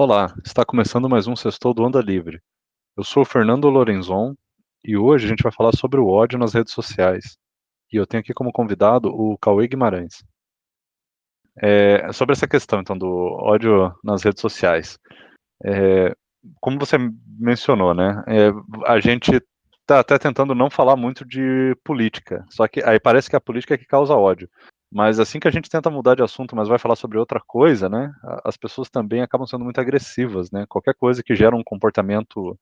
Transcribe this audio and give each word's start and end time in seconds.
Olá, 0.00 0.32
está 0.46 0.64
começando 0.64 1.08
mais 1.08 1.26
um 1.26 1.34
Sextou 1.34 1.74
do 1.74 1.82
Onda 1.82 2.00
Livre. 2.00 2.40
Eu 2.96 3.02
sou 3.02 3.24
o 3.24 3.26
Fernando 3.26 3.68
Lorenzon 3.68 4.36
e 4.84 4.96
hoje 4.96 5.26
a 5.26 5.28
gente 5.28 5.42
vai 5.42 5.50
falar 5.50 5.72
sobre 5.72 5.98
o 5.98 6.06
ódio 6.06 6.38
nas 6.38 6.54
redes 6.54 6.72
sociais. 6.72 7.36
E 7.92 7.96
eu 7.96 8.06
tenho 8.06 8.20
aqui 8.20 8.32
como 8.32 8.52
convidado 8.52 9.08
o 9.08 9.36
Cauê 9.38 9.66
Guimarães. 9.66 10.22
É, 11.60 12.12
sobre 12.12 12.32
essa 12.32 12.46
questão, 12.46 12.80
então, 12.80 12.96
do 12.96 13.08
ódio 13.08 13.92
nas 14.04 14.22
redes 14.22 14.40
sociais. 14.40 14.96
É, 15.64 16.14
como 16.60 16.78
você 16.78 16.96
mencionou, 17.36 17.92
né, 17.92 18.22
é, 18.28 18.52
a 18.86 19.00
gente 19.00 19.32
está 19.80 19.98
até 19.98 20.16
tentando 20.16 20.54
não 20.54 20.70
falar 20.70 20.94
muito 20.94 21.24
de 21.24 21.76
política, 21.82 22.46
só 22.50 22.68
que 22.68 22.84
aí 22.84 23.00
parece 23.00 23.28
que 23.28 23.34
a 23.34 23.40
política 23.40 23.74
é 23.74 23.78
que 23.78 23.84
causa 23.84 24.14
ódio. 24.14 24.48
Mas 24.90 25.20
assim 25.20 25.38
que 25.38 25.46
a 25.48 25.50
gente 25.50 25.68
tenta 25.68 25.90
mudar 25.90 26.14
de 26.14 26.22
assunto, 26.22 26.56
mas 26.56 26.68
vai 26.68 26.78
falar 26.78 26.96
sobre 26.96 27.18
outra 27.18 27.40
coisa, 27.46 27.88
né? 27.88 28.12
As 28.44 28.56
pessoas 28.56 28.88
também 28.88 29.20
acabam 29.22 29.46
sendo 29.46 29.64
muito 29.64 29.80
agressivas, 29.80 30.50
né? 30.50 30.64
Qualquer 30.68 30.94
coisa 30.94 31.22
que 31.22 31.34
gera 31.34 31.54
um 31.54 31.62
comportamento 31.62 32.58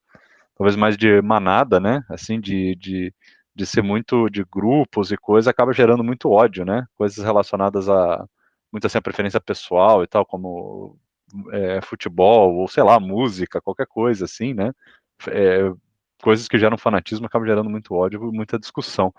talvez 0.57 0.77
mais 0.77 0.97
de 0.97 1.21
manada, 1.23 1.81
né? 1.81 2.05
Assim, 2.11 2.41
de, 2.41 2.75
de, 2.77 3.15
de 3.55 3.67
ser 3.67 3.83
muito 3.83 4.29
de 4.31 4.45
grupos 4.45 5.13
e 5.13 5.17
coisa, 5.17 5.51
acaba 5.51 5.73
gerando 5.73 6.05
muito 6.05 6.31
ódio, 6.31 6.65
né? 6.65 6.87
Coisas 6.97 7.25
relacionadas 7.25 7.89
a 7.89 8.27
muito 8.73 8.87
assim 8.87 8.99
a 8.99 9.03
preferência 9.03 9.41
pessoal 9.41 10.03
e 10.03 10.07
tal, 10.09 10.27
como 10.27 10.99
é, 11.53 11.81
futebol 11.83 12.57
ou 12.57 12.69
sei 12.69 12.83
lá, 12.83 12.99
música, 13.01 13.61
qualquer 13.61 13.87
coisa 13.87 14.25
assim, 14.25 14.55
né? 14.55 14.73
É, 15.29 15.71
coisas 16.23 16.49
que 16.49 16.59
geram 16.59 16.79
fanatismo 16.79 17.27
acabam 17.27 17.47
gerando 17.47 17.71
muito 17.71 17.95
ódio, 17.95 18.21
muita 18.33 18.59
discussão. 18.59 19.13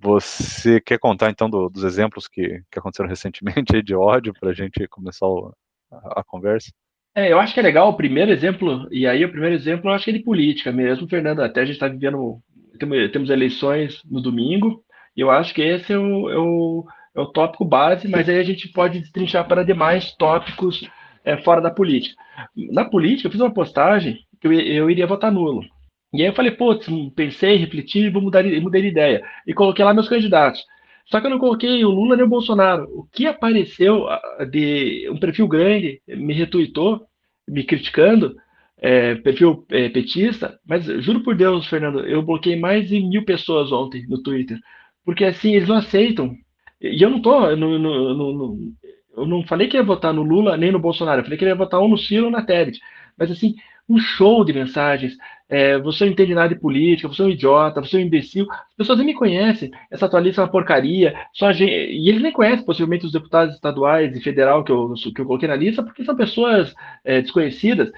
Você 0.00 0.80
quer 0.80 0.98
contar 0.98 1.30
então 1.30 1.50
do, 1.50 1.68
dos 1.68 1.82
exemplos 1.82 2.28
que, 2.28 2.62
que 2.70 2.78
aconteceram 2.78 3.08
recentemente 3.10 3.82
de 3.82 3.94
ódio 3.94 4.32
para 4.38 4.50
a 4.50 4.54
gente 4.54 4.86
começar 4.88 5.26
o, 5.26 5.52
a, 5.90 6.20
a, 6.20 6.24
conversa? 6.24 6.70
É, 7.14 7.32
eu 7.32 7.40
acho 7.40 7.52
que 7.52 7.60
é 7.60 7.62
legal 7.62 7.88
o 7.88 7.96
primeiro 7.96 8.30
exemplo, 8.30 8.86
e 8.92 9.06
aí 9.06 9.24
o 9.24 9.30
primeiro 9.30 9.56
exemplo 9.56 9.90
eu 9.90 9.94
acho 9.94 10.04
que 10.04 10.10
é 10.10 10.14
de 10.14 10.22
política 10.22 10.70
mesmo, 10.70 11.08
Fernando. 11.08 11.40
Até 11.40 11.62
a 11.62 11.64
gente 11.64 11.74
está 11.74 11.88
vivendo, 11.88 12.38
temos, 12.78 13.10
temos, 13.10 13.30
eleições 13.30 14.00
no 14.04 14.20
domingo, 14.20 14.84
e 15.16 15.20
eu 15.20 15.30
acho 15.30 15.52
que 15.52 15.62
esse 15.62 15.92
é 15.92 15.98
o, 15.98 16.30
é 16.30 16.38
o, 16.38 16.86
é 17.16 17.20
o 17.20 17.26
tópico 17.26 17.64
base, 17.64 18.06
mas 18.06 18.28
aí 18.28 18.38
a 18.38 18.44
gente 18.44 18.68
pode 18.68 19.00
destrinchar 19.00 19.48
para 19.48 19.64
demais 19.64 20.14
tópicos 20.14 20.88
é, 21.24 21.36
fora 21.38 21.60
da 21.60 21.70
política. 21.70 22.14
Na 22.54 22.84
política, 22.84 23.26
eu 23.26 23.32
fiz 23.32 23.40
uma 23.40 23.52
postagem 23.52 24.20
que 24.40 24.46
eu, 24.46 24.52
eu 24.52 24.90
iria 24.90 25.06
votar 25.06 25.32
nulo. 25.32 25.64
E 26.12 26.22
aí 26.22 26.28
eu 26.28 26.34
falei, 26.34 26.52
putz, 26.52 26.86
pensei, 27.14 27.56
refleti, 27.56 28.08
vou 28.08 28.22
mudar, 28.22 28.42
mudar 28.44 28.80
de 28.80 28.86
ideia. 28.86 29.22
E 29.46 29.52
coloquei 29.52 29.84
lá 29.84 29.92
meus 29.92 30.08
candidatos. 30.08 30.64
Só 31.06 31.20
que 31.20 31.26
eu 31.26 31.30
não 31.30 31.38
coloquei 31.38 31.84
o 31.84 31.90
Lula 31.90 32.16
nem 32.16 32.24
o 32.24 32.28
Bolsonaro. 32.28 32.84
O 32.94 33.04
que 33.12 33.26
apareceu 33.26 34.06
de 34.50 35.08
um 35.10 35.18
perfil 35.18 35.48
grande 35.48 36.02
me 36.06 36.34
retuitou, 36.34 37.06
me 37.48 37.64
criticando, 37.64 38.36
é, 38.80 39.14
perfil 39.16 39.66
é, 39.70 39.88
petista, 39.88 40.58
mas 40.66 40.84
juro 40.84 41.22
por 41.22 41.34
Deus, 41.36 41.66
Fernando, 41.66 42.00
eu 42.06 42.22
bloqueei 42.22 42.58
mais 42.58 42.88
de 42.88 43.00
mil 43.00 43.24
pessoas 43.24 43.72
ontem 43.72 44.06
no 44.08 44.22
Twitter. 44.22 44.58
Porque 45.04 45.24
assim, 45.24 45.54
eles 45.54 45.68
não 45.68 45.76
aceitam. 45.76 46.34
E 46.80 47.02
eu 47.02 47.10
não 47.10 47.20
tô. 47.20 47.56
No, 47.56 47.78
no, 47.78 48.14
no, 48.14 48.72
eu 49.16 49.26
não 49.26 49.42
falei 49.46 49.66
que 49.68 49.76
ia 49.76 49.82
votar 49.82 50.12
no 50.12 50.22
Lula 50.22 50.56
nem 50.56 50.70
no 50.70 50.78
Bolsonaro, 50.78 51.20
eu 51.20 51.24
falei 51.24 51.38
que 51.38 51.44
ia 51.44 51.54
votar 51.54 51.80
ou 51.80 51.88
no 51.88 51.98
Ciro 51.98 52.26
ou 52.26 52.30
na 52.30 52.44
Tebet. 52.44 52.78
Mas 53.18 53.30
assim, 53.30 53.54
um 53.88 53.98
show 53.98 54.44
de 54.44 54.52
mensagens. 54.52 55.16
É, 55.48 55.78
você 55.78 56.04
não 56.04 56.12
entende 56.12 56.34
nada 56.34 56.54
de 56.54 56.60
política, 56.60 57.08
você 57.08 57.22
é 57.22 57.24
um 57.24 57.30
idiota, 57.30 57.80
você 57.80 57.96
é 57.96 58.00
um 58.00 58.02
imbecil. 58.02 58.46
As 58.50 58.74
pessoas 58.76 58.98
nem 58.98 59.06
me 59.06 59.14
conhecem. 59.14 59.70
Essa 59.90 60.08
tua 60.08 60.20
lista 60.20 60.42
é 60.42 60.44
uma 60.44 60.50
porcaria. 60.50 61.14
Só 61.32 61.50
gente... 61.52 61.70
E 61.72 62.08
eles 62.08 62.20
nem 62.20 62.32
conhecem, 62.32 62.64
possivelmente, 62.64 63.06
os 63.06 63.12
deputados 63.12 63.54
estaduais 63.54 64.14
e 64.14 64.20
federal 64.20 64.62
que 64.62 64.70
eu, 64.70 64.92
que 65.14 65.20
eu 65.20 65.24
coloquei 65.24 65.48
na 65.48 65.56
lista, 65.56 65.82
porque 65.82 66.04
são 66.04 66.14
pessoas 66.14 66.74
é, 67.02 67.22
desconhecidas, 67.22 67.90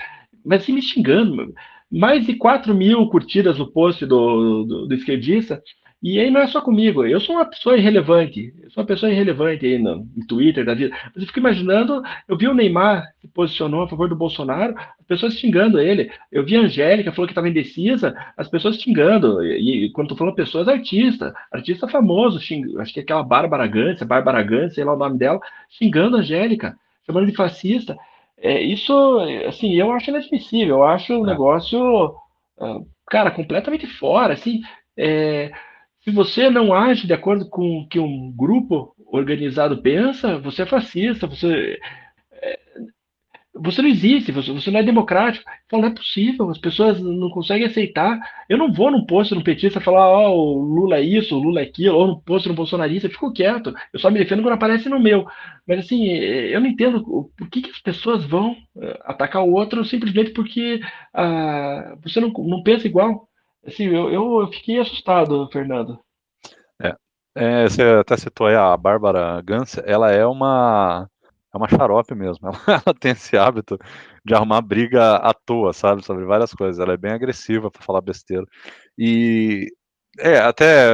mas 0.45 0.62
assim, 0.62 0.72
me 0.72 0.83
xingando. 0.83 1.53
Mais 1.91 2.25
de 2.25 2.34
4 2.34 2.72
mil 2.72 3.09
curtidas 3.09 3.59
no 3.59 3.72
post 3.72 4.06
do, 4.06 4.65
do, 4.65 4.87
do 4.87 4.95
esquerdista. 4.95 5.61
E 6.03 6.19
aí 6.19 6.31
não 6.31 6.41
é 6.41 6.47
só 6.47 6.62
comigo, 6.62 7.05
eu 7.05 7.21
sou 7.21 7.34
uma 7.37 7.44
pessoa 7.44 7.77
irrelevante, 7.77 8.55
eu 8.62 8.71
sou 8.71 8.83
uma 8.83 8.87
pessoa 8.87 9.12
irrelevante 9.12 9.66
aí 9.66 9.78
no, 9.78 9.97
no 10.16 10.27
Twitter 10.27 10.65
da 10.65 10.72
vida. 10.72 10.97
Mas 11.15 11.16
eu 11.16 11.27
fico 11.27 11.41
imaginando, 11.41 12.03
eu 12.27 12.38
vi 12.38 12.49
o 12.49 12.55
Neymar 12.55 13.06
se 13.21 13.28
posicionou 13.28 13.83
a 13.83 13.88
favor 13.88 14.09
do 14.09 14.16
Bolsonaro, 14.16 14.75
as 14.78 15.06
pessoas 15.06 15.34
xingando 15.34 15.78
ele. 15.78 16.10
Eu 16.33 16.43
vi 16.43 16.56
a 16.56 16.60
Angélica, 16.60 17.12
falou 17.12 17.27
que 17.27 17.33
estava 17.33 17.50
indecisa, 17.50 18.16
as 18.34 18.49
pessoas 18.49 18.77
xingando. 18.81 19.44
E, 19.44 19.84
e 19.84 19.93
quando 19.93 20.09
tô 20.09 20.16
falando 20.16 20.34
pessoas, 20.34 20.69
artista, 20.69 21.34
artista 21.53 21.87
famoso, 21.87 22.41
xing, 22.41 22.78
acho 22.78 22.94
que 22.94 23.00
é 23.00 23.03
aquela 23.03 23.22
Bárbara 23.22 23.66
Gantz, 23.66 24.03
Bárbara 24.03 24.43
Gantz, 24.43 24.77
sei 24.77 24.84
lá 24.84 24.94
o 24.94 24.99
nome 24.99 25.19
dela, 25.19 25.39
xingando 25.69 26.16
a 26.16 26.21
Angélica, 26.21 26.78
chamando 27.05 27.27
de 27.27 27.37
fascista. 27.37 27.94
É, 28.39 28.59
isso, 28.62 29.19
assim, 29.47 29.75
eu 29.75 29.93
acho 29.93 30.09
inadmissível, 30.09 30.77
eu 30.77 30.84
acho 30.84 31.12
um 31.12 31.27
é. 31.27 31.31
negócio, 31.31 32.15
ah, 32.59 32.81
cara, 33.10 33.31
completamente 33.31 33.87
fora, 33.87 34.33
assim, 34.33 34.62
é, 34.97 35.50
se 36.03 36.11
você 36.11 36.49
não 36.50 36.72
age 36.75 37.06
de 37.06 37.12
acordo 37.12 37.49
com 37.49 37.81
o 37.81 37.88
que 37.88 37.99
um 37.99 38.33
grupo 38.33 38.94
organizado 39.06 39.83
pensa, 39.83 40.38
você 40.38 40.62
é 40.62 40.66
fascista, 40.66 41.27
você 41.27 41.78
é, 42.33 42.59
você 43.55 43.83
não 43.83 43.88
existe, 43.88 44.33
você, 44.33 44.53
você, 44.53 44.71
não 44.71 44.81
é 44.81 44.83
democrático. 44.83 45.44
Falo, 45.69 45.83
não 45.83 45.91
é 45.91 45.94
possível, 45.94 46.49
as 46.50 46.59
pessoas 46.59 47.00
não 47.00 47.28
conseguem 47.31 47.66
aceitar. 47.66 48.19
Eu 48.49 48.56
não 48.56 48.72
vou 48.72 48.91
num 48.91 49.05
posto 49.05 49.34
no 49.34 49.44
petista 49.44 49.81
falar, 49.81 50.09
ó, 50.09 50.31
oh, 50.31 50.59
o 50.59 50.62
Lula 50.62 50.97
é 50.97 51.03
isso, 51.03 51.37
o 51.37 51.43
Lula 51.43 51.60
é 51.60 51.65
aquilo, 51.65 51.97
ou 51.97 52.06
num 52.06 52.21
posto 52.21 52.49
no 52.49 52.55
bolsonarista, 52.55 53.06
eu 53.06 53.10
fico 53.10 53.33
quieto. 53.33 53.75
Eu 53.93 53.99
só 54.00 54.10
me 54.10 54.19
defendo 54.19 54.43
quando 54.43 54.55
aparece 54.55 54.89
no 54.89 55.00
meu. 55.00 55.27
Mas 55.66 55.81
assim, 55.81 56.06
eu 56.09 56.60
não 56.60 56.69
entendo 56.69 57.03
por 57.37 57.49
que, 57.50 57.62
que 57.62 57.71
as 57.71 57.81
pessoas 57.81 58.25
vão 58.25 58.56
eh, 58.81 59.00
atacar 59.05 59.43
o 59.43 59.53
outro 59.53 59.84
simplesmente 59.84 60.31
porque 60.31 60.81
ah, 61.15 61.97
você 62.03 62.21
não, 62.21 62.31
não 62.31 62.62
pensa 62.62 62.87
igual. 62.87 63.28
Assim, 63.66 63.84
eu, 63.84 64.10
eu, 64.10 64.48
fiquei 64.53 64.78
assustado, 64.78 65.48
Fernando. 65.53 65.98
É, 66.82 66.94
é, 67.34 67.69
você 67.69 67.82
até 67.82 68.16
citou 68.16 68.47
aí 68.47 68.54
a 68.54 68.76
Bárbara 68.76 69.41
Gans, 69.43 69.76
ela 69.84 70.10
é 70.10 70.25
uma 70.26 71.09
é 71.53 71.56
uma 71.56 71.69
xarope 71.69 72.15
mesmo. 72.15 72.48
Ela, 72.66 72.82
ela, 72.87 72.94
tem 72.94 73.12
esse 73.12 73.37
hábito 73.37 73.76
de 74.25 74.34
arrumar 74.34 74.60
briga 74.62 75.16
à 75.16 75.34
toa, 75.34 75.72
sabe, 75.72 76.04
sobre 76.04 76.25
várias 76.25 76.54
coisas. 76.54 76.78
Ela 76.78 76.94
é 76.94 76.97
bem 76.97 77.12
agressiva 77.12 77.71
para 77.71 77.82
falar 77.82 78.00
besteira. 78.00 78.47
E 78.97 79.66
é, 80.19 80.38
até 80.38 80.88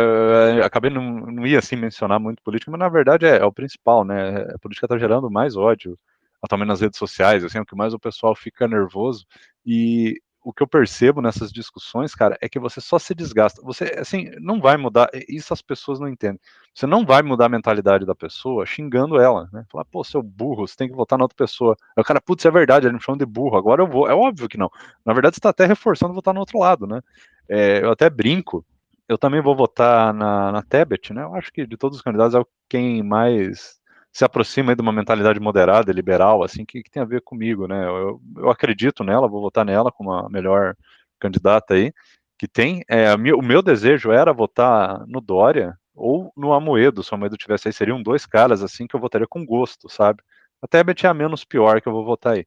é, 0.59 0.65
acabei 0.65 0.91
não, 0.91 1.03
não 1.03 1.47
ia 1.47 1.59
assim 1.59 1.77
mencionar 1.77 2.21
muito 2.21 2.43
política, 2.43 2.71
mas 2.71 2.81
na 2.81 2.89
verdade 2.89 3.27
é, 3.27 3.39
é 3.39 3.45
o 3.45 3.53
principal, 3.53 4.05
né? 4.05 4.43
A 4.55 4.59
política 4.59 4.87
está 4.87 4.99
gerando 4.99 5.31
mais 5.31 5.57
ódio 5.57 5.99
atualmente 6.43 6.69
nas 6.69 6.81
redes 6.81 6.99
sociais, 6.99 7.45
assim, 7.45 7.59
é 7.59 7.61
o 7.61 7.67
que 7.67 7.77
mais 7.77 7.95
o 7.95 7.99
pessoal 7.99 8.35
fica 8.35 8.69
nervoso. 8.69 9.27
E 9.65 10.21
o 10.47 10.53
que 10.53 10.63
eu 10.63 10.69
percebo 10.69 11.21
nessas 11.21 11.51
discussões, 11.51 12.15
cara, 12.15 12.39
é 12.41 12.49
que 12.49 12.61
você 12.61 12.81
só 12.81 13.01
se 13.01 13.13
desgasta. 13.17 13.61
Você, 13.63 13.97
assim, 13.99 14.31
não 14.41 14.61
vai 14.61 14.77
mudar. 14.77 15.11
Isso 15.29 15.53
as 15.53 15.61
pessoas 15.61 15.99
não 15.99 16.07
entendem. 16.07 16.39
Você 16.73 16.87
não 16.87 17.05
vai 17.05 17.21
mudar 17.21 17.47
a 17.47 17.49
mentalidade 17.49 18.07
da 18.07 18.15
pessoa 18.15 18.65
xingando 18.65 19.19
ela, 19.21 19.49
né? 19.53 19.65
Falar, 19.69 19.85
pô, 19.87 20.05
seu 20.05 20.23
burro, 20.23 20.65
você 20.65 20.77
tem 20.77 20.89
que 20.89 20.95
votar 20.95 21.19
na 21.19 21.25
outra 21.25 21.37
pessoa. 21.37 21.77
Aí 21.97 22.01
o 22.01 22.05
cara, 22.05 22.21
putz, 22.21 22.45
é 22.45 22.51
verdade, 22.53 22.87
ele 22.87 22.95
me 22.95 23.03
chamou 23.03 23.19
de 23.19 23.27
burro, 23.27 23.57
agora 23.57 23.83
eu 23.83 23.89
vou. 23.89 24.09
É 24.09 24.15
óbvio 24.15 24.49
que 24.49 24.57
não. 24.57 24.71
Na 25.05 25.13
verdade, 25.13 25.35
você 25.35 25.41
está 25.41 25.49
até 25.49 25.67
reforçando 25.67 26.15
votar 26.15 26.33
no 26.33 26.39
outro 26.39 26.61
lado, 26.61 26.87
né? 26.87 27.01
É, 27.49 27.83
eu 27.83 27.91
até 27.91 28.09
brinco. 28.09 28.65
Eu 29.09 29.19
também 29.19 29.41
vou 29.41 29.57
votar 29.57 30.15
na, 30.15 30.53
na 30.53 30.63
Tebet, 30.63 31.13
né? 31.13 31.25
Eu 31.25 31.35
acho 31.35 31.53
que 31.53 31.67
de 31.67 31.77
todos 31.77 31.99
os 31.99 32.03
candidatos 32.05 32.37
é 32.37 32.45
quem 32.69 33.03
mais 33.03 33.81
se 34.17 34.25
aproxima 34.25 34.75
de 34.75 34.81
uma 34.81 34.95
mentalidade 34.95 35.39
moderada, 35.39 35.93
liberal, 35.93 36.43
assim, 36.43 36.65
que, 36.65 36.83
que 36.83 36.91
tem 36.91 37.03
a 37.03 37.07
ver 37.07 37.21
comigo, 37.21 37.69
né? 37.69 37.87
Eu, 37.87 38.19
eu, 38.39 38.49
acredito 38.51 39.05
nela, 39.05 39.29
vou 39.29 39.43
votar 39.43 39.63
nela 39.63 39.93
como 39.93 40.11
a 40.11 40.27
melhor 40.31 40.75
candidata 41.21 41.75
aí 41.75 41.93
que 42.39 42.49
tem. 42.49 42.83
É, 42.89 43.13
o 43.15 43.43
meu 43.43 43.61
desejo 43.61 44.11
era 44.11 44.33
votar 44.33 45.07
no 45.07 45.21
Dória 45.21 45.79
ou 45.95 46.33
no 46.35 46.55
Amoedo, 46.55 47.03
se 47.03 47.13
o 47.13 47.15
Amoedo 47.15 47.37
tivesse 47.37 47.69
aí, 47.69 47.75
seriam 47.75 48.03
dois 48.03 48.25
caras 48.25 48.63
assim 48.63 48.87
que 48.87 48.97
eu 48.97 49.01
votaria 49.01 49.27
com 49.29 49.45
gosto, 49.45 49.87
sabe? 49.87 50.23
Até 50.63 50.81
a 50.81 51.11
a 51.11 51.15
menos 51.15 51.45
pior 51.45 51.83
que 51.83 51.89
eu 51.89 51.93
vou 51.93 52.05
votar 52.05 52.37
aí. 52.37 52.47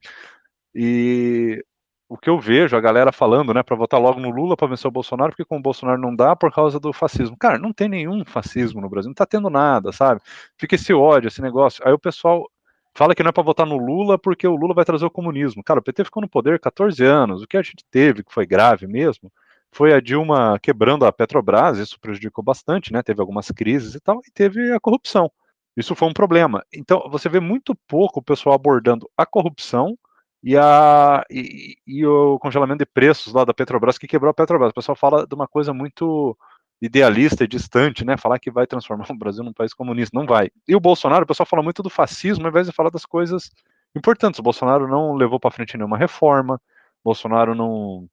E 0.74 1.64
o 2.10 2.18
que 2.18 2.28
eu 2.28 2.40
vejo 2.40 2.76
a 2.76 2.82
galera 2.82 3.12
falando, 3.12 3.54
né, 3.54 3.62
para 3.62 3.76
votar 3.76 4.02
logo 4.02 4.20
no 4.20 4.32
Lula 4.32 4.58
para 4.58 4.68
vencer 4.68 4.88
o 4.88 4.92
Bolsonaro, 4.92 5.32
porque 5.32 5.46
com 5.46 5.58
o 5.58 5.62
Bolsonaro 5.62 6.02
não 6.02 6.16
dá 6.16 6.36
por 6.36 6.52
causa 6.52 6.80
do 6.80 6.92
fascismo. 6.92 7.38
Cara, 7.38 7.60
não 7.60 7.72
tem 7.72 7.88
nenhum 7.88 8.26
fascismo 8.26 8.82
no 8.82 8.90
Brasil, 8.90 9.10
não 9.10 9.14
tá 9.14 9.28
tendo 9.28 9.48
nada, 9.48 9.92
sabe? 9.92 10.20
Fica 10.58 10.74
esse 10.74 10.92
ódio, 10.92 11.28
esse 11.28 11.40
negócio. 11.40 11.88
Aí 11.88 11.94
o 11.94 12.00
pessoal 12.00 12.50
fala 12.96 13.14
que 13.14 13.22
não 13.22 13.30
é 13.30 13.32
para 13.32 13.44
votar 13.44 13.68
no 13.68 13.78
Lula 13.78 14.18
porque 14.18 14.48
o 14.48 14.56
Lula 14.56 14.74
vai 14.74 14.84
trazer 14.84 15.06
o 15.06 15.12
comunismo. 15.12 15.64
Cara, 15.64 15.80
o 15.80 15.84
PT 15.84 16.04
ficou 16.06 16.22
no 16.22 16.28
poder 16.28 16.60
14 16.60 17.06
anos. 17.06 17.44
O 17.44 17.48
que 17.48 17.58
a 17.58 17.62
gente 17.62 17.86
teve, 17.92 18.24
que 18.24 18.34
foi 18.34 18.48
grave 18.48 18.88
mesmo, 18.88 19.32
foi 19.72 19.94
a 19.94 20.00
Dilma 20.00 20.58
quebrando 20.60 21.06
a 21.06 21.12
Petrobras, 21.12 21.78
isso 21.78 22.00
prejudicou 22.00 22.44
bastante, 22.44 22.92
né? 22.92 23.04
Teve 23.04 23.22
algumas 23.22 23.52
crises 23.52 23.94
e 23.94 24.00
tal, 24.00 24.20
e 24.28 24.32
teve 24.32 24.74
a 24.74 24.80
corrupção. 24.80 25.32
Isso 25.78 25.94
foi 25.94 26.08
um 26.08 26.14
problema. 26.14 26.66
Então, 26.74 27.08
você 27.12 27.30
vê 27.30 27.40
muito 27.40 27.76
pouco 27.88 28.20
o 28.20 28.24
pessoal 28.24 28.56
abordando 28.56 29.08
a 29.16 29.28
corrupção 29.28 29.96
e, 30.44 30.58
a, 30.58 31.24
e, 31.30 31.78
e, 31.86 32.06
o 32.06 32.40
congelamento 32.40 32.80
de 32.80 32.86
preços 32.86 33.34
lá 33.34 33.44
da 33.44 33.54
Petrobras, 33.54 33.98
que 33.98 34.08
quebrou 34.08 34.32
a 34.32 34.34
Petrobras. 34.34 34.72
O 34.72 34.74
pessoal 34.74 34.96
fala 34.96 35.28
de 35.28 35.36
uma 35.36 35.48
coisa 35.48 35.74
muito 35.74 36.38
idealista 36.82 37.44
e 37.44 37.48
distante, 37.48 38.06
né? 38.06 38.16
Falar 38.18 38.40
que 38.40 38.50
vai 38.50 38.66
transformar 38.66 39.06
o 39.12 39.18
Brasil 39.18 39.44
num 39.44 39.54
país 39.54 39.74
comunista. 39.74 40.18
Não 40.18 40.26
vai. 40.26 40.50
E 40.68 40.76
o 40.76 40.80
Bolsonaro, 40.80 41.24
o 41.24 41.28
pessoal 41.28 41.46
fala 41.46 41.64
muito 41.64 41.84
do 41.84 41.90
fascismo, 41.90 42.46
ao 42.46 42.50
invés 42.50 42.68
de 42.68 42.74
falar 42.74 42.90
das 42.90 43.06
coisas 43.06 43.52
importantes. 43.96 44.40
O 44.40 44.44
Bolsonaro 44.44 44.88
não 44.88 45.14
levou 45.14 45.40
para 45.40 45.52
frente 45.52 45.78
nenhuma 45.78 45.98
reforma, 45.98 46.62
Bolsonaro 47.04 47.56
não 47.56 48.08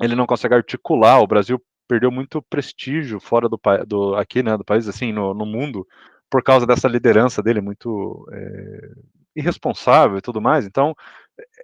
ele 0.00 0.14
não 0.14 0.26
consegue 0.26 0.54
articular, 0.54 1.20
o 1.20 1.26
Brasil 1.26 1.60
perdeu 1.88 2.10
muito 2.10 2.42
prestígio 2.42 3.18
fora 3.18 3.48
do, 3.48 3.60
do 3.86 4.14
aqui, 4.14 4.42
né, 4.42 4.56
do 4.56 4.64
país, 4.64 4.86
assim, 4.86 5.12
no, 5.12 5.34
no 5.34 5.44
mundo, 5.46 5.86
por 6.30 6.42
causa 6.42 6.66
dessa 6.66 6.86
liderança 6.86 7.42
dele 7.42 7.60
muito 7.60 8.28
é, 8.30 8.90
irresponsável 9.34 10.18
e 10.18 10.20
tudo 10.20 10.40
mais. 10.40 10.66
Então, 10.66 10.94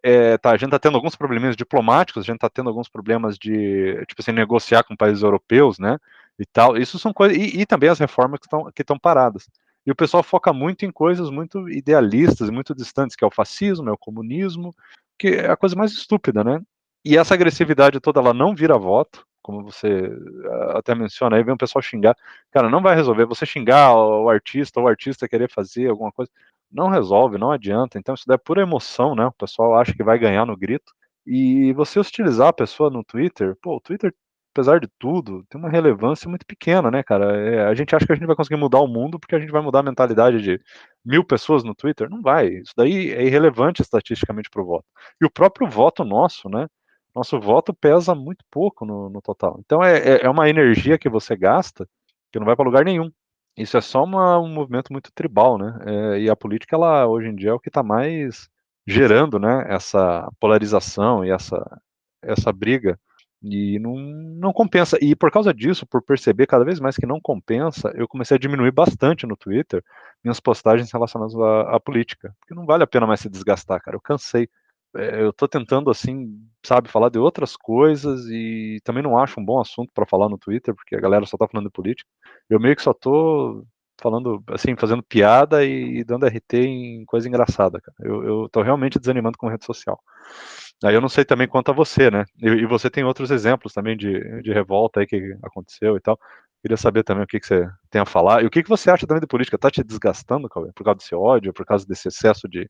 é, 0.06 0.37
tá, 0.37 0.51
a 0.51 0.56
gente 0.59 0.67
está 0.67 0.79
tendo 0.79 0.97
alguns 0.97 1.17
problemas 1.17 1.56
diplomáticos, 1.56 2.23
a 2.23 2.27
gente 2.27 2.37
está 2.37 2.51
tendo 2.51 2.69
alguns 2.69 2.91
problemas 2.91 3.39
de, 3.39 4.05
tipo 4.06 4.21
assim, 4.21 4.33
negociar 4.33 4.85
com 4.85 4.95
países 4.95 5.23
europeus, 5.23 5.79
né, 5.79 5.97
e 6.39 6.45
tal. 6.45 6.77
Isso 6.77 6.99
são 6.99 7.11
coisas, 7.11 7.39
e, 7.39 7.62
e 7.62 7.65
também 7.65 7.89
as 7.89 7.99
reformas 7.99 8.39
que 8.39 8.47
estão 8.47 8.71
que 8.71 9.01
paradas. 9.01 9.49
E 9.87 9.91
o 9.91 9.97
pessoal 9.97 10.23
foca 10.23 10.53
muito 10.53 10.85
em 10.85 10.91
coisas 10.91 11.31
muito 11.31 11.71
idealistas, 11.71 12.51
muito 12.51 12.75
distantes, 12.75 13.17
que 13.17 13.25
é 13.25 13.27
o 13.27 13.31
fascismo, 13.31 13.89
é 13.89 13.93
o 13.93 13.99
comunismo, 13.99 14.75
que 15.19 15.29
é 15.29 15.51
a 15.51 15.56
coisa 15.56 15.75
mais 15.75 15.93
estúpida, 15.93 16.45
né? 16.45 16.61
E 17.03 17.17
essa 17.17 17.33
agressividade 17.33 17.99
toda, 17.99 18.21
ela 18.21 18.35
não 18.35 18.55
vira 18.55 18.77
voto, 18.77 19.27
como 19.43 19.62
você 19.62 19.89
eh, 19.89 20.79
até 20.79 20.95
menciona, 20.95 21.37
aí 21.37 21.43
vem 21.43 21.55
o 21.55 21.59
pessoal 21.59 21.83
xingar. 21.83 22.17
Cara, 22.50 22.71
não 22.71 22.83
vai 22.83 22.95
resolver. 22.95 23.27
Você 23.27 23.45
xingar 23.47 23.95
o 23.95 24.29
artista, 24.29 24.81
ou 24.81 24.87
o 24.87 24.89
artista 24.89 25.29
querer 25.29 25.50
fazer 25.50 25.89
alguma 25.89 26.12
coisa, 26.12 26.31
não 26.75 26.88
resolve, 26.88 27.38
não 27.38 27.50
adianta. 27.53 27.99
Então 27.99 28.15
isso 28.15 28.25
daí 28.26 28.37
é 28.37 28.38
pura 28.38 28.62
emoção, 28.62 29.15
né? 29.15 29.26
O 29.26 29.32
pessoal 29.32 29.76
acha 29.76 29.94
que 29.94 30.05
vai 30.05 30.19
ganhar 30.19 30.47
no 30.47 30.56
grito. 30.56 30.93
E 31.26 31.73
você 31.75 31.99
hostilizar 31.99 32.49
a 32.49 32.53
pessoa 32.53 32.91
no 32.91 33.05
Twitter, 33.05 33.56
pô, 33.62 33.76
o 33.76 33.81
Twitter, 33.81 34.15
apesar 34.55 34.81
de 34.81 34.88
tudo, 34.99 35.44
tem 35.49 35.61
uma 35.61 35.71
relevância 35.71 36.29
muito 36.29 36.44
pequena, 36.47 36.91
né, 36.91 37.03
cara? 37.03 37.37
É, 37.37 37.67
a 37.67 37.75
gente 37.75 37.97
acha 37.97 38.06
que 38.06 38.12
a 38.12 38.15
gente 38.17 38.26
vai 38.26 38.37
conseguir 38.37 38.56
mudar 38.56 38.81
o 38.81 38.88
mundo 38.88 39.19
porque 39.19 39.35
a 39.35 39.41
gente 39.41 39.53
vai 39.53 39.62
mudar 39.62 39.81
a 39.81 39.82
mentalidade 39.82 40.43
de 40.43 40.61
mil 41.05 41.25
pessoas 41.25 41.65
no 41.65 41.75
Twitter. 41.75 42.11
Não 42.11 42.21
vai. 42.23 42.49
Isso 42.49 42.73
daí 42.76 43.12
é 43.12 43.25
irrelevante 43.25 43.82
estatisticamente 43.82 44.50
para 44.50 44.62
o 44.62 44.67
voto. 44.67 44.85
E 45.21 45.25
o 45.25 45.31
próprio 45.31 45.69
voto 45.69 46.05
nosso, 46.05 46.49
né? 46.49 46.67
nosso 47.15 47.41
voto 47.41 47.73
pesa 47.73 48.15
muito 48.15 48.44
pouco 48.50 48.85
no, 48.85 49.09
no 49.09 49.23
total. 49.23 49.59
Então 49.61 49.82
é, 49.82 49.99
é, 49.99 50.25
é 50.25 50.31
uma 50.31 50.49
energia 50.49 50.99
que 50.99 51.09
você 51.09 51.37
gasta 51.37 51.88
que 52.32 52.38
não 52.38 52.47
vai 52.47 52.56
para 52.56 52.65
lugar 52.65 52.85
nenhum. 52.85 53.11
Isso 53.56 53.77
é 53.77 53.81
só 53.81 54.03
uma, 54.05 54.39
um 54.41 54.49
movimento 54.49 54.93
muito 54.93 55.12
tribal, 55.12 55.59
né? 55.59 55.79
É, 56.17 56.21
e 56.23 56.31
a 56.31 56.37
política, 56.37 56.75
ela 56.77 57.06
hoje 57.06 57.29
em 57.29 57.35
dia 57.37 57.51
é 57.51 57.53
o 57.53 57.61
que 57.61 57.69
está 57.69 57.83
mais 57.83 58.49
gerando, 58.87 59.39
né? 59.39 59.65
Essa 59.69 60.29
polarização 60.41 61.25
e 61.25 61.31
essa 61.31 61.81
essa 62.23 62.53
briga 62.53 62.99
e 63.43 63.79
não, 63.79 63.95
não 63.97 64.53
compensa. 64.53 64.99
E 65.03 65.15
por 65.15 65.31
causa 65.31 65.53
disso, 65.53 65.87
por 65.87 66.03
perceber 66.03 66.47
cada 66.47 66.65
vez 66.65 66.81
mais 66.81 66.97
que 66.97 67.06
não 67.06 67.21
compensa, 67.21 67.93
eu 67.95 68.09
comecei 68.09 68.37
a 68.37 68.41
diminuir 68.41 68.73
bastante 68.73 69.27
no 69.27 69.37
Twitter 69.37 69.83
minhas 70.25 70.41
postagens 70.41 70.91
relacionadas 70.91 71.35
à, 71.37 71.77
à 71.77 71.81
política, 71.81 72.35
porque 72.41 72.55
não 72.55 72.65
vale 72.67 72.83
a 72.83 72.87
pena 72.87 73.07
mais 73.07 73.21
se 73.21 73.29
desgastar, 73.29 73.81
cara. 73.83 73.97
Eu 73.97 74.00
cansei. 74.00 74.49
É, 74.96 75.23
eu 75.23 75.32
tô 75.32 75.49
tentando, 75.49 75.91
assim, 75.91 76.38
sabe, 76.64 76.88
falar 76.88 77.08
de 77.08 77.19
outras 77.19 77.56
coisas 77.56 78.26
e 78.26 78.81
também 78.85 79.02
não 79.02 79.19
acho 79.19 79.41
um 79.41 79.44
bom 79.44 79.61
assunto 79.61 79.91
para 79.93 80.06
falar 80.06 80.29
no 80.29 80.38
Twitter, 80.38 80.75
porque 80.75 80.94
a 80.94 81.00
galera 81.00 81.26
só 81.26 81.37
tá 81.37 81.49
falando 81.49 81.67
de 81.67 81.73
política. 81.73 82.08
Eu 82.49 82.61
meio 82.61 82.76
que 82.76 82.82
só 82.82 82.93
tô 82.94 83.64
falando, 84.00 84.43
assim, 84.49 84.76
fazendo 84.76 85.02
piada 85.02 85.64
e 85.64 86.05
dando 86.05 86.26
RT 86.26 86.55
em 86.58 87.05
coisa 87.06 87.29
engraçada, 87.29 87.81
cara. 87.81 87.96
Eu, 88.02 88.49
tô 88.50 88.62
realmente 88.62 88.99
desanimando 88.99 89.38
com 89.38 89.49
rede 89.49 89.64
social. 89.64 89.99
Aí 90.85 90.94
eu 90.94 91.00
não 91.00 91.08
sei 91.08 91.25
também 91.25 91.49
quanto 91.49 91.70
a 91.70 91.75
você, 91.75 92.11
né? 92.11 92.25
E, 92.43 92.49
e 92.49 92.67
você 92.67 92.90
tem 92.90 93.05
outros 93.05 93.31
exemplos 93.31 93.73
também 93.73 93.97
de, 93.97 94.43
de 94.43 94.52
revolta 94.52 95.00
aí 95.00 95.06
que 95.06 95.37
aconteceu 95.43 95.97
e 95.97 96.00
tal. 96.00 96.19
Queria 96.62 96.76
saber 96.76 97.02
também 97.05 97.25
o 97.25 97.26
que, 97.26 97.40
que 97.40 97.47
você 97.47 97.69
tem 97.90 98.00
a 98.00 98.06
falar. 98.06 98.43
E 98.43 98.47
o 98.47 98.50
que, 98.50 98.62
que 98.62 98.69
você 98.69 98.90
acha 98.90 99.06
também 99.06 99.20
de 99.20 99.26
política? 99.26 99.58
Tá 99.58 99.70
te 99.70 99.82
desgastando, 99.85 100.49
Cauê? 100.49 100.73
Por 100.75 100.85
causa 100.85 100.99
desse 100.99 101.14
ódio, 101.14 101.52
por 101.52 101.67
causa 101.67 101.87
desse 101.87 102.08
excesso 102.08 102.49
de, 102.49 102.69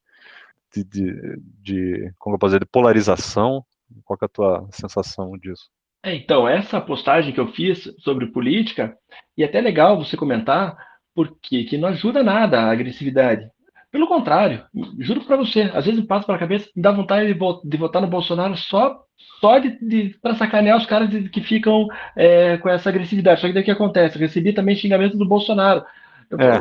de, 0.74 0.84
de, 0.84 1.40
de 1.62 2.12
como 2.18 2.34
eu 2.34 2.38
posso 2.38 2.50
dizer, 2.50 2.60
de 2.60 2.70
polarização. 2.70 3.64
Qual 4.04 4.18
é 4.20 4.24
a 4.24 4.28
tua 4.28 4.66
sensação 4.70 5.36
disso? 5.38 5.70
É, 6.02 6.14
então, 6.14 6.48
essa 6.48 6.80
postagem 6.80 7.32
que 7.32 7.40
eu 7.40 7.48
fiz 7.52 7.90
sobre 7.98 8.26
política, 8.26 8.96
e 9.36 9.42
é 9.42 9.46
até 9.46 9.60
legal 9.60 9.96
você 9.96 10.16
comentar, 10.16 10.76
porque 11.14 11.64
que 11.64 11.78
não 11.78 11.88
ajuda 11.88 12.22
nada 12.22 12.60
a 12.60 12.70
agressividade. 12.70 13.48
Pelo 13.90 14.08
contrário, 14.08 14.64
juro 14.98 15.24
para 15.24 15.36
você, 15.36 15.70
às 15.72 15.84
vezes 15.84 16.00
me 16.00 16.06
passa 16.06 16.26
pela 16.26 16.38
cabeça, 16.38 16.68
me 16.74 16.82
dá 16.82 16.90
vontade 16.90 17.32
de, 17.32 17.38
de 17.64 17.76
votar 17.76 18.02
no 18.02 18.08
Bolsonaro 18.08 18.56
só, 18.56 19.00
só 19.40 19.58
de, 19.58 19.78
de 19.78 20.18
para 20.20 20.34
sacanear 20.34 20.76
os 20.76 20.84
caras 20.84 21.08
que 21.28 21.40
ficam 21.40 21.86
é, 22.16 22.58
com 22.58 22.68
essa 22.68 22.88
agressividade. 22.88 23.40
Só 23.40 23.46
que 23.46 23.52
daí 23.52 23.62
o 23.62 23.64
que 23.64 23.70
acontece? 23.70 24.16
Eu 24.16 24.20
recebi 24.20 24.52
também 24.52 24.74
xingamento 24.74 25.16
do 25.16 25.24
Bolsonaro. 25.24 25.84
Eu, 26.28 26.38
é. 26.40 26.58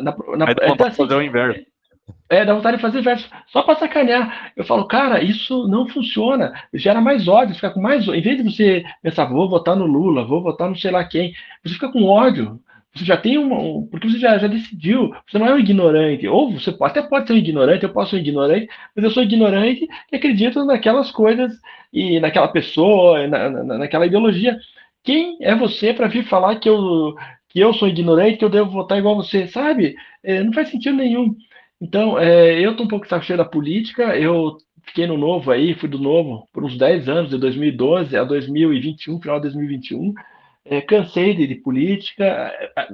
Na, 0.00 0.16
na, 0.36 0.46
Aí 0.46 0.68
vontade 0.68 0.90
assim, 0.90 0.96
fazer 0.96 1.14
o 1.14 1.22
inverso. 1.22 1.60
É, 2.28 2.44
dá 2.44 2.54
vontade 2.54 2.76
de 2.76 2.82
fazer 2.82 3.02
verso 3.02 3.28
só 3.48 3.62
para 3.62 3.76
sacanear. 3.76 4.52
Eu 4.56 4.64
falo, 4.64 4.86
cara, 4.86 5.22
isso 5.22 5.66
não 5.68 5.88
funciona. 5.88 6.52
Gera 6.74 7.00
mais 7.00 7.28
ódio, 7.28 7.54
fica 7.54 7.70
com 7.70 7.80
mais 7.80 8.06
Em 8.06 8.20
vez 8.20 8.36
de 8.36 8.42
você 8.42 8.84
pensar, 9.02 9.26
vou 9.26 9.48
votar 9.48 9.76
no 9.76 9.86
Lula, 9.86 10.24
vou 10.24 10.42
votar 10.42 10.68
no 10.68 10.76
sei 10.76 10.90
lá 10.90 11.04
quem, 11.04 11.32
você 11.64 11.74
fica 11.74 11.90
com 11.90 12.04
ódio. 12.04 12.60
Você 12.94 13.04
já 13.04 13.16
tem 13.16 13.38
uma. 13.38 13.86
Porque 13.88 14.08
você 14.08 14.18
já, 14.18 14.36
já 14.38 14.48
decidiu. 14.48 15.14
Você 15.28 15.38
não 15.38 15.46
é 15.46 15.54
um 15.54 15.58
ignorante. 15.58 16.26
Ou 16.26 16.52
você 16.52 16.74
até 16.82 17.02
pode 17.02 17.26
ser 17.26 17.34
um 17.34 17.36
ignorante, 17.36 17.84
eu 17.84 17.92
posso 17.92 18.10
ser 18.10 18.16
um 18.16 18.20
ignorante, 18.20 18.68
mas 18.94 19.04
eu 19.04 19.10
sou 19.10 19.22
ignorante 19.22 19.86
e 20.12 20.16
acredito 20.16 20.64
naquelas 20.64 21.10
coisas 21.12 21.52
e 21.92 22.18
naquela 22.20 22.48
pessoa, 22.48 23.26
na, 23.28 23.48
na, 23.48 23.78
naquela 23.78 24.06
ideologia. 24.06 24.58
Quem 25.04 25.38
é 25.40 25.54
você 25.54 25.94
para 25.94 26.08
vir 26.08 26.24
falar 26.24 26.56
que 26.56 26.68
eu, 26.68 27.14
que 27.48 27.60
eu 27.60 27.72
sou 27.74 27.88
ignorante, 27.88 28.38
que 28.38 28.44
eu 28.44 28.50
devo 28.50 28.70
votar 28.70 28.98
igual 28.98 29.16
você? 29.16 29.46
Sabe? 29.46 29.94
É, 30.22 30.42
não 30.42 30.52
faz 30.52 30.68
sentido 30.68 30.96
nenhum. 30.96 31.34
Então, 31.80 32.18
é, 32.18 32.60
eu 32.60 32.76
tô 32.76 32.84
um 32.84 32.88
pouco 32.88 33.08
saco 33.08 33.24
cheio 33.24 33.38
da 33.38 33.44
política, 33.44 34.16
eu 34.16 34.58
fiquei 34.84 35.06
no 35.06 35.16
novo 35.16 35.50
aí, 35.50 35.74
fui 35.74 35.88
do 35.88 35.98
novo 35.98 36.48
por 36.52 36.64
uns 36.64 36.76
10 36.76 37.08
anos, 37.08 37.30
de 37.30 37.38
2012 37.38 38.16
a 38.16 38.24
2021, 38.24 39.20
final 39.20 39.36
de 39.36 39.44
2021. 39.44 40.12
É, 40.64 40.80
cansei 40.82 41.34
de, 41.34 41.46
de, 41.46 41.54
política, 41.56 42.52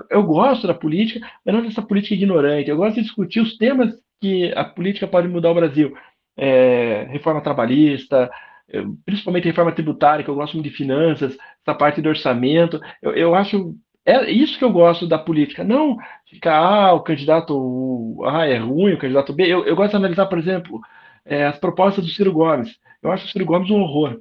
eu 0.08 0.22
gosto 0.22 0.66
da 0.68 0.74
política, 0.74 1.20
mas 1.44 1.54
não 1.54 1.62
dessa 1.62 1.82
política 1.82 2.14
ignorante. 2.14 2.70
Eu 2.70 2.76
gosto 2.76 2.96
de 2.96 3.02
discutir 3.02 3.40
os 3.40 3.56
temas 3.58 3.92
que 4.20 4.52
a 4.54 4.64
política 4.64 5.06
pode 5.06 5.28
mudar 5.28 5.50
o 5.50 5.54
Brasil. 5.54 5.96
É, 6.36 7.06
reforma 7.10 7.40
trabalhista, 7.40 8.30
é, 8.68 8.82
principalmente 9.04 9.46
reforma 9.46 9.72
tributária, 9.72 10.24
que 10.24 10.30
eu 10.30 10.34
gosto 10.34 10.54
muito 10.54 10.68
de 10.68 10.76
finanças, 10.76 11.36
essa 11.62 11.76
parte 11.76 12.00
do 12.00 12.08
orçamento. 12.08 12.80
Eu, 13.02 13.12
eu 13.12 13.34
acho 13.34 13.74
é 14.06 14.30
isso 14.30 14.58
que 14.58 14.64
eu 14.64 14.70
gosto 14.70 15.06
da 15.06 15.18
política. 15.18 15.64
Não 15.64 15.96
ficar, 16.30 16.58
ah, 16.58 16.92
o 16.94 17.00
candidato 17.00 18.22
A 18.24 18.46
é 18.46 18.56
ruim, 18.56 18.92
o 18.92 18.98
candidato 18.98 19.32
B. 19.32 19.44
Eu, 19.44 19.66
eu 19.66 19.74
gosto 19.74 19.90
de 19.90 19.96
analisar, 19.96 20.26
por 20.26 20.38
exemplo, 20.38 20.80
é, 21.24 21.44
as 21.44 21.58
propostas 21.58 22.04
do 22.04 22.10
Ciro 22.10 22.32
Gomes. 22.32 22.78
Eu 23.02 23.10
acho 23.10 23.26
o 23.26 23.28
Ciro 23.28 23.44
Gomes 23.44 23.70
um 23.70 23.80
horror. 23.80 24.20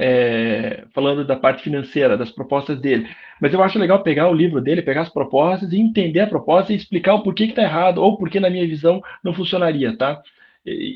É, 0.00 0.84
falando 0.94 1.24
da 1.24 1.34
parte 1.34 1.60
financeira, 1.60 2.16
das 2.16 2.30
propostas 2.30 2.80
dele. 2.80 3.08
Mas 3.40 3.52
eu 3.52 3.60
acho 3.62 3.80
legal 3.80 4.00
pegar 4.02 4.28
o 4.28 4.34
livro 4.34 4.60
dele, 4.60 4.80
pegar 4.80 5.02
as 5.02 5.08
propostas 5.08 5.72
e 5.72 5.80
entender 5.80 6.20
a 6.20 6.26
proposta 6.26 6.72
e 6.72 6.76
explicar 6.76 7.14
o 7.14 7.22
porquê 7.22 7.46
que 7.46 7.52
está 7.52 7.62
errado 7.62 7.98
ou 7.98 8.16
porquê, 8.16 8.38
na 8.38 8.48
minha 8.48 8.66
visão, 8.66 9.02
não 9.24 9.34
funcionaria, 9.34 9.96
tá? 9.96 10.22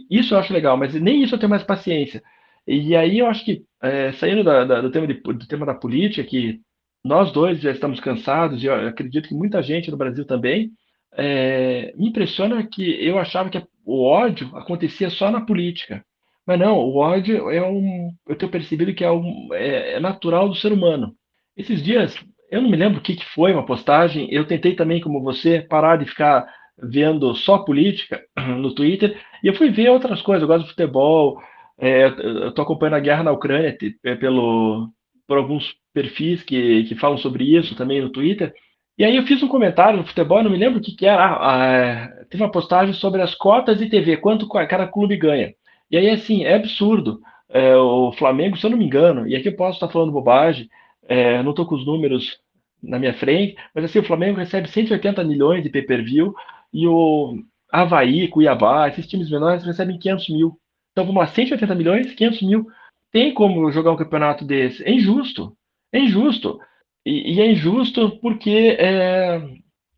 Isso 0.08 0.34
eu 0.34 0.38
acho 0.38 0.52
legal, 0.52 0.76
mas 0.76 0.94
nem 0.94 1.22
isso 1.22 1.34
eu 1.34 1.38
tenho 1.38 1.50
mais 1.50 1.64
paciência. 1.64 2.22
E 2.66 2.94
aí 2.94 3.18
eu 3.18 3.26
acho 3.26 3.44
que, 3.44 3.64
é, 3.82 4.12
saindo 4.12 4.44
da, 4.44 4.64
da, 4.64 4.80
do, 4.80 4.90
tema 4.90 5.06
de, 5.06 5.14
do 5.14 5.46
tema 5.48 5.66
da 5.66 5.74
política, 5.74 6.22
que 6.22 6.60
nós 7.04 7.32
dois 7.32 7.60
já 7.60 7.70
estamos 7.70 8.00
cansados, 8.00 8.62
e 8.62 8.68
acredito 8.68 9.28
que 9.28 9.34
muita 9.34 9.62
gente 9.62 9.90
no 9.90 9.96
Brasil 9.96 10.24
também. 10.26 10.70
É, 11.14 11.92
me 11.96 12.08
impressiona 12.08 12.66
que 12.66 12.82
eu 13.04 13.18
achava 13.18 13.50
que 13.50 13.62
o 13.84 14.04
ódio 14.04 14.50
acontecia 14.56 15.10
só 15.10 15.30
na 15.30 15.40
política. 15.40 16.04
Mas 16.46 16.58
não, 16.58 16.78
o 16.78 16.96
ódio 16.96 17.50
é 17.50 17.62
um. 17.62 18.12
Eu 18.26 18.36
tenho 18.36 18.50
percebido 18.50 18.94
que 18.94 19.04
é, 19.04 19.10
um, 19.10 19.48
é, 19.52 19.94
é 19.94 20.00
natural 20.00 20.48
do 20.48 20.54
ser 20.54 20.72
humano. 20.72 21.14
Esses 21.56 21.82
dias, 21.82 22.14
eu 22.50 22.62
não 22.62 22.70
me 22.70 22.76
lembro 22.76 22.98
o 22.98 23.02
que, 23.02 23.16
que 23.16 23.24
foi 23.26 23.52
uma 23.52 23.66
postagem, 23.66 24.28
eu 24.32 24.46
tentei 24.46 24.74
também, 24.74 25.00
como 25.00 25.22
você, 25.22 25.60
parar 25.60 25.96
de 25.96 26.06
ficar 26.06 26.46
vendo 26.82 27.34
só 27.34 27.58
política 27.58 28.22
no 28.58 28.74
Twitter, 28.74 29.20
e 29.42 29.46
eu 29.48 29.54
fui 29.54 29.70
ver 29.70 29.90
outras 29.90 30.22
coisas. 30.22 30.42
Eu 30.42 30.48
gosto 30.48 30.64
de 30.64 30.70
futebol, 30.70 31.40
é, 31.78 32.06
eu 32.06 32.48
estou 32.48 32.62
acompanhando 32.62 32.94
a 32.94 33.00
guerra 33.00 33.22
na 33.22 33.32
Ucrânia 33.32 33.76
é, 34.04 34.14
pelo, 34.16 34.88
por 35.26 35.38
alguns 35.38 35.74
perfis 35.92 36.42
que, 36.42 36.84
que 36.84 36.94
falam 36.94 37.18
sobre 37.18 37.44
isso 37.44 37.74
também 37.76 38.00
no 38.00 38.10
Twitter. 38.10 38.52
E 38.98 39.04
aí 39.04 39.16
eu 39.16 39.24
fiz 39.24 39.42
um 39.42 39.48
comentário 39.48 39.98
no 39.98 40.06
futebol, 40.06 40.42
não 40.42 40.50
me 40.50 40.58
lembro 40.58 40.78
o 40.78 40.82
que, 40.82 40.92
que 40.92 41.06
era. 41.06 41.38
Ah, 41.40 41.66
é, 41.66 42.24
teve 42.30 42.42
uma 42.42 42.50
postagem 42.50 42.94
sobre 42.94 43.22
as 43.22 43.34
cotas 43.34 43.78
de 43.78 43.88
TV, 43.88 44.16
quanto 44.18 44.48
cada 44.48 44.86
clube 44.86 45.16
ganha. 45.16 45.54
E 45.90 45.96
aí, 45.96 46.10
assim, 46.10 46.44
é 46.44 46.54
absurdo. 46.54 47.20
É, 47.48 47.76
o 47.76 48.12
Flamengo, 48.12 48.56
se 48.56 48.64
eu 48.64 48.70
não 48.70 48.78
me 48.78 48.84
engano, 48.84 49.26
e 49.26 49.36
aqui 49.36 49.48
eu 49.48 49.56
posso 49.56 49.76
estar 49.76 49.88
falando 49.88 50.12
bobagem, 50.12 50.68
é, 51.06 51.42
não 51.42 51.50
estou 51.50 51.66
com 51.66 51.74
os 51.74 51.84
números 51.84 52.38
na 52.82 52.98
minha 52.98 53.14
frente, 53.14 53.56
mas 53.74 53.84
assim, 53.84 53.98
o 53.98 54.04
Flamengo 54.04 54.38
recebe 54.38 54.68
180 54.68 55.22
milhões 55.22 55.62
de 55.62 55.70
pay-per-view 55.70 56.34
e 56.72 56.86
o 56.86 57.38
Havaí, 57.70 58.26
Cuiabá, 58.28 58.88
esses 58.88 59.06
times 59.06 59.30
menores 59.30 59.64
recebem 59.64 59.98
500 59.98 60.28
mil. 60.30 60.58
Então 60.92 61.04
vamos 61.04 61.20
lá, 61.20 61.26
180 61.26 61.74
milhões, 61.74 62.12
500 62.14 62.42
mil 62.42 62.66
tem 63.12 63.34
como 63.34 63.70
jogar 63.70 63.92
um 63.92 63.96
campeonato 63.96 64.44
desse. 64.44 64.82
É 64.84 64.90
injusto. 64.90 65.54
É 65.92 65.98
injusto. 65.98 66.58
E, 67.04 67.34
e 67.34 67.40
é 67.40 67.50
injusto 67.50 68.18
porque 68.20 68.76
é, 68.78 69.42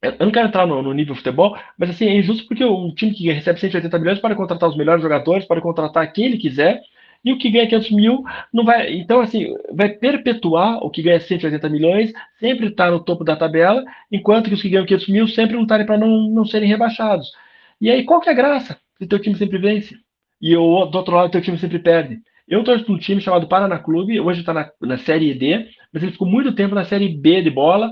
eu 0.02 0.26
não 0.26 0.32
quero 0.32 0.48
entrar 0.48 0.66
no, 0.66 0.82
no 0.82 0.92
nível 0.92 1.14
futebol, 1.14 1.56
mas 1.78 1.90
assim, 1.90 2.06
é 2.06 2.16
injusto 2.16 2.46
porque 2.46 2.64
um 2.64 2.94
time 2.94 3.12
que 3.14 3.30
recebe 3.30 3.60
180 3.60 3.98
milhões 3.98 4.18
pode 4.18 4.34
contratar 4.34 4.68
os 4.68 4.76
melhores 4.76 5.02
jogadores, 5.02 5.46
pode 5.46 5.60
contratar 5.60 6.12
quem 6.12 6.26
ele 6.26 6.38
quiser, 6.38 6.82
e 7.24 7.32
o 7.32 7.38
que 7.38 7.50
ganha 7.50 7.66
500 7.66 7.90
mil 7.92 8.22
não 8.52 8.64
vai. 8.64 8.92
Então, 8.94 9.20
assim, 9.20 9.54
vai 9.72 9.88
perpetuar 9.88 10.78
o 10.84 10.90
que 10.90 11.02
ganha 11.02 11.18
180 11.20 11.68
milhões, 11.70 12.12
sempre 12.38 12.66
está 12.66 12.90
no 12.90 13.00
topo 13.00 13.24
da 13.24 13.34
tabela, 13.34 13.82
enquanto 14.12 14.48
que 14.48 14.54
os 14.54 14.60
que 14.60 14.68
ganham 14.68 14.84
500 14.86 15.08
mil 15.08 15.28
sempre 15.28 15.56
lutarem 15.56 15.86
para 15.86 15.96
não, 15.96 16.28
não 16.28 16.44
serem 16.44 16.68
rebaixados. 16.68 17.32
E 17.80 17.90
aí, 17.90 18.04
qual 18.04 18.20
que 18.20 18.28
é 18.28 18.32
a 18.32 18.36
graça? 18.36 18.78
Se 18.98 19.06
teu 19.06 19.18
time 19.18 19.36
sempre 19.36 19.58
vence 19.58 19.96
e 20.40 20.56
o, 20.56 20.84
do 20.86 20.98
outro 20.98 21.14
lado 21.14 21.30
teu 21.30 21.40
time 21.40 21.58
sempre 21.58 21.78
perde. 21.78 22.20
Eu 22.46 22.62
torço 22.62 22.84
para 22.84 22.94
um 22.94 22.98
time 22.98 23.20
chamado 23.20 23.48
Paraná 23.48 23.78
Clube, 23.78 24.20
hoje 24.20 24.40
está 24.40 24.52
na, 24.52 24.70
na 24.82 24.98
Série 24.98 25.34
D, 25.34 25.66
mas 25.92 26.02
ele 26.02 26.12
ficou 26.12 26.28
muito 26.28 26.54
tempo 26.54 26.74
na 26.74 26.84
Série 26.84 27.08
B 27.08 27.40
de 27.42 27.50
bola, 27.50 27.90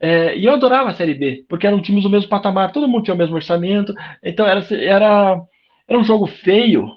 é, 0.00 0.36
e 0.36 0.46
eu 0.46 0.52
adorava 0.54 0.88
a 0.88 0.94
Série 0.94 1.14
B, 1.14 1.44
porque 1.48 1.66
eram 1.66 1.82
times 1.82 2.02
do 2.04 2.10
mesmo 2.10 2.28
patamar, 2.28 2.72
todo 2.72 2.88
mundo 2.88 3.04
tinha 3.04 3.14
o 3.14 3.18
mesmo 3.18 3.34
orçamento, 3.34 3.94
então 4.24 4.46
era, 4.46 4.64
era, 4.74 5.38
era 5.86 5.98
um 5.98 6.04
jogo 6.04 6.26
feio, 6.26 6.88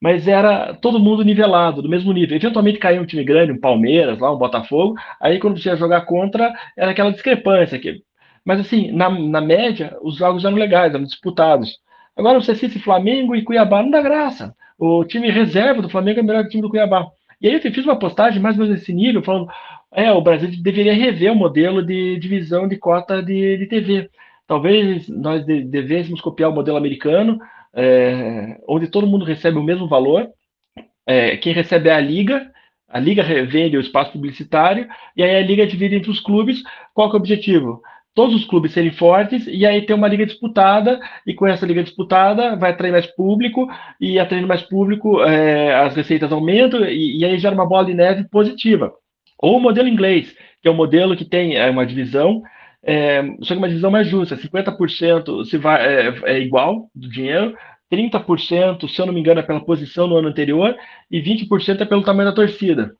mas 0.00 0.28
era 0.28 0.74
todo 0.74 1.00
mundo 1.00 1.24
nivelado, 1.24 1.82
do 1.82 1.88
mesmo 1.88 2.12
nível. 2.12 2.36
Eventualmente 2.36 2.78
caía 2.78 3.00
um 3.00 3.06
time 3.06 3.24
grande, 3.24 3.52
um 3.52 3.60
Palmeiras, 3.60 4.18
lá, 4.18 4.32
um 4.32 4.38
Botafogo, 4.38 4.94
aí 5.20 5.38
quando 5.38 5.58
você 5.58 5.70
ia 5.70 5.76
jogar 5.76 6.02
contra, 6.02 6.52
era 6.76 6.90
aquela 6.90 7.12
discrepância. 7.12 7.78
Que... 7.78 8.02
Mas 8.44 8.60
assim, 8.60 8.92
na, 8.92 9.10
na 9.10 9.40
média, 9.40 9.96
os 10.02 10.16
jogos 10.16 10.44
eram 10.44 10.56
legais, 10.56 10.94
eram 10.94 11.04
disputados. 11.04 11.78
Agora 12.16 12.40
você 12.40 12.54
cita 12.54 12.78
Flamengo 12.78 13.34
e 13.34 13.42
Cuiabá, 13.42 13.82
não 13.82 13.90
dá 13.90 14.02
graça. 14.02 14.54
O 14.80 15.04
time 15.04 15.30
reserva 15.30 15.82
do 15.82 15.90
Flamengo 15.90 16.20
é 16.20 16.22
melhor 16.22 16.42
que 16.42 16.48
o 16.48 16.50
time 16.50 16.62
do 16.62 16.70
Cuiabá. 16.70 17.06
E 17.38 17.46
aí 17.46 17.54
eu 17.54 17.60
fiz 17.60 17.84
uma 17.84 17.98
postagem 17.98 18.40
mais 18.40 18.58
ou 18.58 18.64
menos 18.64 18.78
nesse 18.80 18.94
nível, 18.94 19.22
falando 19.22 19.50
é, 19.92 20.10
o 20.10 20.22
Brasil 20.22 20.50
deveria 20.62 20.94
rever 20.94 21.32
o 21.32 21.36
modelo 21.36 21.84
de 21.84 22.18
divisão 22.18 22.66
de 22.66 22.76
cota 22.76 23.22
de, 23.22 23.58
de 23.58 23.66
TV. 23.66 24.10
Talvez 24.46 25.06
nós 25.08 25.44
de, 25.44 25.62
devêssemos 25.64 26.22
copiar 26.22 26.48
o 26.48 26.54
modelo 26.54 26.78
americano, 26.78 27.38
é, 27.74 28.58
onde 28.66 28.88
todo 28.88 29.06
mundo 29.06 29.24
recebe 29.24 29.58
o 29.58 29.62
mesmo 29.62 29.86
valor. 29.86 30.28
É, 31.06 31.36
quem 31.36 31.52
recebe 31.52 31.90
é 31.90 31.92
a 31.92 32.00
liga, 32.00 32.50
a 32.88 32.98
liga 32.98 33.22
vende 33.44 33.76
o 33.76 33.80
espaço 33.80 34.12
publicitário, 34.12 34.88
e 35.14 35.22
aí 35.22 35.36
a 35.36 35.46
liga 35.46 35.66
divide 35.66 35.96
entre 35.96 36.10
os 36.10 36.20
clubes. 36.20 36.62
Qual 36.94 37.10
é 37.10 37.12
o 37.12 37.16
objetivo? 37.16 37.82
Todos 38.20 38.36
os 38.36 38.44
clubes 38.44 38.74
serem 38.74 38.92
fortes, 38.92 39.46
e 39.46 39.64
aí 39.64 39.80
ter 39.80 39.94
uma 39.94 40.06
liga 40.06 40.26
disputada, 40.26 41.00
e 41.26 41.32
com 41.32 41.46
essa 41.46 41.64
liga 41.64 41.82
disputada 41.82 42.54
vai 42.54 42.70
atrair 42.70 42.92
mais 42.92 43.06
público, 43.06 43.66
e 43.98 44.18
atraindo 44.18 44.46
mais 44.46 44.60
público, 44.60 45.22
é, 45.22 45.74
as 45.74 45.96
receitas 45.96 46.30
aumentam, 46.30 46.84
e, 46.84 47.20
e 47.20 47.24
aí 47.24 47.38
gera 47.38 47.54
uma 47.54 47.66
bola 47.66 47.86
de 47.86 47.94
neve 47.94 48.28
positiva. 48.28 48.92
Ou 49.38 49.56
o 49.56 49.60
modelo 49.60 49.88
inglês, 49.88 50.36
que 50.60 50.68
é 50.68 50.70
um 50.70 50.74
modelo 50.74 51.16
que 51.16 51.24
tem 51.24 51.56
é, 51.56 51.70
uma 51.70 51.86
divisão, 51.86 52.42
é, 52.82 53.22
só 53.40 53.54
que 53.54 53.58
uma 53.58 53.68
divisão 53.68 53.90
mais 53.90 54.06
justa, 54.06 54.36
50% 54.36 55.46
se 55.46 55.56
vai, 55.56 55.80
é, 55.82 56.14
é 56.24 56.40
igual 56.40 56.90
do 56.94 57.08
dinheiro, 57.08 57.56
30%, 57.90 58.86
se 58.86 59.00
eu 59.00 59.06
não 59.06 59.14
me 59.14 59.20
engano, 59.20 59.40
é 59.40 59.42
pela 59.42 59.64
posição 59.64 60.06
no 60.06 60.16
ano 60.16 60.28
anterior, 60.28 60.76
e 61.10 61.22
20% 61.22 61.80
é 61.80 61.86
pelo 61.86 62.04
tamanho 62.04 62.28
da 62.28 62.34
torcida. 62.34 62.94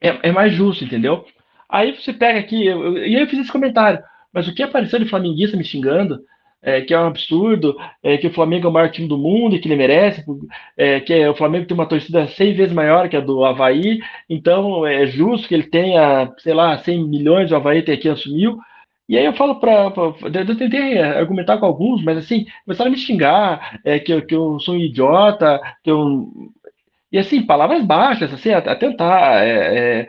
É, 0.00 0.28
é, 0.28 0.30
mais 0.30 0.52
justo, 0.52 0.84
entendeu? 0.84 1.24
Aí 1.68 1.92
você 1.96 2.12
pega 2.12 2.38
aqui, 2.38 2.66
eu, 2.66 2.98
e 2.98 3.16
aí 3.16 3.20
eu 3.20 3.26
fiz 3.26 3.40
esse 3.40 3.50
comentário, 3.50 4.00
mas 4.32 4.48
o 4.48 4.54
que 4.54 4.62
apareceu 4.62 4.98
de 4.98 5.08
flamenguista 5.08 5.56
me 5.56 5.64
xingando, 5.64 6.20
é, 6.62 6.80
que 6.82 6.92
é 6.92 6.98
um 7.00 7.06
absurdo, 7.06 7.76
é, 8.02 8.18
que 8.18 8.26
o 8.26 8.32
Flamengo 8.32 8.66
é 8.66 8.70
o 8.70 8.72
maior 8.72 8.90
time 8.90 9.08
do 9.08 9.16
mundo 9.16 9.56
e 9.56 9.58
que 9.58 9.66
ele 9.66 9.76
merece, 9.76 10.24
é, 10.76 11.00
que 11.00 11.26
o 11.26 11.34
Flamengo 11.34 11.66
tem 11.66 11.74
uma 11.74 11.86
torcida 11.86 12.26
seis 12.28 12.56
vezes 12.56 12.72
maior 12.72 13.08
que 13.08 13.16
a 13.16 13.20
do 13.20 13.44
Havaí, 13.44 14.00
então 14.28 14.86
é 14.86 15.06
justo 15.06 15.48
que 15.48 15.54
ele 15.54 15.64
tenha, 15.64 16.30
sei 16.38 16.54
lá, 16.54 16.76
100 16.78 17.08
milhões, 17.08 17.50
o 17.50 17.56
Havaí 17.56 17.82
tem 17.82 17.98
500 17.98 18.26
mil. 18.32 18.58
E 19.08 19.18
aí 19.18 19.24
eu 19.24 19.32
falo 19.32 19.58
para. 19.58 19.92
Eu 20.22 20.56
tentei 20.56 20.98
argumentar 20.98 21.58
com 21.58 21.66
alguns, 21.66 22.02
mas 22.04 22.18
assim, 22.18 22.46
começaram 22.64 22.90
a 22.90 22.92
me 22.92 22.98
xingar, 22.98 23.80
é, 23.84 23.98
que, 23.98 24.12
eu, 24.12 24.24
que 24.24 24.34
eu 24.34 24.60
sou 24.60 24.74
um 24.74 24.78
idiota, 24.78 25.60
que 25.82 25.90
eu. 25.90 26.28
E 27.12 27.18
assim, 27.18 27.42
palavras 27.42 27.84
baixas, 27.84 28.32
assim, 28.32 28.50
a, 28.50 28.58
a 28.58 28.76
tentar. 28.76 29.44
É, 29.44 30.02
é, 30.02 30.06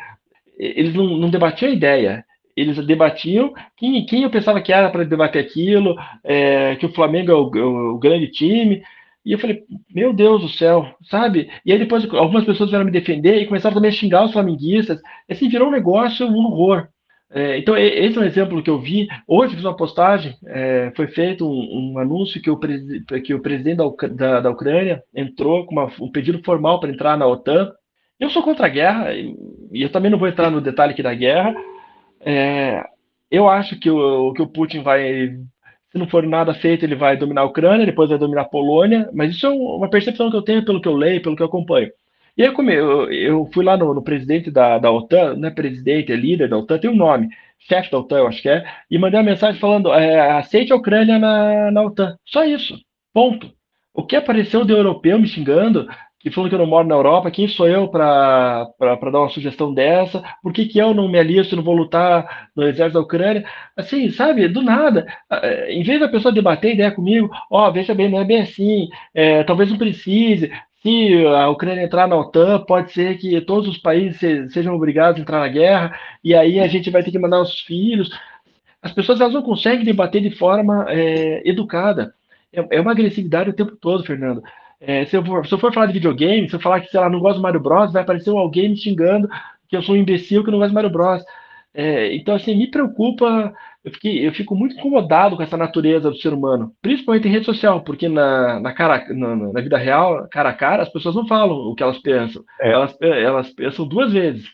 eles 0.60 0.94
não, 0.94 1.18
não 1.18 1.30
debatiam 1.32 1.72
a 1.72 1.74
ideia 1.74 2.24
eles 2.56 2.86
debatiam 2.86 3.54
quem, 3.78 4.06
quem 4.06 4.24
eu 4.24 4.30
pensava 4.30 4.62
que 4.62 4.74
era 4.74 4.90
para 4.90 5.04
debater 5.04 5.44
aquilo, 5.44 5.96
é, 6.24 6.76
que 6.76 6.86
o 6.86 6.94
Flamengo 6.94 7.32
é 7.32 7.36
o, 7.36 7.52
é 7.56 7.64
o, 7.94 7.98
grande 7.98 8.28
time. 8.28 8.82
E 9.26 9.34
eu 9.34 9.40
falei, 9.40 9.64
meu 9.94 10.14
Deus 10.14 10.42
do 10.42 10.50
céu, 10.50 10.96
sabe? 11.04 11.50
E 11.66 11.72
aí 11.72 11.78
depois 11.78 12.04
algumas 12.14 12.44
pessoas 12.44 12.70
vieram 12.70 12.86
me 12.86 12.92
defender 12.92 13.42
e 13.42 13.46
começaram 13.46 13.76
também 13.76 13.90
a 13.90 13.94
xingar 13.94 14.26
os 14.26 14.34
flamenguistas. 14.34 15.00
Assim, 15.30 15.50
virou 15.50 15.68
um 15.68 15.72
negócio, 15.72 16.26
um 16.26 16.46
horror. 16.46 16.88
É, 17.34 17.58
então, 17.58 17.78
esse 17.78 18.18
é 18.18 18.20
um 18.20 18.26
exemplo 18.26 18.62
que 18.62 18.70
eu 18.70 18.80
vi. 18.80 19.08
Hoje 19.26 19.56
fiz 19.56 19.64
uma 19.64 19.76
postagem, 19.76 20.36
é, 20.46 20.92
foi 20.96 21.08
feito 21.08 21.48
um, 21.48 21.94
um 21.94 21.98
anúncio 21.98 22.42
que 22.42 22.50
o, 22.50 22.60
que 23.24 23.34
o 23.34 23.42
presidente 23.42 23.78
da, 23.78 24.08
da, 24.08 24.42
da 24.42 24.50
Ucrânia 24.50 25.02
entrou 25.16 25.66
com 25.66 25.72
uma, 25.74 25.90
um 26.02 26.12
pedido 26.12 26.42
formal 26.44 26.80
para 26.80 26.90
entrar 26.90 27.18
na 27.18 27.26
OTAN. 27.26 27.72
Eu 28.20 28.30
sou 28.30 28.44
contra 28.44 28.66
a 28.66 28.70
guerra, 28.70 29.14
e 29.14 29.82
eu 29.82 29.90
também 29.90 30.12
não 30.12 30.20
vou 30.20 30.28
entrar 30.28 30.52
no 30.52 30.62
detalhe 30.62 30.92
aqui 30.92 31.02
da 31.02 31.14
guerra, 31.14 31.56
é, 32.26 32.84
eu 33.30 33.48
acho 33.50 33.80
que 33.80 33.90
o, 33.90 34.34
que 34.34 34.42
o 34.42 34.48
Putin 34.48 34.82
vai, 34.84 35.30
se 35.92 35.98
não 35.98 36.08
for 36.08 36.24
nada 36.24 36.54
feito, 36.54 36.84
ele 36.84 36.96
vai 36.96 37.18
dominar 37.18 37.42
a 37.42 37.46
Ucrânia, 37.46 37.86
depois 37.86 38.10
vai 38.10 38.20
dominar 38.20 38.42
a 38.42 38.50
Polônia, 38.50 39.10
mas 39.14 39.36
isso 39.36 39.46
é 39.46 39.50
uma 39.50 39.90
percepção 39.90 40.30
que 40.30 40.38
eu 40.38 40.42
tenho 40.42 40.66
pelo 40.66 40.82
que 40.82 40.88
eu 40.88 40.96
leio, 40.96 41.22
pelo 41.22 41.36
que 41.36 41.42
eu 41.42 41.48
acompanho. 41.48 41.90
E 42.38 42.44
aí, 42.44 42.52
como 42.54 42.72
eu, 42.72 43.12
eu 43.12 43.50
fui 43.54 43.64
lá 43.64 43.76
no, 43.76 43.94
no, 43.94 44.02
presidente 44.02 44.50
da, 44.50 44.78
da 44.78 44.92
OTAN, 44.92 45.36
não 45.36 45.50
é 45.50 45.52
presidente, 45.52 46.12
é 46.12 46.16
líder 46.16 46.50
da 46.50 46.58
OTAN, 46.58 46.80
tem 46.80 46.90
um 46.90 46.96
nome, 46.96 47.30
chefe 47.60 47.92
da 47.92 48.00
OTAN, 48.00 48.20
eu 48.20 48.28
acho 48.28 48.42
que 48.42 48.50
é, 48.50 48.66
e 48.90 48.98
mandei 48.98 49.20
uma 49.20 49.26
mensagem 49.26 49.60
falando: 49.60 49.94
é, 49.94 50.32
aceite 50.32 50.72
a 50.72 50.76
Ucrânia 50.76 51.20
na, 51.20 51.72
na 51.72 51.82
OTAN. 51.84 52.18
Só 52.26 52.44
isso. 52.44 52.80
Ponto. 53.14 53.52
O 53.94 54.06
que 54.06 54.16
apareceu 54.16 54.64
de 54.64 54.72
europeu 54.72 55.20
me 55.20 55.28
xingando, 55.28 55.88
que 56.22 56.30
falando 56.32 56.50
que 56.50 56.56
eu 56.56 56.60
não 56.60 56.68
moro 56.68 56.88
na 56.88 56.96
Europa, 56.96 57.32
quem 57.32 57.48
sou 57.48 57.68
eu 57.68 57.88
para 57.88 58.68
dar 58.80 59.20
uma 59.20 59.30
sugestão 59.30 59.74
dessa? 59.74 60.24
Por 60.44 60.54
que, 60.54 60.66
que 60.66 60.80
eu 60.80 60.94
não 60.94 61.10
me 61.10 61.20
alisto, 61.20 61.56
não 61.56 61.64
vou 61.64 61.76
lutar 61.76 62.50
no 62.56 62.64
exército 62.64 62.94
da 62.94 63.00
Ucrânia? 63.02 63.46
Assim, 63.76 64.10
sabe, 64.12 64.48
do 64.48 64.62
nada. 64.62 65.06
Eh, 65.32 65.74
em 65.74 65.84
vez 65.84 66.00
da 66.00 66.08
pessoa 66.08 66.34
debater 66.34 66.74
ideia 66.74 66.92
comigo, 66.92 67.30
ó, 67.50 67.68
oh, 67.68 67.72
veja 67.72 67.94
bem, 67.96 68.10
não 68.10 68.20
é 68.20 68.26
bem 68.26 68.42
assim, 68.42 68.90
é, 69.14 69.44
talvez 69.44 69.70
não 69.70 69.78
precise. 69.78 70.52
Se 70.84 71.26
a 71.28 71.50
Ucrânia 71.50 71.84
entrar 71.84 72.08
na 72.08 72.16
OTAN, 72.18 72.64
pode 72.66 72.92
ser 72.92 73.18
que 73.18 73.40
todos 73.42 73.68
os 73.68 73.78
países 73.78 74.52
sejam 74.52 74.76
obrigados 74.76 75.20
a 75.20 75.22
entrar 75.22 75.40
na 75.40 75.48
guerra, 75.48 76.00
e 76.24 76.34
aí 76.34 76.60
a 76.60 76.68
gente 76.68 76.90
vai 76.90 77.04
ter 77.04 77.12
que 77.12 77.20
mandar 77.20 77.42
os 77.42 77.60
filhos. 77.62 78.10
As 78.82 78.92
pessoas 78.92 79.22
elas 79.22 79.34
não 79.34 79.44
conseguem 79.44 79.86
debater 79.86 80.22
de 80.22 80.32
forma 80.32 80.86
é, 80.90 81.48
educada. 81.48 82.14
É, 82.54 82.78
é 82.78 82.82
uma 82.82 82.92
agressividade 82.92 83.50
o 83.50 83.54
tempo 83.54 83.76
todo, 83.76 84.04
Fernando. 84.04 84.42
É, 84.82 85.06
se, 85.06 85.16
eu 85.16 85.24
for, 85.24 85.46
se 85.46 85.54
eu 85.54 85.60
for 85.60 85.72
falar 85.72 85.86
de 85.86 85.94
videogame, 85.94 86.50
se 86.50 86.56
eu 86.56 86.60
falar 86.60 86.82
que, 86.82 86.90
sei 86.90 87.00
lá, 87.00 87.08
não 87.08 87.20
gosto 87.20 87.38
do 87.38 87.44
Mario 87.44 87.60
Bros, 87.60 87.94
vai 87.94 88.02
aparecer 88.02 88.32
alguém 88.32 88.70
me 88.70 88.76
xingando 88.76 89.30
que 89.70 89.78
eu 89.78 89.82
sou 89.84 89.94
um 89.94 89.98
imbecil 89.98 90.44
que 90.44 90.50
não 90.50 90.58
gosto 90.58 90.72
do 90.72 90.76
Mario 90.76 90.90
Bros. 90.90 91.24
É, 91.74 92.14
então, 92.16 92.36
assim, 92.36 92.58
me 92.58 92.70
preocupa, 92.70 93.54
eu, 93.86 93.92
fiquei, 93.92 94.28
eu 94.28 94.34
fico 94.34 94.56
muito 94.56 94.76
incomodado 94.76 95.38
com 95.38 95.44
essa 95.44 95.56
natureza 95.56 96.10
do 96.10 96.18
ser 96.18 96.34
humano, 96.34 96.74
principalmente 96.82 97.28
em 97.28 97.32
rede 97.32 97.46
social, 97.46 97.82
porque 97.82 98.10
na, 98.10 98.60
na, 98.60 98.74
cara, 98.74 99.06
na, 99.14 99.36
na 99.36 99.62
vida 99.62 99.78
real, 99.78 100.28
cara 100.30 100.50
a 100.50 100.54
cara, 100.54 100.84
as 100.84 100.90
pessoas 100.90 101.16
não 101.16 101.28
falam 101.28 101.56
o 101.56 101.76
que 101.76 101.84
elas 101.84 102.00
pensam. 102.00 102.44
É. 102.60 102.72
Elas, 102.72 102.98
elas 103.02 103.50
pensam 103.52 103.88
duas 103.88 104.12
vezes. 104.12 104.50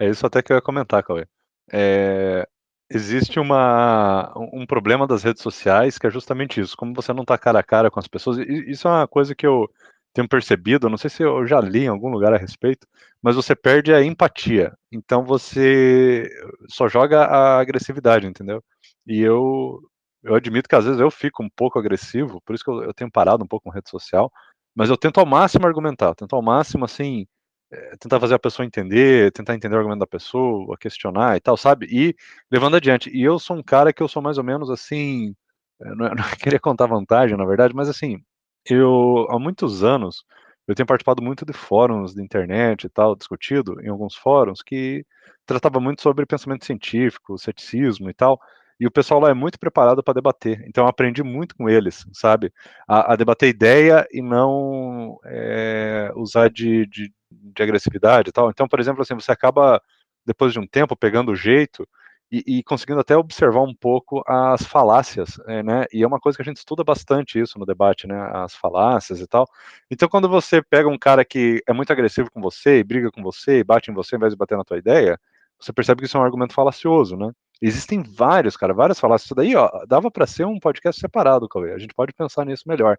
É 0.00 0.08
isso 0.08 0.24
até 0.24 0.40
que 0.40 0.52
eu 0.52 0.56
ia 0.56 0.62
comentar, 0.62 1.02
Cauê. 1.02 1.26
É, 1.70 2.46
existe 2.94 3.40
uma, 3.40 4.32
um 4.52 4.66
problema 4.66 5.06
das 5.06 5.22
redes 5.22 5.42
sociais 5.42 5.98
que 5.98 6.06
é 6.06 6.10
justamente 6.10 6.60
isso. 6.60 6.76
Como 6.76 6.94
você 6.94 7.12
não 7.12 7.22
está 7.22 7.38
cara 7.38 7.58
a 7.58 7.62
cara 7.62 7.90
com 7.90 7.98
as 7.98 8.08
pessoas, 8.08 8.38
isso 8.38 8.86
é 8.88 8.90
uma 8.90 9.08
coisa 9.08 9.34
que 9.34 9.46
eu 9.46 9.68
tenho 10.12 10.28
percebido, 10.28 10.90
não 10.90 10.98
sei 10.98 11.08
se 11.10 11.22
eu 11.22 11.46
já 11.46 11.60
li 11.60 11.84
em 11.84 11.88
algum 11.88 12.08
lugar 12.10 12.34
a 12.34 12.38
respeito, 12.38 12.86
mas 13.22 13.34
você 13.34 13.54
perde 13.56 13.94
a 13.94 14.04
empatia. 14.04 14.72
Então 14.90 15.24
você 15.24 16.28
só 16.68 16.88
joga 16.88 17.24
a 17.24 17.60
agressividade, 17.60 18.26
entendeu? 18.26 18.62
E 19.06 19.20
eu, 19.20 19.80
eu 20.22 20.34
admito 20.34 20.68
que 20.68 20.76
às 20.76 20.84
vezes 20.84 21.00
eu 21.00 21.10
fico 21.10 21.42
um 21.42 21.48
pouco 21.50 21.78
agressivo, 21.78 22.40
por 22.44 22.54
isso 22.54 22.64
que 22.64 22.70
eu, 22.70 22.82
eu 22.84 22.94
tenho 22.94 23.10
parado 23.10 23.42
um 23.44 23.46
pouco 23.46 23.64
com 23.64 23.74
rede 23.74 23.88
social, 23.90 24.30
mas 24.74 24.90
eu 24.90 24.96
tento 24.96 25.18
ao 25.18 25.26
máximo 25.26 25.66
argumentar, 25.66 26.14
tento 26.14 26.34
ao 26.36 26.42
máximo, 26.42 26.84
assim, 26.84 27.26
é, 27.72 27.96
tentar 27.98 28.20
fazer 28.20 28.34
a 28.34 28.38
pessoa 28.38 28.66
entender, 28.66 29.32
tentar 29.32 29.54
entender 29.54 29.74
o 29.76 29.78
argumento 29.78 30.00
da 30.00 30.06
pessoa, 30.06 30.76
questionar 30.78 31.36
e 31.36 31.40
tal, 31.40 31.56
sabe? 31.56 31.86
E 31.90 32.14
levando 32.50 32.76
adiante. 32.76 33.10
E 33.10 33.22
eu 33.22 33.38
sou 33.38 33.56
um 33.56 33.62
cara 33.62 33.92
que 33.92 34.02
eu 34.02 34.08
sou 34.08 34.22
mais 34.22 34.38
ou 34.38 34.44
menos 34.44 34.70
assim, 34.70 35.34
é, 35.80 35.86
não, 35.96 36.08
não 36.10 36.24
queria 36.40 36.60
contar 36.60 36.86
vantagem, 36.86 37.36
na 37.36 37.44
verdade, 37.46 37.74
mas 37.74 37.88
assim, 37.88 38.22
eu 38.68 39.26
há 39.30 39.38
muitos 39.38 39.82
anos 39.84 40.24
eu 40.66 40.74
tenho 40.74 40.86
participado 40.86 41.22
muito 41.22 41.44
de 41.44 41.52
fóruns 41.52 42.14
de 42.14 42.22
internet 42.22 42.84
e 42.84 42.88
tal, 42.88 43.16
discutido 43.16 43.80
em 43.82 43.88
alguns 43.88 44.14
fóruns 44.14 44.62
que 44.62 45.04
tratava 45.46 45.80
muito 45.80 46.02
sobre 46.02 46.26
pensamento 46.26 46.64
científico, 46.64 47.38
ceticismo 47.38 48.08
e 48.10 48.14
tal. 48.14 48.40
E 48.78 48.86
o 48.86 48.90
pessoal 48.90 49.20
lá 49.20 49.30
é 49.30 49.34
muito 49.34 49.58
preparado 49.58 50.02
para 50.02 50.14
debater. 50.14 50.64
Então 50.66 50.84
eu 50.84 50.88
aprendi 50.88 51.22
muito 51.22 51.54
com 51.56 51.68
eles, 51.68 52.06
sabe? 52.12 52.52
A, 52.88 53.12
a 53.12 53.16
debater 53.16 53.48
ideia 53.48 54.06
e 54.12 54.22
não 54.22 55.18
é, 55.24 56.10
usar 56.16 56.48
de, 56.50 56.86
de, 56.86 57.12
de 57.54 57.62
agressividade 57.62 58.30
e 58.30 58.32
tal. 58.32 58.50
Então, 58.50 58.68
por 58.68 58.80
exemplo, 58.80 59.02
assim, 59.02 59.14
você 59.14 59.32
acaba, 59.32 59.80
depois 60.26 60.52
de 60.52 60.58
um 60.58 60.66
tempo, 60.66 60.96
pegando 60.96 61.32
o 61.32 61.36
jeito 61.36 61.86
e, 62.30 62.58
e, 62.58 62.62
conseguindo 62.62 63.00
até 63.00 63.14
observar 63.16 63.60
um 63.60 63.74
pouco 63.74 64.22
as 64.26 64.62
falácias, 64.62 65.38
é, 65.46 65.62
né? 65.62 65.84
E 65.92 66.02
é 66.02 66.06
uma 66.06 66.18
coisa 66.18 66.36
que 66.36 66.42
a 66.42 66.44
gente 66.44 66.56
estuda 66.56 66.82
bastante 66.82 67.38
isso 67.38 67.58
no 67.58 67.66
debate, 67.66 68.06
né? 68.06 68.16
As 68.32 68.54
falácias 68.54 69.20
e 69.20 69.26
tal. 69.26 69.46
Então, 69.90 70.08
quando 70.08 70.28
você 70.30 70.62
pega 70.62 70.88
um 70.88 70.98
cara 70.98 71.24
que 71.26 71.62
é 71.68 71.72
muito 71.74 71.92
agressivo 71.92 72.30
com 72.30 72.40
você, 72.40 72.78
e 72.78 72.84
briga 72.84 73.10
com 73.10 73.22
você, 73.22 73.58
e 73.58 73.64
bate 73.64 73.90
em 73.90 73.94
você, 73.94 74.14
ao 74.14 74.18
invés 74.18 74.32
de 74.32 74.38
bater 74.38 74.56
na 74.56 74.64
tua 74.64 74.78
ideia, 74.78 75.20
você 75.60 75.72
percebe 75.74 76.00
que 76.00 76.06
isso 76.06 76.16
é 76.16 76.20
um 76.20 76.24
argumento 76.24 76.54
falacioso, 76.54 77.16
né? 77.16 77.30
Existem 77.60 78.02
vários, 78.02 78.56
cara, 78.56 78.74
várias 78.74 78.98
falácias. 78.98 79.26
Isso 79.26 79.34
daí, 79.34 79.54
ó, 79.54 79.70
dava 79.86 80.10
para 80.10 80.26
ser 80.26 80.44
um 80.46 80.58
podcast 80.58 81.00
separado, 81.00 81.48
Cauê. 81.48 81.72
A 81.72 81.78
gente 81.78 81.94
pode 81.94 82.12
pensar 82.12 82.44
nisso 82.44 82.64
melhor. 82.66 82.98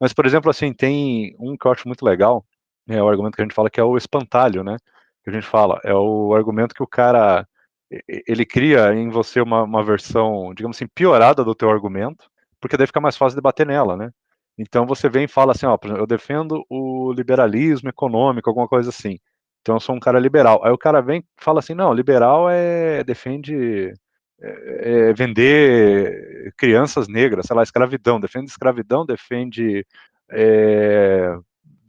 Mas, 0.00 0.12
por 0.12 0.26
exemplo, 0.26 0.50
assim, 0.50 0.72
tem 0.72 1.36
um 1.38 1.56
que 1.56 1.66
eu 1.66 1.70
acho 1.70 1.86
muito 1.86 2.04
legal, 2.04 2.44
é 2.88 3.02
o 3.02 3.08
argumento 3.08 3.36
que 3.36 3.42
a 3.42 3.44
gente 3.44 3.54
fala 3.54 3.70
que 3.70 3.80
é 3.80 3.84
o 3.84 3.96
espantalho, 3.96 4.64
né? 4.64 4.76
Que 5.24 5.30
a 5.30 5.32
gente 5.32 5.46
fala, 5.46 5.80
é 5.84 5.94
o 5.94 6.34
argumento 6.34 6.74
que 6.74 6.82
o 6.82 6.86
cara 6.86 7.46
ele 8.26 8.46
cria 8.46 8.94
em 8.94 9.10
você 9.10 9.40
uma, 9.40 9.62
uma 9.62 9.84
versão, 9.84 10.52
digamos 10.54 10.76
assim, 10.76 10.86
piorada 10.94 11.44
do 11.44 11.54
teu 11.54 11.70
argumento, 11.70 12.30
porque 12.60 12.76
daí 12.76 12.86
fica 12.86 13.00
mais 13.00 13.16
fácil 13.16 13.36
debater 13.36 13.66
nela, 13.66 13.96
né? 13.96 14.10
Então 14.56 14.86
você 14.86 15.08
vem 15.08 15.24
e 15.24 15.28
fala 15.28 15.52
assim, 15.52 15.66
ó, 15.66 15.78
eu 15.96 16.06
defendo 16.06 16.64
o 16.68 17.12
liberalismo 17.12 17.88
econômico, 17.88 18.48
alguma 18.48 18.68
coisa 18.68 18.90
assim. 18.90 19.18
Então 19.60 19.76
eu 19.76 19.80
sou 19.80 19.94
um 19.94 20.00
cara 20.00 20.18
liberal. 20.18 20.64
Aí 20.64 20.72
o 20.72 20.78
cara 20.78 21.00
vem 21.00 21.20
e 21.20 21.24
fala 21.44 21.60
assim, 21.60 21.74
não, 21.74 21.92
liberal 21.92 22.48
é 22.50 23.02
defende 23.04 23.92
é, 24.40 25.08
é 25.10 25.12
vender 25.12 26.52
crianças 26.56 27.08
negras, 27.08 27.46
sei 27.46 27.56
lá, 27.56 27.62
escravidão, 27.62 28.20
defende 28.20 28.50
escravidão, 28.50 29.06
defende 29.06 29.86
é, 30.30 31.36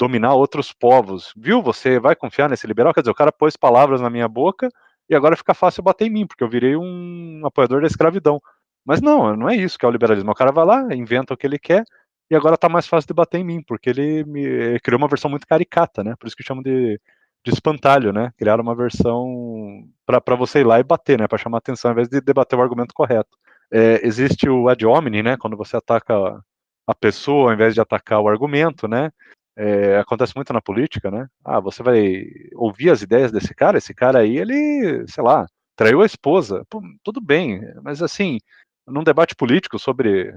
dominar 0.03 0.33
outros 0.33 0.73
povos. 0.73 1.33
Viu? 1.35 1.61
Você 1.61 1.97
vai 1.99 2.15
confiar 2.15 2.49
nesse 2.49 2.67
liberal? 2.67 2.93
Quer 2.93 3.01
dizer, 3.01 3.11
o 3.11 3.15
cara 3.15 3.31
pôs 3.31 3.55
palavras 3.55 4.01
na 4.01 4.09
minha 4.09 4.27
boca 4.27 4.69
e 5.09 5.15
agora 5.15 5.37
fica 5.37 5.53
fácil 5.53 5.81
bater 5.81 6.07
em 6.07 6.09
mim, 6.09 6.27
porque 6.27 6.43
eu 6.43 6.49
virei 6.49 6.75
um 6.75 7.41
apoiador 7.45 7.81
da 7.81 7.87
escravidão. 7.87 8.41
Mas 8.85 9.01
não, 9.01 9.35
não 9.35 9.49
é 9.49 9.55
isso 9.55 9.79
que 9.79 9.85
é 9.85 9.87
o 9.87 9.91
liberalismo. 9.91 10.31
O 10.31 10.35
cara 10.35 10.51
vai 10.51 10.65
lá, 10.65 10.93
inventa 10.93 11.33
o 11.33 11.37
que 11.37 11.47
ele 11.47 11.57
quer, 11.57 11.85
e 12.29 12.35
agora 12.35 12.57
tá 12.57 12.67
mais 12.67 12.85
fácil 12.85 13.07
de 13.07 13.13
bater 13.13 13.39
em 13.39 13.43
mim, 13.45 13.63
porque 13.63 13.89
ele, 13.89 14.25
me, 14.25 14.79
criou 14.81 14.99
uma 14.99 15.07
versão 15.07 15.29
muito 15.29 15.47
caricata, 15.47 16.03
né? 16.03 16.15
Por 16.19 16.27
isso 16.27 16.35
que 16.35 16.43
chamam 16.43 16.61
de, 16.61 16.99
de 17.45 17.51
espantalho, 17.53 18.11
né? 18.11 18.31
Criaram 18.37 18.63
uma 18.63 18.75
versão 18.75 19.87
para 20.05 20.35
você 20.35 20.59
ir 20.59 20.65
lá 20.65 20.79
e 20.79 20.83
bater, 20.83 21.19
né? 21.19 21.27
Para 21.27 21.37
chamar 21.37 21.59
atenção, 21.59 21.89
ao 21.91 21.93
invés 21.93 22.09
de 22.09 22.19
debater 22.19 22.59
o 22.59 22.61
argumento 22.61 22.93
correto. 22.93 23.37
É, 23.71 24.05
existe 24.05 24.49
o 24.49 24.67
ad 24.67 24.85
hominem, 24.85 25.23
né? 25.23 25.37
Quando 25.37 25.55
você 25.55 25.77
ataca 25.77 26.13
a 26.87 26.95
pessoa 26.95 27.49
ao 27.49 27.53
invés 27.53 27.73
de 27.73 27.81
atacar 27.81 28.19
o 28.19 28.27
argumento, 28.27 28.87
né? 28.87 29.11
É, 29.55 29.99
acontece 29.99 30.33
muito 30.35 30.51
na 30.51 30.61
política, 30.61 31.11
né? 31.11 31.27
Ah, 31.45 31.59
você 31.59 31.83
vai 31.83 32.25
ouvir 32.55 32.89
as 32.89 33.01
ideias 33.01 33.31
desse 33.31 33.53
cara, 33.53 33.77
esse 33.77 33.93
cara 33.93 34.19
aí, 34.19 34.37
ele, 34.37 35.05
sei 35.07 35.23
lá, 35.23 35.45
traiu 35.75 36.01
a 36.01 36.05
esposa. 36.05 36.65
Pô, 36.69 36.81
tudo 37.03 37.21
bem, 37.21 37.61
mas 37.83 38.01
assim, 38.01 38.39
num 38.87 39.03
debate 39.03 39.35
político 39.35 39.77
sobre 39.77 40.33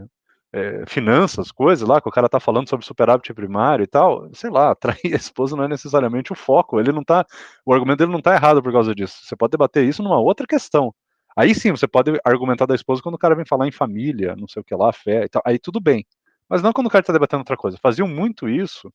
é, 0.53 0.85
finanças, 0.87 1.51
coisas 1.53 1.89
lá, 1.89 2.01
que 2.01 2.09
o 2.09 2.13
cara 2.13 2.29
tá 2.29 2.41
falando 2.41 2.69
sobre 2.69 2.87
superávit 2.87 3.33
primário 3.35 3.85
e 3.85 3.87
tal, 3.87 4.29
sei 4.35 4.51
lá, 4.51 4.75
trair 4.77 5.13
a 5.15 5.17
esposa 5.17 5.57
não 5.57 5.65
é 5.65 5.69
necessariamente 5.69 6.33
o 6.33 6.37
foco, 6.37 6.81
ele 6.81 6.93
não 6.93 7.05
tá, 7.05 7.25
o 7.65 7.73
argumento 7.73 7.99
dele 7.99 8.13
não 8.13 8.23
tá 8.23 8.35
errado 8.35 8.63
por 8.63 8.73
causa 8.73 8.95
disso. 8.95 9.19
Você 9.25 9.37
pode 9.37 9.53
debater 9.53 9.85
isso 9.87 10.03
numa 10.03 10.21
outra 10.21 10.47
questão. 10.47 10.95
Aí 11.37 11.55
sim, 11.55 11.71
você 11.71 11.87
pode 11.87 12.19
argumentar 12.25 12.67
da 12.67 12.75
esposa 12.75 13.03
quando 13.03 13.17
o 13.17 13.19
cara 13.19 13.35
vem 13.35 13.45
falar 13.47 13.69
em 13.69 13.73
família, 13.73 14.35
não 14.37 14.49
sei 14.49 14.63
o 14.63 14.65
que 14.65 14.75
lá, 14.75 14.93
fé 14.93 15.25
e 15.25 15.29
tal, 15.29 15.43
aí 15.45 15.59
tudo 15.59 15.81
bem. 15.81 16.05
Mas 16.49 16.63
não 16.63 16.73
quando 16.73 16.87
o 16.87 16.91
cara 16.91 17.05
tá 17.05 17.13
debatendo 17.13 17.41
outra 17.41 17.57
coisa. 17.57 17.79
Faziam 17.83 18.09
muito 18.09 18.49
isso 18.49 18.91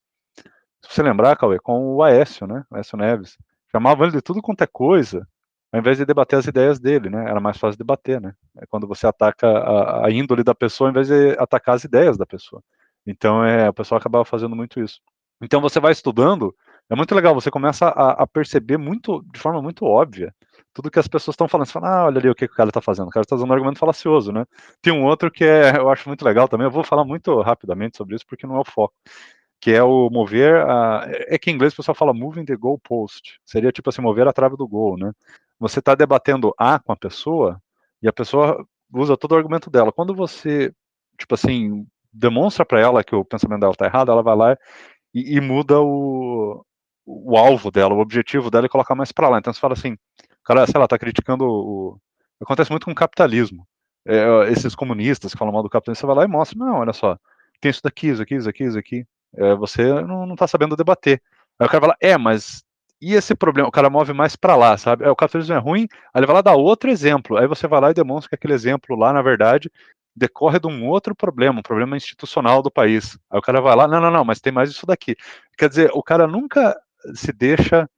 se 0.83 0.95
você 0.95 1.03
lembrar, 1.03 1.35
Cauê, 1.37 1.59
com 1.59 1.95
o 1.95 2.03
Aécio, 2.03 2.47
né? 2.47 2.63
O 2.69 2.75
Aécio 2.75 2.97
Neves. 2.97 3.37
Chamavam 3.71 4.05
ele 4.05 4.15
de 4.15 4.21
tudo 4.21 4.41
quanto 4.41 4.63
é 4.63 4.67
coisa, 4.67 5.27
ao 5.71 5.79
invés 5.79 5.97
de 5.97 6.05
debater 6.05 6.39
as 6.39 6.45
ideias 6.45 6.79
dele, 6.79 7.09
né? 7.09 7.29
Era 7.29 7.39
mais 7.39 7.57
fácil 7.57 7.77
debater, 7.77 8.19
né? 8.19 8.33
É 8.57 8.65
quando 8.65 8.87
você 8.87 9.07
ataca 9.07 9.47
a, 9.47 10.07
a, 10.07 10.11
índole 10.11 10.43
da 10.43 10.53
pessoa, 10.55 10.89
ao 10.89 10.91
invés 10.91 11.07
de 11.07 11.31
atacar 11.39 11.75
as 11.75 11.83
ideias 11.83 12.17
da 12.17 12.25
pessoa. 12.25 12.61
Então, 13.05 13.43
é, 13.43 13.69
o 13.69 13.73
pessoal 13.73 13.99
acabava 13.99 14.25
fazendo 14.25 14.55
muito 14.55 14.81
isso. 14.81 14.99
Então, 15.41 15.61
você 15.61 15.79
vai 15.79 15.91
estudando, 15.91 16.53
é 16.89 16.95
muito 16.95 17.15
legal, 17.15 17.33
você 17.33 17.49
começa 17.49 17.87
a, 17.87 18.23
a 18.23 18.27
perceber 18.27 18.77
muito, 18.77 19.23
de 19.31 19.39
forma 19.39 19.61
muito 19.61 19.85
óbvia, 19.85 20.33
tudo 20.73 20.91
que 20.91 20.99
as 20.99 21.07
pessoas 21.07 21.33
estão 21.33 21.47
falando. 21.47 21.67
Você 21.67 21.73
fala, 21.73 21.89
ah, 21.89 22.05
olha 22.05 22.19
ali 22.19 22.29
o 22.29 22.35
que, 22.35 22.47
que 22.47 22.53
o 22.53 22.57
cara 22.57 22.69
está 22.69 22.81
fazendo. 22.81 23.07
O 23.07 23.11
cara 23.11 23.23
está 23.23 23.35
usando 23.35 23.49
um 23.49 23.53
argumento 23.53 23.79
falacioso, 23.79 24.31
né? 24.31 24.45
Tem 24.81 24.93
um 24.93 25.05
outro 25.05 25.31
que 25.31 25.43
é, 25.43 25.77
eu 25.77 25.89
acho 25.89 26.07
muito 26.09 26.23
legal 26.25 26.47
também. 26.47 26.65
Eu 26.65 26.71
vou 26.71 26.83
falar 26.83 27.05
muito 27.05 27.39
rapidamente 27.41 27.97
sobre 27.97 28.15
isso, 28.15 28.25
porque 28.27 28.45
não 28.45 28.57
é 28.57 28.59
o 28.59 28.65
foco 28.65 28.93
que 29.61 29.71
é 29.71 29.83
o 29.83 30.09
mover, 30.09 30.65
a, 30.67 31.05
é 31.07 31.37
que 31.37 31.51
em 31.51 31.53
inglês 31.53 31.73
o 31.73 31.77
pessoal 31.77 31.95
fala 31.95 32.13
moving 32.13 32.43
the 32.43 32.55
goal 32.55 32.79
post, 32.79 33.39
seria 33.45 33.71
tipo 33.71 33.89
assim, 33.89 34.01
mover 34.01 34.27
a 34.27 34.33
trave 34.33 34.57
do 34.57 34.67
gol, 34.67 34.97
né? 34.97 35.11
Você 35.59 35.79
está 35.79 35.93
debatendo 35.93 36.53
A 36.57 36.79
com 36.79 36.91
a 36.91 36.97
pessoa, 36.97 37.61
e 38.01 38.07
a 38.07 38.13
pessoa 38.13 38.65
usa 38.91 39.15
todo 39.15 39.33
o 39.33 39.35
argumento 39.35 39.69
dela. 39.69 39.91
Quando 39.91 40.15
você, 40.15 40.73
tipo 41.17 41.35
assim, 41.35 41.85
demonstra 42.11 42.65
para 42.65 42.81
ela 42.81 43.03
que 43.03 43.15
o 43.15 43.23
pensamento 43.23 43.59
dela 43.61 43.73
está 43.73 43.85
errado, 43.85 44.11
ela 44.11 44.23
vai 44.23 44.35
lá 44.35 44.57
e, 45.13 45.37
e 45.37 45.41
muda 45.41 45.79
o, 45.79 46.65
o 47.05 47.37
alvo 47.37 47.69
dela, 47.69 47.93
o 47.93 47.99
objetivo 47.99 48.49
dela 48.49 48.65
e 48.65 48.69
coloca 48.69 48.95
mais 48.95 49.11
para 49.11 49.29
lá. 49.29 49.37
Então 49.37 49.53
você 49.53 49.59
fala 49.59 49.73
assim, 49.73 49.95
cara, 50.43 50.65
sei 50.65 50.79
lá, 50.79 50.87
tá 50.87 50.97
criticando 50.97 51.45
o... 51.45 51.97
Acontece 52.41 52.71
muito 52.71 52.85
com 52.85 52.91
o 52.91 52.95
capitalismo. 52.95 53.67
É, 54.05 54.51
esses 54.51 54.73
comunistas 54.73 55.31
que 55.31 55.37
falam 55.37 55.53
mal 55.53 55.61
do 55.61 55.69
capitalismo, 55.69 56.01
você 56.01 56.07
vai 56.07 56.15
lá 56.15 56.23
e 56.25 56.27
mostra, 56.27 56.57
não, 56.57 56.79
olha 56.79 56.93
só, 56.93 57.15
tem 57.59 57.69
isso 57.69 57.81
daqui, 57.83 58.07
isso 58.07 58.21
aqui, 58.23 58.35
isso 58.35 58.49
aqui, 58.49 58.63
isso 58.63 58.79
aqui. 58.79 59.05
É, 59.35 59.55
você 59.55 59.83
não, 60.03 60.33
está 60.33 60.47
sabendo 60.47 60.75
debater. 60.75 61.21
Aí 61.59 61.67
o 61.67 61.69
cara 61.69 61.81
fala, 61.81 61.97
é, 61.99 62.17
mas 62.17 62.63
e 63.01 63.15
esse 63.15 63.33
problema? 63.33 63.67
O 63.67 63.71
cara 63.71 63.89
move 63.89 64.13
mais 64.13 64.35
para 64.35 64.55
lá, 64.55 64.77
sabe? 64.77 65.07
O 65.07 65.15
capitalismo 65.15 65.55
é 65.55 65.57
ruim, 65.57 65.87
aí 66.13 66.19
ele 66.19 66.27
vai 66.27 66.35
lá 66.35 66.41
dar 66.41 66.55
outro 66.55 66.89
exemplo. 66.89 67.37
Aí 67.37 67.47
você 67.47 67.67
vai 67.67 67.81
lá 67.81 67.91
e 67.91 67.95
demonstra 67.95 68.29
que 68.29 68.35
aquele 68.35 68.53
exemplo 68.53 68.95
lá, 68.95 69.11
na 69.11 69.21
verdade, 69.23 69.71
decorre 70.15 70.59
de 70.59 70.67
um 70.67 70.87
outro 70.87 71.15
problema, 71.15 71.59
um 71.59 71.63
problema 71.63 71.97
institucional 71.97 72.61
do 72.61 72.69
país. 72.69 73.17
Aí 73.29 73.39
o 73.39 73.41
cara 73.41 73.59
vai 73.59 73.75
lá, 73.75 73.87
não, 73.87 73.99
não, 73.99 74.11
não, 74.11 74.23
mas 74.23 74.39
tem 74.39 74.53
mais 74.53 74.69
isso 74.69 74.85
daqui. 74.85 75.15
Quer 75.57 75.69
dizer, 75.69 75.91
o 75.93 76.03
cara 76.03 76.27
nunca 76.27 76.79
se 77.15 77.31
deixa 77.33 77.89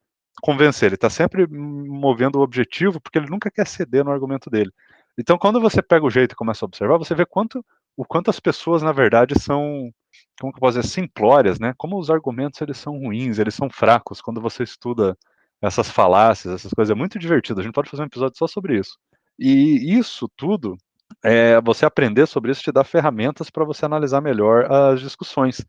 convencer, 0.41 0.87
ele 0.87 0.95
está 0.95 1.09
sempre 1.09 1.45
movendo 1.47 2.37
o 2.39 2.41
objetivo, 2.41 2.99
porque 2.99 3.17
ele 3.17 3.29
nunca 3.29 3.51
quer 3.51 3.67
ceder 3.67 4.03
no 4.03 4.11
argumento 4.11 4.49
dele. 4.49 4.71
Então, 5.17 5.37
quando 5.37 5.59
você 5.59 5.81
pega 5.81 6.05
o 6.05 6.09
jeito 6.09 6.33
e 6.33 6.35
começa 6.35 6.65
a 6.65 6.67
observar, 6.67 6.97
você 6.97 7.13
vê 7.13 7.25
quanto, 7.25 7.63
o 7.97 8.05
quanto 8.05 8.29
as 8.29 8.39
pessoas, 8.39 8.81
na 8.81 8.91
verdade, 8.91 9.39
são 9.39 9.91
como 10.39 10.51
que 10.51 10.57
eu 10.57 10.61
posso 10.61 10.79
dizer, 10.79 10.89
simplórias, 10.91 11.59
né? 11.59 11.73
Como 11.77 11.97
os 11.99 12.09
argumentos 12.09 12.61
eles 12.61 12.77
são 12.77 12.97
ruins, 12.99 13.39
eles 13.39 13.53
são 13.53 13.69
fracos 13.69 14.21
quando 14.21 14.41
você 14.41 14.63
estuda 14.63 15.17
essas 15.61 15.89
falácias, 15.89 16.53
essas 16.53 16.73
coisas. 16.73 16.91
É 16.91 16.95
muito 16.95 17.19
divertido. 17.19 17.59
A 17.59 17.63
gente 17.63 17.73
pode 17.73 17.89
fazer 17.89 18.03
um 18.03 18.07
episódio 18.07 18.37
só 18.37 18.47
sobre 18.47 18.77
isso. 18.79 18.97
E 19.39 19.97
isso 19.97 20.29
tudo, 20.35 20.77
é, 21.23 21.59
você 21.61 21.85
aprender 21.85 22.27
sobre 22.27 22.51
isso 22.51 22.61
te 22.61 22.71
dá 22.71 22.83
ferramentas 22.83 23.49
para 23.49 23.65
você 23.65 23.85
analisar 23.85 24.21
melhor 24.21 24.71
as 24.71 24.99
discussões. 25.01 25.65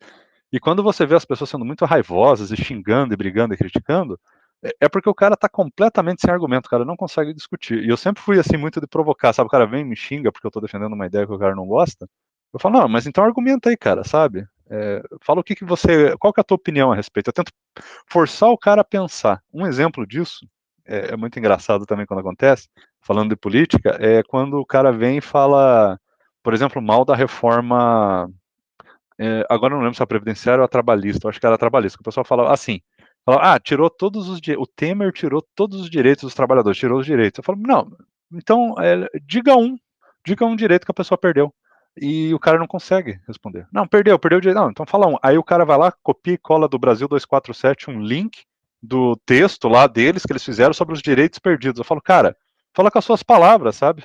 E 0.53 0.61
quando 0.61 0.83
você 0.83 1.07
vê 1.07 1.15
as 1.15 1.25
pessoas 1.25 1.51
sendo 1.51 1.65
muito 1.65 1.85
raivosas 1.85 2.51
e 2.51 2.57
xingando 2.57 3.15
e 3.15 3.17
brigando 3.17 3.55
e 3.55 3.57
criticando, 3.57 4.19
é, 4.65 4.75
é 4.81 4.89
porque 4.89 5.09
o 5.09 5.15
cara 5.15 5.35
está 5.35 5.49
completamente 5.49 6.23
sem 6.23 6.31
argumento, 6.31 6.71
cara 6.71 6.85
não 6.85 6.97
consegue 6.97 7.35
discutir. 7.35 7.85
E 7.85 7.89
eu 7.89 7.97
sempre 7.97 8.23
fui 8.23 8.39
assim 8.39 8.57
muito 8.57 8.81
de 8.81 8.87
provocar, 8.87 9.33
sabe? 9.33 9.47
O 9.47 9.51
cara 9.51 9.67
vem 9.67 9.85
me 9.85 9.95
xinga 9.95 10.33
porque 10.33 10.47
eu 10.47 10.49
estou 10.49 10.63
defendendo 10.63 10.95
uma 10.95 11.07
ideia 11.07 11.27
que 11.27 11.33
o 11.33 11.39
cara 11.39 11.55
não 11.55 11.67
gosta. 11.67 12.09
Eu 12.53 12.61
falo, 12.61 12.79
não, 12.79 12.89
mas 12.89 13.07
então 13.07 13.25
argumenta 13.25 13.69
aí, 13.69 13.77
cara, 13.77 14.05
sabe? 14.05 14.47
É, 14.71 15.03
fala 15.21 15.41
o 15.41 15.45
que, 15.45 15.55
que 15.55 15.65
você. 15.65 16.17
Qual 16.19 16.33
que 16.33 16.41
é 16.41 16.43
a 16.43 16.45
tua 16.45 16.57
opinião 16.57 16.91
a 16.93 16.97
respeito? 16.97 17.29
Eu 17.29 17.33
tento 17.33 17.53
forçar 18.09 18.49
o 18.51 18.59
cara 18.59 18.81
a 18.81 18.85
pensar. 18.85 19.43
Um 19.53 19.67
exemplo 19.67 20.07
disso 20.07 20.47
é, 20.87 21.13
é 21.13 21.17
muito 21.17 21.39
engraçado 21.39 21.87
também 21.87 22.07
quando 22.07 22.21
acontece, 22.21 22.69
falando 23.01 23.31
de 23.31 23.37
política, 23.37 23.97
é 24.01 24.23
quando 24.23 24.59
o 24.59 24.67
cara 24.67 24.93
vem 24.93 25.19
e 25.19 25.21
fala, 25.21 25.99
por 26.43 26.55
exemplo, 26.55 26.81
mal 26.81 27.05
da 27.05 27.15
reforma. 27.15 28.31
É, 29.19 29.45
agora 29.49 29.75
eu 29.75 29.77
não 29.77 29.85
lembro 29.85 29.97
se 29.97 30.03
é 30.03 30.07
previdenciária 30.07 30.61
ou 30.61 30.65
a 30.65 30.69
trabalhista, 30.69 31.27
eu 31.27 31.31
acho 31.31 31.39
que 31.39 31.47
era 31.47 31.55
a 31.55 31.59
trabalhista, 31.59 31.97
que 31.97 32.03
o 32.03 32.05
pessoal 32.05 32.25
fala 32.25 32.53
assim, 32.53 32.81
ah, 33.27 33.59
tirou 33.59 33.89
todos 33.89 34.29
os 34.29 34.41
o 34.59 34.67
Temer 34.67 35.13
tirou 35.13 35.43
todos 35.55 35.81
os 35.81 35.91
direitos 35.91 36.25
dos 36.25 36.35
trabalhadores, 36.35 36.79
tirou 36.79 37.01
os 37.01 37.07
direitos. 37.07 37.39
Eu 37.39 37.45
falo, 37.45 37.59
não, 37.61 37.91
então 38.33 38.75
é, 38.79 39.09
diga 39.23 39.57
um, 39.57 39.79
diga 40.25 40.45
um 40.45 40.57
direito 40.57 40.85
que 40.85 40.91
a 40.91 40.95
pessoa 40.95 41.17
perdeu 41.17 41.53
e 42.01 42.35
o 42.35 42.39
cara 42.39 42.59
não 42.59 42.67
consegue 42.67 43.21
responder. 43.27 43.67
Não, 43.73 43.87
perdeu, 43.87 44.19
perdeu 44.19 44.39
o 44.39 44.41
direito. 44.41 44.61
Não, 44.61 44.71
então 44.71 44.87
fala 44.87 45.07
um. 45.07 45.17
Aí 45.23 45.39
o 45.39 45.45
cara 45.45 45.65
vai 45.65 45.79
lá, 45.79 45.93
copia 46.03 46.35
e 46.35 46.39
cola 46.39 46.69
do 46.69 46.79
Brasil 46.79 47.07
247 47.09 47.91
um 47.91 48.01
link 48.01 48.45
do 48.83 49.17
texto 49.25 49.69
lá 49.69 49.87
deles 49.87 50.25
que 50.25 50.33
eles 50.33 50.45
fizeram 50.45 50.75
sobre 50.75 50.95
os 50.95 51.01
direitos 51.01 51.39
perdidos. 51.39 51.79
Eu 51.79 51.85
falo, 51.85 52.03
cara, 52.03 52.37
fala 52.75 52.91
com 52.91 52.99
as 52.99 53.05
suas 53.05 53.23
palavras, 53.23 53.77
sabe? 53.77 54.05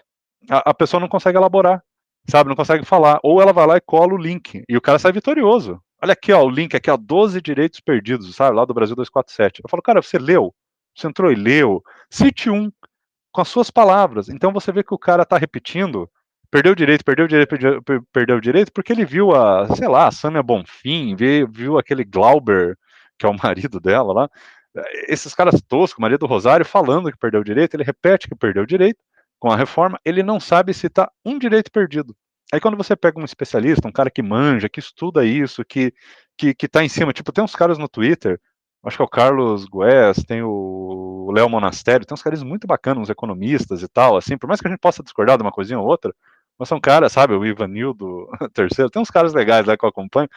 A, 0.50 0.70
a 0.70 0.74
pessoa 0.74 1.02
não 1.02 1.08
consegue 1.08 1.38
elaborar, 1.38 1.84
sabe? 2.30 2.50
Não 2.50 2.56
consegue 2.56 2.86
falar. 2.86 3.20
Ou 3.24 3.42
ela 3.42 3.52
vai 3.52 3.66
lá 3.66 3.78
e 3.78 3.82
cola 3.82 4.14
o 4.14 4.18
link 4.18 4.64
e 4.68 4.78
o 4.78 4.82
cara 4.82 5.00
sai 5.00 5.12
vitorioso. 5.12 5.82
Olha 6.02 6.14
aqui, 6.14 6.32
ó, 6.32 6.44
o 6.44 6.50
link 6.50 6.76
aqui, 6.76 6.90
ó, 6.90 6.98
12 6.98 7.42
direitos 7.42 7.80
perdidos, 7.80 8.36
sabe? 8.36 8.56
Lá 8.56 8.66
do 8.66 8.74
Brasil 8.74 8.96
247. 8.96 9.62
Eu 9.64 9.70
falo, 9.70 9.84
cara, 9.84 10.02
você 10.02 10.18
leu? 10.18 10.54
Você 10.96 11.08
entrou 11.08 11.32
e 11.32 11.36
leu? 11.36 11.84
Cite 12.10 12.50
um 12.50 12.72
com 13.32 13.42
as 13.42 13.48
suas 13.48 13.70
palavras. 13.70 14.30
Então 14.30 14.52
você 14.52 14.72
vê 14.72 14.84
que 14.84 14.94
o 14.94 14.98
cara 14.98 15.26
tá 15.26 15.38
repetindo 15.38 16.10
perdeu 16.52 16.74
o 16.74 16.76
direito, 16.76 17.04
perdeu 17.06 17.26
o 17.26 17.28
direito, 17.28 17.50
perdeu, 17.50 17.84
perdeu 18.12 18.38
o 18.38 18.42
direito, 18.42 18.72
porque 18.72 18.92
ele 18.92 19.06
viu 19.06 19.36
a, 19.36 19.68
sei 19.76 19.88
lá, 19.88 20.08
a 20.08 20.12
Samia 20.12 20.44
Bonfim, 20.44 21.16
viu, 21.16 21.48
viu 21.48 21.78
aquele 21.78 22.04
Glauber, 22.04 22.78
que 23.18 23.26
é 23.26 23.30
o 23.30 23.34
marido 23.38 23.80
dela 23.80 24.14
lá, 24.14 24.30
esses 25.08 25.34
caras 25.34 25.62
toscos, 25.62 26.02
marido 26.02 26.20
do 26.20 26.28
Rosário, 26.28 26.66
falando 26.66 27.12
que 27.12 27.18
perdeu 27.18 27.42
o 27.42 27.44
direito, 27.44 27.76
ele 27.76 27.84
repete 27.84 28.28
que 28.28 28.36
perdeu 28.36 28.64
o 28.64 28.68
direito, 28.68 29.00
com 29.40 29.52
a 29.52 29.56
reforma, 29.56 30.00
ele 30.04 30.22
não 30.22 30.40
sabe 30.40 30.74
se 30.74 30.88
está 30.88 31.10
um 31.24 31.40
direito 31.40 31.72
perdido. 31.72 32.16
Aí 32.54 32.60
quando 32.60 32.78
você 32.78 32.96
pega 32.96 33.20
um 33.20 33.26
especialista, 33.26 33.88
um 33.88 33.92
cara 33.92 34.10
que 34.10 34.22
manja, 34.24 34.70
que 34.70 34.80
estuda 34.80 35.26
isso, 35.26 35.64
que, 35.64 35.94
que, 36.38 36.54
que 36.54 36.68
tá 36.68 36.84
em 36.84 36.90
cima, 36.90 37.14
tipo, 37.14 37.32
tem 37.32 37.44
uns 37.44 37.56
caras 37.56 37.78
no 37.78 37.88
Twitter, 37.88 38.40
acho 38.84 38.98
que 38.98 39.04
é 39.04 39.06
o 39.06 39.10
Carlos 39.10 39.66
Gues, 39.66 40.24
tem 40.26 40.42
o 40.42 41.32
Léo 41.34 41.50
Monastério, 41.50 42.06
tem 42.06 42.14
uns 42.14 42.24
caras 42.24 42.42
muito 42.44 42.66
bacanas, 42.66 43.04
uns 43.04 43.10
economistas 43.10 43.84
e 43.84 43.88
tal, 43.88 44.18
assim, 44.18 44.38
por 44.38 44.48
mais 44.48 44.60
que 44.62 44.68
a 44.68 44.72
gente 44.72 44.80
possa 44.80 45.04
discordar 45.04 45.38
de 45.38 45.44
uma 45.44 45.52
coisinha 45.52 45.80
ou 45.80 45.86
outra, 45.86 46.14
mas 46.58 46.68
são 46.68 46.80
caras, 46.80 47.12
sabe, 47.12 47.34
o 47.36 47.46
Ivanildo 47.46 48.28
terceiro, 48.54 48.90
tem 48.90 49.02
uns 49.02 49.12
caras 49.12 49.34
legais 49.34 49.66
lá 49.66 49.78
que 49.78 49.86
eu 49.86 49.90
acompanho, 49.90 50.30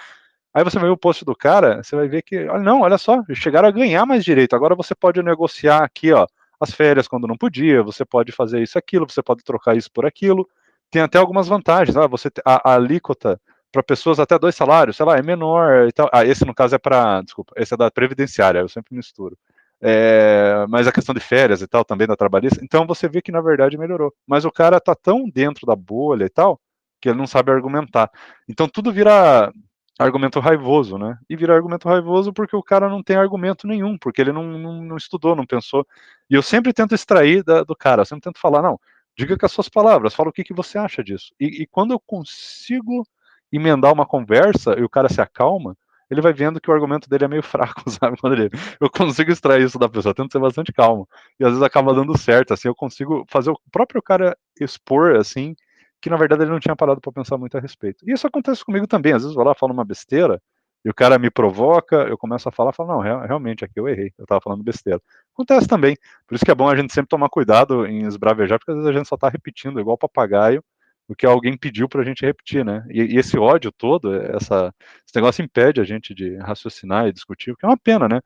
Aí 0.55 0.62
você 0.62 0.79
vai 0.79 0.88
ver 0.88 0.92
o 0.92 0.98
post 0.98 1.25
do 1.25 1.35
cara, 1.35 1.83
você 1.83 1.96
vai 1.96 2.09
ver 2.09 2.22
que, 2.22 2.46
olha, 2.46 2.62
não, 2.62 2.83
olha 2.83 2.98
só, 2.98 3.22
chegaram 3.35 3.68
a 3.68 3.70
ganhar 3.70 4.05
mais 4.05 4.22
direito. 4.22 4.55
Agora 4.55 4.75
você 4.75 4.94
pode 4.94 5.22
negociar 5.22 5.83
aqui, 5.83 6.12
ó, 6.12 6.27
as 6.61 6.70
férias 6.72 7.09
quando 7.09 7.27
não 7.27 7.37
podia, 7.38 7.83
você 7.83 8.05
pode 8.05 8.33
fazer 8.33 8.62
isso, 8.62 8.79
aquilo, 8.79 9.09
você 9.09 9.22
pode 9.22 9.42
trocar 9.42 9.77
isso 9.77 9.90
por 9.90 10.05
aquilo. 10.05 10.46
Tem 10.92 11.02
até 11.02 11.18
algumas 11.18 11.48
vantagens, 11.48 11.96
ah, 11.96 12.07
você 12.07 12.28
a, 12.44 12.70
a 12.70 12.74
alíquota 12.74 13.40
para 13.72 13.83
pessoas 13.83 14.20
até 14.20 14.38
dois 14.38 14.55
salários, 14.55 14.96
sei 14.96 15.07
lá, 15.07 15.16
é 15.16 15.22
menor 15.22 15.88
e 15.88 15.92
tal. 15.92 16.09
Ah, 16.12 16.24
esse 16.24 16.44
no 16.44 16.55
caso 16.55 16.74
é 16.74 16.78
para, 16.78 17.22
desculpa, 17.22 17.55
esse 17.57 17.72
é 17.72 17.76
da 17.78 17.90
previdenciária, 17.90 18.59
eu 18.61 18.68
sempre 18.68 18.94
misturo. 18.94 19.37
É, 19.81 20.66
mas 20.68 20.87
a 20.87 20.92
questão 20.92 21.14
de 21.14 21.20
férias 21.20 21.62
e 21.62 21.66
tal 21.66 21.85
também 21.85 22.07
da 22.07 22.14
trabalhista. 22.14 22.61
Então 22.62 22.87
você 22.87 23.09
vê 23.09 23.22
que 23.22 23.33
na 23.33 23.40
verdade 23.40 23.78
melhorou. 23.78 24.14
Mas 24.26 24.44
o 24.44 24.52
cara 24.52 24.78
tá 24.78 24.94
tão 24.94 25.28
dentro 25.28 25.66
da 25.66 25.74
bolha 25.74 26.26
e 26.26 26.28
tal 26.31 26.61
que 27.00 27.09
ele 27.09 27.18
não 27.18 27.26
sabe 27.26 27.50
argumentar. 27.50 28.11
Então 28.48 28.68
tudo 28.68 28.92
vira 28.92 29.50
argumento 29.98 30.40
raivoso, 30.40 30.98
né? 30.98 31.18
E 31.28 31.37
vira 31.37 31.55
argumento 31.55 31.88
raivoso 31.88 32.33
porque 32.33 32.55
o 32.55 32.62
cara 32.62 32.88
não 32.88 33.02
tem 33.02 33.16
argumento 33.16 33.66
nenhum, 33.66 33.96
porque 33.98 34.20
ele 34.20 34.33
não, 34.33 34.44
não, 34.44 34.83
não 34.83 34.96
estudou, 34.96 35.35
não 35.35 35.46
pensou. 35.46 35.87
E 36.31 36.35
eu 36.35 36.42
sempre 36.42 36.72
tento 36.72 36.94
extrair 36.94 37.42
da, 37.42 37.64
do 37.64 37.74
cara, 37.74 38.02
eu 38.02 38.07
sempre 38.07 38.22
tento 38.22 38.38
falar, 38.40 38.62
não, 38.62 38.78
diga 39.16 39.37
com 39.37 39.46
as 39.46 39.53
suas 39.53 39.68
palavras, 39.68 40.14
fala 40.14 40.31
o 40.31 40.33
que, 40.33 40.44
que 40.44 40.55
você 40.55 40.79
acha 40.79 41.03
disso. 41.03 41.33
E, 41.38 41.62
e 41.62 41.66
quando 41.66 41.92
eu 41.92 42.01
consigo 42.01 43.07
emendar 43.53 43.92
uma 43.92 44.07
conversa 44.07 44.79
e 44.79 44.83
o 44.83 44.88
cara 44.88 45.09
se 45.09 45.20
acalma, 45.20 45.77
ele 46.11 46.20
vai 46.20 46.33
vendo 46.33 46.61
que 46.61 46.70
o 46.70 46.75
argumento 46.75 47.09
dele 47.09 47.25
é 47.25 47.29
meio 47.29 47.42
fraco, 47.44 47.88
sabe? 47.90 48.18
Quando 48.18 48.35
ele, 48.35 48.51
eu 48.81 48.90
consigo 48.90 49.31
extrair 49.31 49.64
isso 49.64 49.79
da 49.79 49.88
pessoa, 49.88 50.11
eu 50.11 50.14
tento 50.14 50.33
ser 50.33 50.38
bastante 50.38 50.72
calmo. 50.72 51.09
E 51.40 51.44
às 51.44 51.51
vezes 51.51 51.62
acaba 51.62 51.94
dando 51.94 52.16
certo, 52.18 52.53
assim, 52.53 52.68
eu 52.68 52.75
consigo 52.75 53.25
fazer 53.29 53.51
o 53.51 53.59
próprio 53.70 54.03
cara 54.03 54.37
expor, 54.61 55.16
assim, 55.16 55.55
que 56.01 56.11
na 56.11 56.16
verdade 56.16 56.42
ele 56.42 56.51
não 56.51 56.61
tinha 56.61 56.77
parado 56.77 57.01
para 57.01 57.12
pensar 57.12 57.38
muito 57.38 57.57
a 57.57 57.61
respeito. 57.61 58.05
E 58.07 58.12
isso 58.12 58.27
acontece 58.27 58.64
comigo 58.64 58.87
também, 58.87 59.12
às 59.12 59.22
vezes 59.22 59.35
eu 59.35 59.37
vou 59.37 59.44
lá 59.44 59.55
falo 59.55 59.72
uma 59.72 59.85
besteira, 59.85 60.40
e 60.85 60.90
o 60.90 60.95
cara 60.95 61.18
me 61.18 61.31
provoca, 61.31 61.97
eu 62.09 62.18
começo 62.18 62.49
a 62.49 62.53
falar, 62.53 62.73
falo, 62.73 62.92
não, 62.92 63.01
realmente 63.01 63.64
aqui 63.64 63.79
eu 63.79 63.88
errei, 63.88 64.12
eu 64.18 64.25
estava 64.25 64.40
falando 64.40 64.64
besteira. 64.64 65.01
Acontece 65.33 65.68
também, 65.68 65.97
por 66.27 66.35
isso 66.35 66.45
que 66.45 66.51
é 66.51 66.55
bom 66.55 66.68
a 66.68 66.77
gente 66.77 66.92
sempre 66.92 67.09
tomar 67.09 67.29
cuidado 67.29 67.87
em 67.87 68.07
esbravejar, 68.07 68.59
porque 68.59 68.73
às 68.73 68.77
vezes 68.79 68.90
a 68.90 68.92
gente 68.92 69.09
só 69.09 69.14
está 69.14 69.29
repetindo, 69.29 69.79
igual 69.79 69.97
papagaio, 69.97 70.62
o 71.09 71.14
que 71.14 71.27
alguém 71.27 71.57
pediu 71.57 71.88
para 71.88 72.03
a 72.03 72.05
gente 72.05 72.25
repetir, 72.25 72.64
né? 72.64 72.85
E, 72.88 73.03
e, 73.14 73.18
esse 73.18 73.38
ódio 73.38 73.71
todo, 73.73 74.14
essa, 74.14 74.73
esse 75.07 75.14
negócio 75.14 75.45
impede 75.45 75.81
a 75.81 75.85
gente 75.85 76.14
de 76.14 76.37
raciocinar 76.38 77.07
e 77.07 77.12
discutir, 77.12 77.53
o 77.53 77.57
que 77.57 77.64
é 77.64 77.68
uma 77.68 77.77
pena, 77.77 78.09
né? 78.09 78.21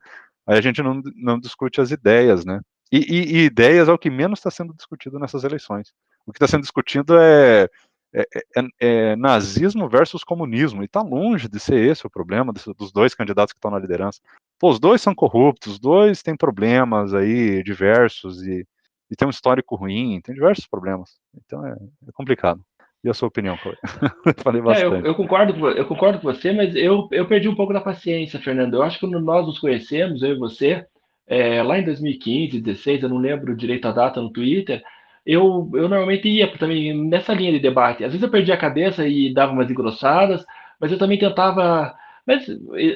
Aí 0.46 0.58
a 0.58 0.60
gente 0.60 0.82
não, 0.82 1.02
não 1.16 1.38
discute 1.38 1.80
as 1.80 1.90
ideias, 1.90 2.44
né? 2.44 2.60
E, 2.92 2.98
e, 2.98 3.36
e 3.38 3.44
ideias 3.44 3.88
é 3.88 3.92
o 3.92 3.98
que 3.98 4.10
menos 4.10 4.38
está 4.38 4.50
sendo 4.50 4.72
discutido 4.74 5.18
nessas 5.18 5.42
eleições. 5.42 5.92
O 6.24 6.32
que 6.32 6.38
está 6.38 6.46
sendo 6.46 6.62
discutido 6.62 7.18
é, 7.18 7.68
é, 8.16 8.26
é, 8.56 8.62
é, 8.80 9.16
nazismo 9.16 9.88
versus 9.90 10.24
comunismo, 10.24 10.80
e 10.82 10.86
está 10.86 11.02
longe 11.02 11.48
de 11.48 11.60
ser 11.60 11.86
esse 11.86 12.06
o 12.06 12.10
problema 12.10 12.50
dos 12.50 12.90
dois 12.90 13.14
candidatos 13.14 13.52
que 13.52 13.58
estão 13.58 13.70
na 13.70 13.78
liderança. 13.78 14.22
Pô, 14.58 14.70
os 14.70 14.80
dois 14.80 15.02
são 15.02 15.14
corruptos, 15.14 15.74
os 15.74 15.78
dois 15.78 16.22
têm 16.22 16.34
problemas 16.34 17.12
aí 17.12 17.62
diversos 17.62 18.42
e, 18.42 18.66
e 19.10 19.16
tem 19.16 19.28
um 19.28 19.30
histórico 19.30 19.76
ruim, 19.76 20.18
tem 20.22 20.34
diversos 20.34 20.66
problemas. 20.66 21.18
Então 21.44 21.66
é, 21.66 21.72
é 21.72 22.12
complicado. 22.14 22.64
E 23.04 23.10
a 23.10 23.14
sua 23.14 23.28
opinião? 23.28 23.56
Falei 24.42 24.62
bastante. 24.62 24.94
É, 24.94 24.98
eu, 25.00 25.06
eu, 25.06 25.14
concordo, 25.14 25.68
eu 25.68 25.86
concordo 25.86 26.18
com 26.18 26.32
você, 26.32 26.52
mas 26.52 26.74
eu, 26.74 27.06
eu 27.12 27.28
perdi 27.28 27.48
um 27.50 27.54
pouco 27.54 27.74
da 27.74 27.82
paciência, 27.82 28.40
Fernando. 28.40 28.74
Eu 28.74 28.82
acho 28.82 28.98
que 28.98 29.06
quando 29.06 29.20
nós 29.20 29.44
nos 29.44 29.58
conhecemos, 29.58 30.22
eu 30.22 30.30
e 30.30 30.38
você, 30.38 30.86
é, 31.26 31.62
lá 31.62 31.78
em 31.78 31.84
2015, 31.84 32.62
2016, 32.62 33.02
eu 33.02 33.08
não 33.10 33.18
lembro 33.18 33.54
direito 33.54 33.86
a 33.86 33.92
data 33.92 34.22
no 34.22 34.32
Twitter, 34.32 34.82
eu, 35.26 35.68
eu 35.74 35.88
normalmente 35.88 36.28
ia 36.28 36.46
também 36.56 36.96
nessa 37.08 37.34
linha 37.34 37.52
de 37.52 37.58
debate. 37.58 38.04
Às 38.04 38.12
vezes 38.12 38.22
eu 38.22 38.30
perdia 38.30 38.54
a 38.54 38.58
cabeça 38.58 39.06
e 39.06 39.34
dava 39.34 39.52
umas 39.52 39.70
engrossadas, 39.70 40.44
mas 40.80 40.92
eu 40.92 40.98
também 40.98 41.18
tentava 41.18 41.94
mas, 42.26 42.46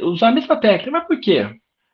usar 0.02 0.28
a 0.28 0.32
mesma 0.32 0.56
técnica. 0.56 0.90
Mas 0.90 1.06
por 1.06 1.20
quê? 1.20 1.48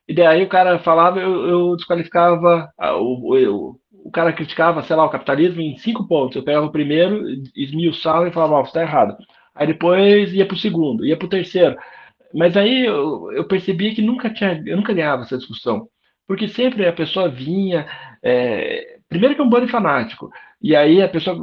E 0.07 0.13
daí 0.13 0.43
o 0.43 0.49
cara 0.49 0.79
falava, 0.79 1.19
eu, 1.19 1.47
eu 1.47 1.75
desqualificava, 1.75 2.71
o, 2.99 3.75
o, 4.05 4.11
cara 4.11 4.33
criticava, 4.33 4.81
sei 4.83 4.95
lá, 4.95 5.05
o 5.05 5.09
capitalismo 5.09 5.61
em 5.61 5.77
cinco 5.77 6.07
pontos. 6.07 6.35
Eu 6.35 6.43
pegava 6.43 6.65
o 6.65 6.71
primeiro, 6.71 7.25
esmiuçava 7.55 8.27
e 8.27 8.31
falava, 8.31 8.53
ó, 8.53 8.61
oh, 8.61 8.65
você 8.65 8.69
está 8.69 8.81
errado. 8.81 9.17
Aí 9.53 9.67
depois 9.67 10.33
ia 10.33 10.45
para 10.45 10.55
o 10.55 10.59
segundo, 10.59 11.05
ia 11.05 11.17
para 11.17 11.25
o 11.25 11.29
terceiro. 11.29 11.77
Mas 12.33 12.55
aí 12.57 12.85
eu, 12.85 13.31
eu, 13.33 13.45
percebi 13.47 13.93
que 13.95 14.01
nunca 14.01 14.29
tinha, 14.33 14.61
eu 14.65 14.77
nunca 14.77 14.93
ganhava 14.93 15.23
essa 15.23 15.37
discussão. 15.37 15.87
Porque 16.27 16.47
sempre 16.47 16.85
a 16.87 16.93
pessoa 16.93 17.29
vinha, 17.29 17.87
é, 18.23 18.96
Primeiro 19.09 19.35
que 19.35 19.41
é 19.41 19.43
um 19.43 19.49
bando 19.49 19.67
fanático. 19.67 20.29
E 20.61 20.75
aí 20.75 21.01
a 21.01 21.09
pessoa 21.09 21.37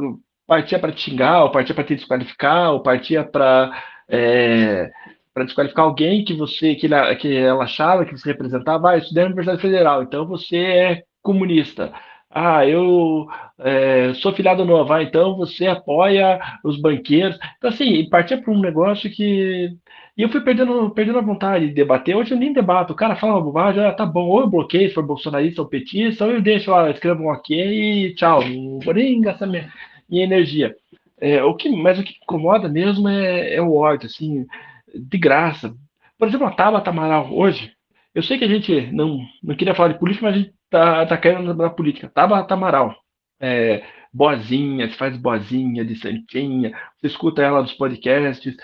partia 0.46 0.79
para 0.79 0.96
xingar, 0.96 1.44
ou 1.44 1.50
partia 1.50 1.74
para 1.74 1.85
te 1.85 1.94
desqualificar, 1.94 2.72
ou 2.72 2.83
partia 2.83 3.24
para 3.24 3.72
é, 4.09 4.90
para 5.33 5.44
desqualificar 5.44 5.85
alguém 5.85 6.24
que 6.24 6.35
você 6.35 6.74
que 6.77 6.87
ela, 6.87 7.14
que 7.16 7.37
ela 7.37 7.64
achava 7.64 8.05
que 8.05 8.12
você 8.16 8.31
representava. 8.31 8.90
Ah, 8.90 8.94
eu 8.94 8.98
estudei 9.00 9.22
na 9.24 9.29
Universidade 9.29 9.62
Federal, 9.62 10.03
então 10.03 10.27
você 10.27 10.57
é 10.59 11.03
comunista. 11.22 11.92
Ah, 12.31 12.66
eu 12.66 13.27
é, 13.59 14.12
sou 14.14 14.33
filiado 14.35 14.64
novo, 14.64 14.92
ah, 14.92 15.03
então 15.03 15.37
você 15.37 15.66
apoia 15.66 16.40
os 16.64 16.81
banqueiros. 16.81 17.38
Então, 17.59 17.70
assim, 17.70 18.09
partia 18.09 18.40
para 18.40 18.53
um 18.53 18.61
negócio 18.61 19.11
que 19.11 19.70
e 20.16 20.22
eu 20.22 20.29
fui 20.29 20.40
perdendo, 20.40 20.90
perdendo 20.90 21.18
a 21.18 21.22
vontade 21.22 21.66
de 21.66 21.74
debater. 21.74 22.16
Hoje 22.16 22.33
eu 22.33 22.38
nem 22.38 22.53
debato. 22.53 22.92
O 22.92 22.96
cara 22.96 23.16
fala 23.16 23.35
uma 23.35 23.42
bobagem, 23.42 23.85
ah, 23.85 23.92
tá 23.92 24.07
bom. 24.07 24.29
Ou 24.29 24.42
eu 24.42 24.46
bloqueio 24.48 24.88
se 24.88 24.94
for 24.94 25.05
bolsonarista 25.05 25.61
ou 25.61 25.68
petista, 25.68 26.24
ou 26.24 26.31
eu 26.31 26.40
deixo 26.40 26.70
lá, 26.70 26.88
escrevo 26.90 27.24
um 27.24 27.31
ok 27.31 28.07
e 28.07 28.14
tchau. 28.14 28.46
Não 28.48 28.79
vou 28.79 28.94
nem 28.94 29.20
gastar 29.20 29.46
minha, 29.46 29.72
minha 30.09 30.22
energia. 30.22 30.74
É, 31.20 31.42
o 31.42 31.55
que, 31.55 31.68
mas 31.68 31.98
o 31.98 32.05
que 32.05 32.14
incomoda 32.22 32.68
mesmo 32.68 33.09
é, 33.09 33.55
é 33.55 33.62
o 33.62 33.74
ódio, 33.74 34.07
assim, 34.07 34.46
de 34.94 35.18
graça. 35.18 35.74
Por 36.18 36.29
exemplo, 36.29 36.46
a 36.46 36.53
Tabata 36.53 36.90
Amaral, 36.90 37.33
hoje, 37.33 37.72
eu 38.14 38.22
sei 38.22 38.38
que 38.38 38.44
a 38.44 38.48
gente 38.48 38.92
não, 38.92 39.18
não 39.42 39.57
queria 39.57 39.74
falar 39.74 39.92
de 39.92 39.98
política, 39.98 40.27
mas 40.27 40.37
a 40.37 40.38
gente 40.38 40.55
tá, 40.70 41.07
tá 41.07 41.16
caindo 41.16 41.42
na, 41.42 41.55
na 41.55 41.70
política. 41.70 42.09
Tabata 42.09 42.55
Amaral, 42.55 42.94
é, 43.40 43.83
boazinha, 44.12 44.88
se 44.88 44.96
faz 44.96 45.16
boazinha, 45.16 45.85
de 45.85 45.96
santinha, 45.96 46.72
você 47.00 47.09
escuta 47.09 47.42
ela 47.42 47.62
nos 47.62 47.72
podcasts, 47.72 48.57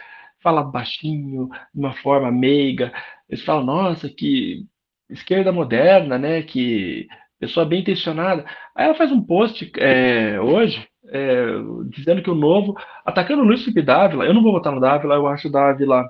fala 0.43 0.63
baixinho, 0.63 1.49
de 1.75 1.81
uma 1.81 1.93
forma 1.95 2.31
meiga. 2.31 2.93
Eles 3.29 3.45
falam, 3.45 3.65
nossa, 3.65 4.09
que 4.09 4.67
esquerda 5.09 5.53
moderna, 5.53 6.19
né? 6.19 6.43
Que 6.43 7.07
pessoa 7.39 7.67
bem 7.67 7.81
intencionada. 7.81 8.45
Aí 8.75 8.85
ela 8.87 8.95
faz 8.95 9.11
um 9.11 9.23
post 9.23 9.71
é, 9.79 10.41
hoje 10.41 10.87
é, 11.09 11.47
dizendo 11.89 12.23
que 12.23 12.31
o 12.31 12.35
novo, 12.35 12.77
atacando 13.05 13.43
o 13.43 13.45
Luiz 13.45 13.63
Felipe 13.63 13.83
Dávila, 13.83 14.25
eu 14.25 14.35
não 14.35 14.43
vou 14.43 14.53
votar 14.53 14.73
no 14.73 14.81
Dávila, 14.81 15.15
eu 15.15 15.27
acho 15.27 15.49
o 15.49 15.53
Dávila 15.53 16.05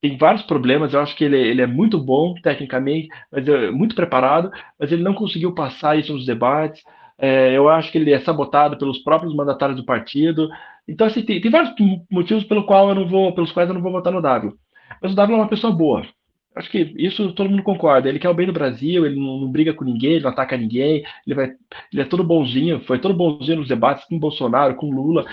tem 0.00 0.16
vários 0.16 0.42
problemas, 0.42 0.92
eu 0.92 1.00
acho 1.00 1.16
que 1.16 1.24
ele, 1.24 1.38
ele 1.38 1.62
é 1.62 1.66
muito 1.66 1.98
bom 1.98 2.34
tecnicamente, 2.42 3.08
mas 3.32 3.46
é 3.48 3.70
muito 3.70 3.94
preparado, 3.94 4.50
mas 4.78 4.92
ele 4.92 5.02
não 5.02 5.14
conseguiu 5.14 5.54
passar 5.54 5.98
isso 5.98 6.12
nos 6.12 6.26
debates. 6.26 6.82
É, 7.18 7.56
eu 7.56 7.68
acho 7.68 7.90
que 7.90 7.98
ele 7.98 8.12
é 8.12 8.20
sabotado 8.20 8.76
pelos 8.76 8.98
próprios 8.98 9.34
mandatários 9.34 9.78
do 9.78 9.86
partido. 9.86 10.48
Então, 10.88 11.06
assim, 11.06 11.22
tem, 11.22 11.40
tem 11.40 11.50
vários 11.50 11.74
motivos 12.10 12.44
pelo 12.44 12.64
qual 12.64 12.88
eu 12.88 12.94
não 12.94 13.08
vou, 13.08 13.34
pelos 13.34 13.52
quais 13.52 13.68
eu 13.68 13.74
não 13.74 13.82
vou 13.82 13.92
votar 13.92 14.12
no 14.12 14.22
W. 14.22 14.54
Mas 15.02 15.12
o 15.12 15.16
W 15.16 15.36
é 15.36 15.40
uma 15.40 15.48
pessoa 15.48 15.72
boa. 15.72 16.06
Acho 16.54 16.70
que 16.70 16.94
isso 16.96 17.32
todo 17.32 17.50
mundo 17.50 17.62
concorda. 17.62 18.08
Ele 18.08 18.18
quer 18.18 18.30
o 18.30 18.34
bem 18.34 18.46
do 18.46 18.52
Brasil, 18.52 19.04
ele 19.04 19.20
não, 19.20 19.40
não, 19.40 19.50
briga 19.50 19.74
com 19.74 19.84
ninguém, 19.84 20.12
ele 20.12 20.22
não 20.22 20.30
ataca 20.30 20.56
ninguém, 20.56 21.04
ele, 21.26 21.34
vai, 21.34 21.52
ele 21.92 22.02
é 22.02 22.04
todo 22.04 22.24
bonzinho, 22.24 22.80
foi 22.80 22.98
todo 22.98 23.12
bonzinho 23.14 23.58
nos 23.58 23.68
debates 23.68 24.04
com 24.06 24.18
Bolsonaro, 24.18 24.74
com 24.74 24.90
Lula. 24.90 25.26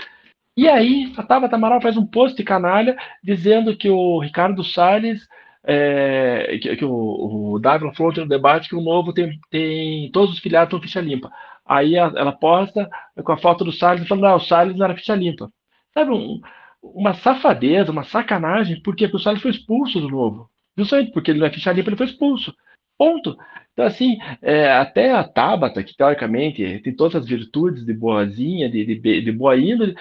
E 0.56 0.68
aí, 0.68 1.14
a 1.18 1.24
Tabata 1.24 1.56
Amaral 1.56 1.82
faz 1.82 1.96
um 1.96 2.06
post 2.06 2.36
de 2.36 2.44
canalha 2.44 2.96
dizendo 3.24 3.76
que 3.76 3.90
o 3.90 4.20
Ricardo 4.20 4.64
Salles, 4.64 5.26
é, 5.66 6.60
que, 6.62 6.76
que, 6.76 6.86
o, 6.86 7.54
o 7.54 7.60
Dávila 7.60 7.94
falou 7.94 8.14
no 8.14 8.28
debate 8.28 8.68
que 8.68 8.76
o 8.76 8.82
novo 8.82 9.14
tem, 9.14 9.40
tem 9.50 10.12
todos 10.12 10.34
os 10.34 10.40
filiados 10.40 10.68
estão 10.68 10.82
ficha 10.82 11.00
limpa. 11.00 11.32
Aí 11.66 11.96
ela 11.96 12.32
posta 12.32 12.90
com 13.24 13.32
a 13.32 13.38
foto 13.38 13.64
do 13.64 13.72
Salles 13.72 14.08
falando, 14.08 14.26
ah, 14.26 14.36
o 14.36 14.40
Salles 14.40 14.76
não 14.76 14.86
era 14.86 14.96
ficha 14.96 15.16
limpa. 15.16 15.52
Sabe, 15.94 16.12
um, 16.12 16.42
uma 16.82 17.14
safadeza, 17.14 17.92
uma 17.92 18.04
sacanagem, 18.04 18.82
porque 18.82 19.06
o 19.06 19.20
Salles 19.20 19.42
foi 19.42 19.52
expulso 19.52 20.02
do 20.02 20.10
novo. 20.10 20.50
Justamente 20.78 21.12
porque 21.12 21.32
ele 21.32 21.40
não 21.40 21.48
é 21.48 21.52
ficha 21.52 21.72
limpa, 21.72 21.90
ele 21.90 21.98
foi 21.98 22.08
expulso. 22.08 22.54
Ponto. 22.98 23.38
Então, 23.74 23.86
assim, 23.86 24.18
é, 24.42 24.72
até 24.72 25.12
a 25.12 25.24
Tabata, 25.24 25.84
que 25.84 25.96
teoricamente 25.96 26.80
tem 26.80 26.96
todas 26.96 27.16
as 27.16 27.28
virtudes 27.28 27.86
de 27.86 27.94
boazinha, 27.94 28.70
de, 28.70 28.86
de, 28.86 29.22
de 29.22 29.32
boa 29.32 29.58
índole, 29.58 29.96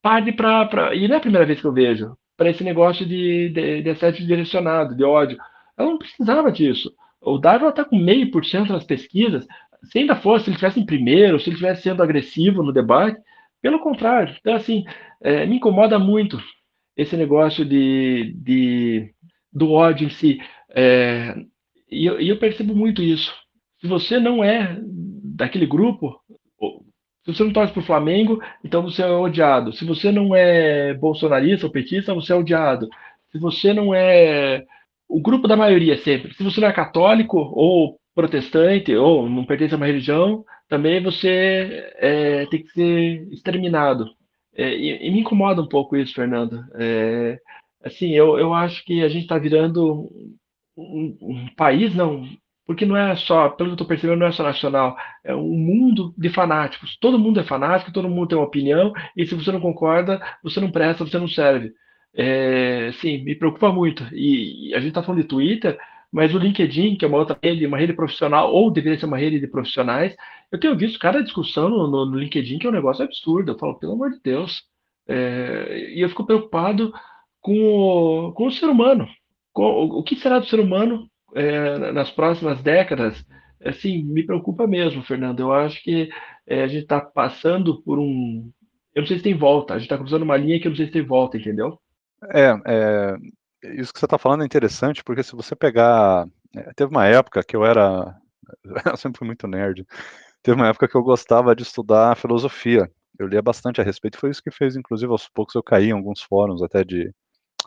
parte 0.00 0.32
para. 0.32 0.94
E 0.94 1.06
não 1.06 1.14
é 1.14 1.18
a 1.18 1.20
primeira 1.20 1.46
vez 1.46 1.60
que 1.60 1.66
eu 1.66 1.72
vejo, 1.72 2.16
para 2.36 2.48
esse 2.48 2.64
negócio 2.64 3.04
de, 3.04 3.50
de, 3.50 3.82
de 3.82 3.90
assédio 3.90 4.26
direcionado, 4.26 4.94
de 4.94 5.04
ódio. 5.04 5.38
Ela 5.76 5.90
não 5.90 5.98
precisava 5.98 6.50
disso. 6.50 6.92
O 7.20 7.36
Darwin 7.36 7.68
está 7.68 7.84
com 7.84 7.98
meio 7.98 8.30
por 8.30 8.44
cento 8.44 8.72
nas 8.72 8.84
pesquisas. 8.84 9.46
Se 9.84 9.98
ainda 9.98 10.16
fosse, 10.16 10.44
se 10.44 10.50
ele 10.50 10.56
estivesse 10.56 10.80
em 10.80 10.86
primeiro, 10.86 11.38
se 11.38 11.48
ele 11.48 11.54
estivesse 11.54 11.82
sendo 11.82 12.02
agressivo 12.02 12.62
no 12.62 12.72
debate, 12.72 13.20
pelo 13.60 13.80
contrário. 13.80 14.36
Então, 14.40 14.54
assim, 14.54 14.84
é, 15.22 15.46
me 15.46 15.56
incomoda 15.56 15.98
muito 15.98 16.40
esse 16.96 17.16
negócio 17.16 17.64
de, 17.64 18.34
de 18.36 19.12
do 19.52 19.72
ódio 19.72 20.06
em 20.06 20.10
si. 20.10 20.40
É, 20.74 21.34
e, 21.90 22.06
eu, 22.06 22.20
e 22.20 22.28
eu 22.28 22.38
percebo 22.38 22.74
muito 22.74 23.02
isso. 23.02 23.34
Se 23.80 23.86
você 23.86 24.18
não 24.18 24.42
é 24.42 24.78
daquele 24.82 25.66
grupo, 25.66 26.20
se 27.24 27.34
você 27.34 27.44
não 27.44 27.52
torce 27.52 27.72
para 27.72 27.80
o 27.80 27.86
Flamengo, 27.86 28.42
então 28.64 28.82
você 28.82 29.02
é 29.02 29.06
odiado. 29.06 29.72
Se 29.72 29.84
você 29.84 30.10
não 30.10 30.34
é 30.34 30.94
bolsonarista 30.94 31.66
ou 31.66 31.72
petista, 31.72 32.14
você 32.14 32.32
é 32.32 32.36
odiado. 32.36 32.88
Se 33.30 33.38
você 33.38 33.72
não 33.72 33.94
é 33.94 34.64
o 35.08 35.20
grupo 35.20 35.46
da 35.46 35.56
maioria 35.56 35.96
sempre. 35.98 36.34
Se 36.34 36.42
você 36.42 36.60
não 36.60 36.68
é 36.68 36.72
católico 36.72 37.38
ou 37.38 37.98
protestante 38.18 38.92
ou 38.96 39.28
não 39.28 39.44
pertence 39.44 39.74
a 39.74 39.76
uma 39.76 39.86
religião, 39.86 40.44
também 40.68 41.00
você 41.00 41.88
é, 41.98 42.46
tem 42.46 42.64
que 42.64 42.70
ser 42.72 43.28
exterminado. 43.32 44.10
É, 44.56 44.74
e, 44.74 45.06
e, 45.06 45.10
me 45.12 45.20
incomoda 45.20 45.62
um 45.62 45.68
pouco 45.68 45.96
isso, 45.96 46.14
Fernando. 46.14 46.64
É, 46.74 47.38
assim, 47.84 48.10
eu, 48.10 48.36
eu 48.36 48.52
acho 48.52 48.84
que 48.84 49.04
a 49.04 49.08
gente 49.08 49.22
está 49.22 49.38
virando 49.38 50.10
um, 50.76 51.16
um, 51.22 51.46
país, 51.56 51.94
não, 51.94 52.24
porque 52.66 52.84
não 52.84 52.96
é 52.96 53.14
só, 53.14 53.50
pelo 53.50 53.68
que 53.68 53.72
eu 53.72 53.74
estou 53.74 53.86
percebendo, 53.86 54.18
não 54.18 54.26
é 54.26 54.32
só 54.32 54.42
nacional, 54.42 54.96
é 55.22 55.32
um 55.32 55.56
mundo 55.56 56.12
de 56.18 56.28
fanáticos. 56.28 56.98
Todo 57.00 57.20
mundo 57.20 57.38
é 57.38 57.44
fanático, 57.44 57.92
todo 57.92 58.08
mundo 58.08 58.26
tem 58.26 58.38
uma 58.38 58.48
opinião, 58.48 58.92
e 59.16 59.24
se 59.26 59.34
você 59.36 59.52
não 59.52 59.60
concorda, 59.60 60.20
você 60.42 60.60
não 60.60 60.72
presta, 60.72 61.04
você 61.04 61.18
não 61.20 61.28
serve. 61.28 61.72
É, 62.16 62.90
sim, 63.00 63.22
me 63.22 63.36
preocupa 63.36 63.72
muito. 63.72 64.02
E, 64.12 64.70
e 64.70 64.74
a 64.74 64.80
gente 64.80 64.88
está 64.88 65.04
falando 65.04 65.22
de 65.22 65.28
Twitter, 65.28 65.78
mas 66.10 66.34
o 66.34 66.38
LinkedIn, 66.38 66.96
que 66.96 67.04
é 67.04 67.08
uma 67.08 67.18
outra 67.18 67.38
rede, 67.42 67.66
uma 67.66 67.78
rede 67.78 67.92
profissional, 67.92 68.52
ou 68.52 68.70
deveria 68.70 68.98
ser 68.98 69.06
uma 69.06 69.18
rede 69.18 69.38
de 69.38 69.46
profissionais, 69.46 70.16
eu 70.50 70.58
tenho 70.58 70.76
visto 70.76 70.98
cada 70.98 71.22
discussão 71.22 71.68
no, 71.68 71.86
no, 71.86 72.06
no 72.06 72.18
LinkedIn 72.18 72.58
que 72.58 72.66
é 72.66 72.70
um 72.70 72.72
negócio 72.72 73.04
absurdo. 73.04 73.52
Eu 73.52 73.58
falo, 73.58 73.78
pelo 73.78 73.92
amor 73.92 74.10
de 74.10 74.20
Deus. 74.22 74.62
É, 75.06 75.92
e 75.94 76.00
eu 76.00 76.08
fico 76.08 76.24
preocupado 76.24 76.92
com 77.40 77.58
o, 77.60 78.32
com 78.32 78.46
o 78.46 78.50
ser 78.50 78.66
humano. 78.66 79.06
Com, 79.52 79.62
o, 79.62 79.98
o 79.98 80.02
que 80.02 80.16
será 80.16 80.38
do 80.38 80.46
ser 80.46 80.60
humano 80.60 81.08
é, 81.34 81.92
nas 81.92 82.10
próximas 82.10 82.62
décadas? 82.62 83.22
Assim, 83.62 84.02
me 84.02 84.24
preocupa 84.24 84.66
mesmo, 84.66 85.02
Fernando. 85.02 85.40
Eu 85.40 85.52
acho 85.52 85.82
que 85.82 86.08
é, 86.46 86.62
a 86.62 86.66
gente 86.66 86.82
está 86.82 87.00
passando 87.00 87.82
por 87.82 87.98
um. 87.98 88.50
Eu 88.94 89.02
não 89.02 89.06
sei 89.06 89.18
se 89.18 89.24
tem 89.24 89.34
volta. 89.34 89.74
A 89.74 89.78
gente 89.78 89.86
está 89.86 89.98
cruzando 89.98 90.22
uma 90.22 90.36
linha 90.36 90.58
que 90.58 90.66
eu 90.66 90.70
não 90.70 90.76
sei 90.76 90.86
se 90.86 90.92
tem 90.92 91.04
volta, 91.04 91.36
entendeu? 91.36 91.78
É, 92.32 92.58
é 92.66 93.16
isso 93.62 93.92
que 93.92 93.98
você 93.98 94.06
está 94.06 94.18
falando 94.18 94.42
é 94.42 94.46
interessante, 94.46 95.02
porque 95.04 95.22
se 95.22 95.34
você 95.34 95.54
pegar. 95.56 96.26
É, 96.56 96.72
teve 96.74 96.90
uma 96.90 97.06
época 97.06 97.42
que 97.42 97.56
eu 97.56 97.64
era. 97.64 98.16
Eu 98.92 98.96
sempre 98.96 99.18
fui 99.18 99.26
muito 99.26 99.46
nerd. 99.46 99.86
Teve 100.42 100.56
uma 100.56 100.68
época 100.68 100.88
que 100.88 100.94
eu 100.94 101.02
gostava 101.02 101.54
de 101.54 101.62
estudar 101.62 102.16
filosofia. 102.16 102.90
Eu 103.18 103.26
lia 103.26 103.42
bastante 103.42 103.80
a 103.80 103.84
respeito. 103.84 104.18
Foi 104.18 104.30
isso 104.30 104.42
que 104.42 104.50
fez, 104.50 104.76
inclusive, 104.76 105.10
aos 105.10 105.28
poucos 105.28 105.54
eu 105.54 105.62
caí 105.62 105.88
em 105.88 105.92
alguns 105.92 106.22
fóruns 106.22 106.62
até 106.62 106.84
de 106.84 107.12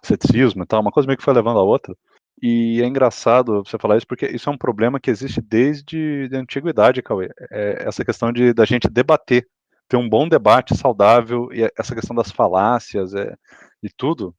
ceticismo 0.04 0.64
e 0.64 0.66
tal. 0.66 0.82
Uma 0.82 0.92
coisa 0.92 1.06
meio 1.06 1.18
que 1.18 1.24
foi 1.24 1.34
levando 1.34 1.60
a 1.60 1.64
outra. 1.64 1.96
E 2.42 2.82
é 2.82 2.88
engraçado 2.88 3.64
você 3.64 3.78
falar 3.78 3.98
isso, 3.98 4.08
porque 4.08 4.26
isso 4.26 4.50
é 4.50 4.54
um 4.54 4.58
problema 4.58 5.00
que 5.00 5.12
existe 5.12 5.40
desde 5.42 6.28
a 6.34 6.38
antiguidade, 6.38 7.04
Cauê. 7.04 7.30
É 7.52 7.84
essa 7.88 8.04
questão 8.04 8.32
de 8.32 8.54
da 8.54 8.66
gente 8.66 8.90
debater, 8.90 9.48
ter 9.88 9.98
um 9.98 10.10
bom 10.10 10.28
debate 10.28 10.76
saudável, 10.76 11.50
e 11.54 11.70
essa 11.78 11.94
questão 11.94 12.16
das 12.16 12.32
falácias 12.32 13.14
é, 13.14 13.36
e 13.84 13.90
tudo, 13.96 14.34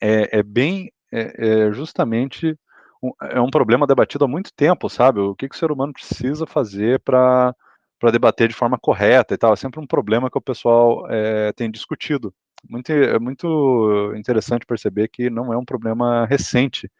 é, 0.00 0.38
é 0.38 0.42
bem 0.42 0.92
é, 1.12 1.66
é 1.68 1.72
justamente 1.72 2.56
um, 3.02 3.10
é 3.22 3.40
um 3.40 3.50
problema 3.50 3.86
debatido 3.86 4.24
há 4.24 4.28
muito 4.28 4.52
tempo, 4.54 4.88
sabe? 4.88 5.20
O 5.20 5.34
que, 5.34 5.48
que 5.48 5.54
o 5.54 5.58
ser 5.58 5.70
humano 5.72 5.92
precisa 5.92 6.46
fazer 6.46 7.00
para 7.00 7.54
para 8.02 8.10
debater 8.10 8.48
de 8.48 8.54
forma 8.54 8.76
correta 8.76 9.32
e 9.32 9.38
tal. 9.38 9.52
É 9.52 9.56
sempre 9.56 9.78
um 9.78 9.86
problema 9.86 10.28
que 10.28 10.36
o 10.36 10.40
pessoal 10.40 11.06
é, 11.08 11.52
tem 11.52 11.70
discutido. 11.70 12.34
Muito, 12.68 12.90
é 12.90 13.16
muito 13.20 14.12
interessante 14.16 14.66
perceber 14.66 15.06
que 15.06 15.30
não 15.30 15.52
é 15.52 15.56
um 15.56 15.64
problema 15.64 16.26
recente, 16.26 16.90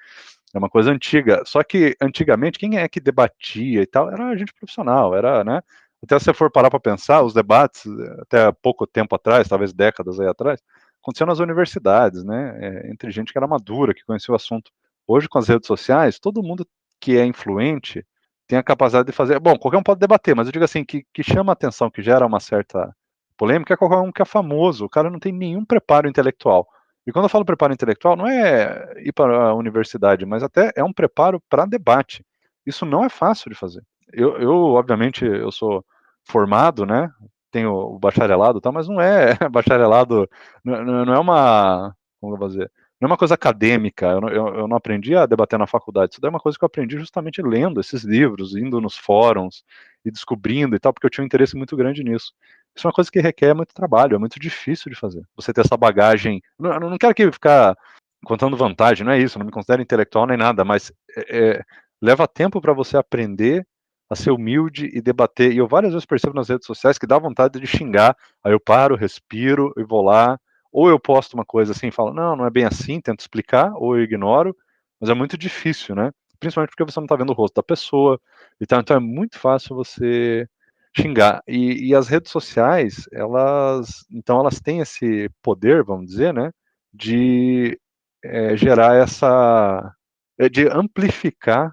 é 0.55 0.59
uma 0.59 0.71
coisa 0.71 0.93
antiga. 0.93 1.43
Só 1.45 1.65
que 1.65 1.97
antigamente 2.01 2.57
quem 2.57 2.79
é 2.79 2.89
que 2.89 3.01
debatia 3.01 3.83
e 3.83 3.87
tal 3.87 4.13
era 4.13 4.29
a 4.29 4.37
gente 4.37 4.55
profissional, 4.55 5.13
era, 5.13 5.43
né? 5.43 5.61
Até 6.05 6.19
se 6.21 6.27
você 6.27 6.35
for 6.35 6.51
parar 6.53 6.71
para 6.71 6.79
pensar, 6.79 7.23
os 7.23 7.35
debates 7.35 7.85
até 8.21 8.53
pouco 8.53 8.87
tempo 8.87 9.17
atrás, 9.17 9.49
talvez 9.49 9.73
décadas 9.73 10.21
aí 10.21 10.29
atrás, 10.29 10.61
aconteceu 11.03 11.27
nas 11.27 11.41
universidades, 11.41 12.25
né? 12.25 12.57
É, 12.61 12.91
entre 12.91 13.11
gente 13.11 13.33
que 13.33 13.39
era 13.39 13.47
madura, 13.47 13.93
que 13.93 14.05
conhecia 14.05 14.33
o 14.33 14.37
assunto. 14.37 14.71
Hoje, 15.07 15.29
com 15.29 15.39
as 15.39 15.49
redes 15.49 15.67
sociais, 15.67 16.19
todo 16.19 16.43
mundo 16.43 16.67
que 17.01 17.19
é 17.19 17.27
influente 17.27 18.07
tem 18.47 18.59
a 18.59 18.63
capacidade 18.63 19.07
de 19.07 19.13
fazer. 19.13 19.39
Bom, 19.41 19.59
qualquer 19.59 19.79
um 19.79 19.83
pode 19.83 20.01
debater, 20.01 20.35
mas 20.37 20.47
eu 20.47 20.53
digo 20.53 20.65
assim, 20.65 20.85
que, 20.85 21.05
que 21.13 21.23
chama 21.23 21.53
atenção, 21.53 21.91
que 21.91 22.03
gera 22.03 22.27
uma 22.27 22.41
certa 22.41 22.95
polêmica, 23.37 23.75
é 23.75 23.77
qualquer 23.77 23.97
um 23.97 24.13
que 24.13 24.23
é 24.23 24.25
famoso. 24.25 24.85
O 24.85 24.89
cara 24.89 25.11
não 25.11 25.19
tem 25.19 25.33
nenhum 25.33 25.65
preparo 25.65 26.09
intelectual. 26.09 26.67
E 27.07 27.11
quando 27.11 27.25
eu 27.25 27.29
falo 27.29 27.45
preparo 27.45 27.73
intelectual, 27.73 28.17
não 28.17 28.29
é 28.29 28.95
ir 28.99 29.13
para 29.13 29.49
a 29.49 29.55
universidade, 29.55 30.25
mas 30.25 30.43
até 30.43 30.71
é 30.77 30.85
um 30.85 30.93
preparo 30.93 31.41
para 31.49 31.67
debate. 31.67 32.25
Isso 32.65 32.87
não 32.87 33.05
é 33.05 33.09
fácil 33.09 33.51
de 33.51 33.57
fazer. 33.57 33.83
Eu, 34.13 34.37
eu, 34.39 34.53
obviamente, 34.75 35.25
eu 35.25 35.51
sou 35.51 35.85
formado, 36.25 36.87
né? 36.87 37.11
Tem 37.53 37.67
o, 37.67 37.99
bacharelado, 37.99 38.61
tá, 38.61 38.73
mas 38.73 38.89
não 38.89 39.01
é 39.01 39.37
bacharelado, 39.51 40.29
não, 40.65 41.05
não 41.05 41.15
é 41.15 41.19
uma, 41.19 41.95
como 42.21 42.35
eu 42.35 42.39
vou 42.39 42.49
dizer, 42.49 42.71
não 43.01 43.07
é 43.07 43.11
uma 43.11 43.17
coisa 43.17 43.35
acadêmica, 43.35 44.07
eu 44.07 44.21
não, 44.21 44.29
eu, 44.29 44.49
eu 44.55 44.69
não, 44.69 44.77
aprendi 44.77 45.15
a 45.15 45.27
debater 45.27 45.59
na 45.59 45.67
faculdade, 45.67 46.15
isso 46.15 46.21
daí 46.21 46.29
é 46.29 46.31
uma 46.31 46.41
coisa 46.41 46.59
que 46.59 46.65
eu 46.65 46.67
aprendi 46.67 46.99
justamente 46.99 47.43
lendo 47.43 47.81
esses 47.81 48.03
livros, 48.03 48.57
indo 48.57 48.81
nos 48.81 48.97
fóruns 48.97 49.63
e 50.05 50.11
descobrindo 50.11 50.75
e 50.75 50.79
tal, 50.79 50.93
porque 50.93 51.07
eu 51.07 51.11
tinha 51.11 51.23
um 51.23 51.27
interesse 51.27 51.57
muito 51.57 51.77
grande 51.77 52.03
nisso. 52.03 52.33
Isso 52.75 52.87
é 52.87 52.89
uma 52.89 52.95
coisa 52.95 53.11
que 53.11 53.21
requer 53.21 53.55
muito 53.55 53.75
trabalho, 53.75 54.15
é 54.15 54.19
muito 54.19 54.41
difícil 54.41 54.91
de 54.91 54.99
fazer. 54.99 55.23
Você 55.37 55.53
ter 55.53 55.61
essa 55.61 55.77
bagagem, 55.77 56.41
não, 56.59 56.79
não 56.81 56.99
quero 56.99 57.15
que 57.15 57.31
ficar 57.31 57.77
contando 58.25 58.57
vantagem, 58.57 59.05
não 59.05 59.13
é 59.13 59.19
isso, 59.19 59.39
não 59.39 59.47
me 59.47 59.53
considero 59.53 59.83
intelectual 59.83 60.27
nem 60.27 60.37
nada, 60.37 60.65
mas 60.65 60.93
é, 61.17 61.39
é, 61.39 61.65
leva 62.01 62.27
tempo 62.27 62.61
para 62.61 62.73
você 62.73 62.97
aprender 62.97 63.67
a 64.13 64.17
ser 64.17 64.31
humilde 64.31 64.91
e 64.93 65.01
debater. 65.01 65.53
E 65.53 65.57
eu 65.57 65.67
várias 65.67 65.93
vezes 65.95 66.05
percebo 66.05 66.35
nas 66.35 66.51
redes 66.51 66.67
sociais 66.67 66.99
que 66.99 67.07
dá 67.07 67.19
vontade 67.19 67.59
de 67.59 67.67
xingar. 67.67 68.15
Aí 68.45 68.53
eu 68.53 68.61
paro, 68.61 68.95
respiro 68.95 69.73
e 69.75 69.83
vou 69.83 70.03
lá. 70.03 70.39
Ou 70.71 70.89
eu 70.91 71.01
posto 71.01 71.33
uma 71.33 71.47
coisa 71.47 71.73
assim 71.73 71.89
e 71.89 71.91
falo, 71.91 72.13
não, 72.13 72.37
não 72.37 72.47
é 72.47 72.51
bem 72.51 72.65
assim, 72.65 73.01
tento 73.01 73.21
explicar, 73.21 73.73
ou 73.75 73.97
eu 73.97 74.03
ignoro, 74.03 74.57
mas 75.01 75.11
é 75.11 75.15
muito 75.15 75.37
difícil, 75.37 75.95
né? 75.95 76.11
Principalmente 76.39 76.71
porque 76.71 76.85
você 76.85 76.99
não 77.01 77.05
está 77.07 77.17
vendo 77.17 77.31
o 77.31 77.35
rosto 77.35 77.55
da 77.55 77.63
pessoa 77.63 78.21
e 78.61 78.67
tal. 78.67 78.81
Então 78.81 78.97
é 78.97 79.01
muito 79.01 79.39
fácil 79.39 79.77
você 79.77 80.47
xingar. 80.95 81.43
E, 81.49 81.89
e, 81.89 81.95
as 81.95 82.09
redes 82.09 82.31
sociais, 82.31 83.09
elas, 83.13 84.05
então 84.11 84.41
elas 84.41 84.61
têm 84.61 84.81
esse 84.81 85.31
poder, 85.43 85.83
vamos 85.83 86.07
dizer, 86.07 86.35
né, 86.35 86.51
de 86.93 87.79
é, 88.23 88.57
gerar 88.57 88.95
essa, 88.97 89.95
é, 90.39 90.49
de 90.51 90.69
amplificar 90.69 91.73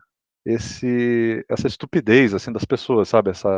esse 0.54 1.46
essa 1.50 1.68
estupidez 1.68 2.34
assim 2.34 2.52
das 2.52 2.66
pessoas, 2.66 3.10
sabe? 3.10 3.32
Essa 3.32 3.50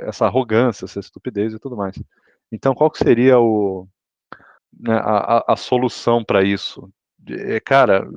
essa 0.00 0.26
arrogância, 0.26 0.84
essa 0.84 1.00
estupidez 1.00 1.54
e 1.54 1.58
tudo 1.58 1.76
mais. 1.76 1.96
Então, 2.52 2.74
qual 2.74 2.90
que 2.90 2.98
seria 2.98 3.38
o 3.40 3.88
né, 4.78 4.94
a, 4.96 5.52
a, 5.52 5.56
solução 5.56 6.24
para 6.24 6.42
isso? 6.42 6.90
É, 7.28 7.60
cara, 7.60 8.08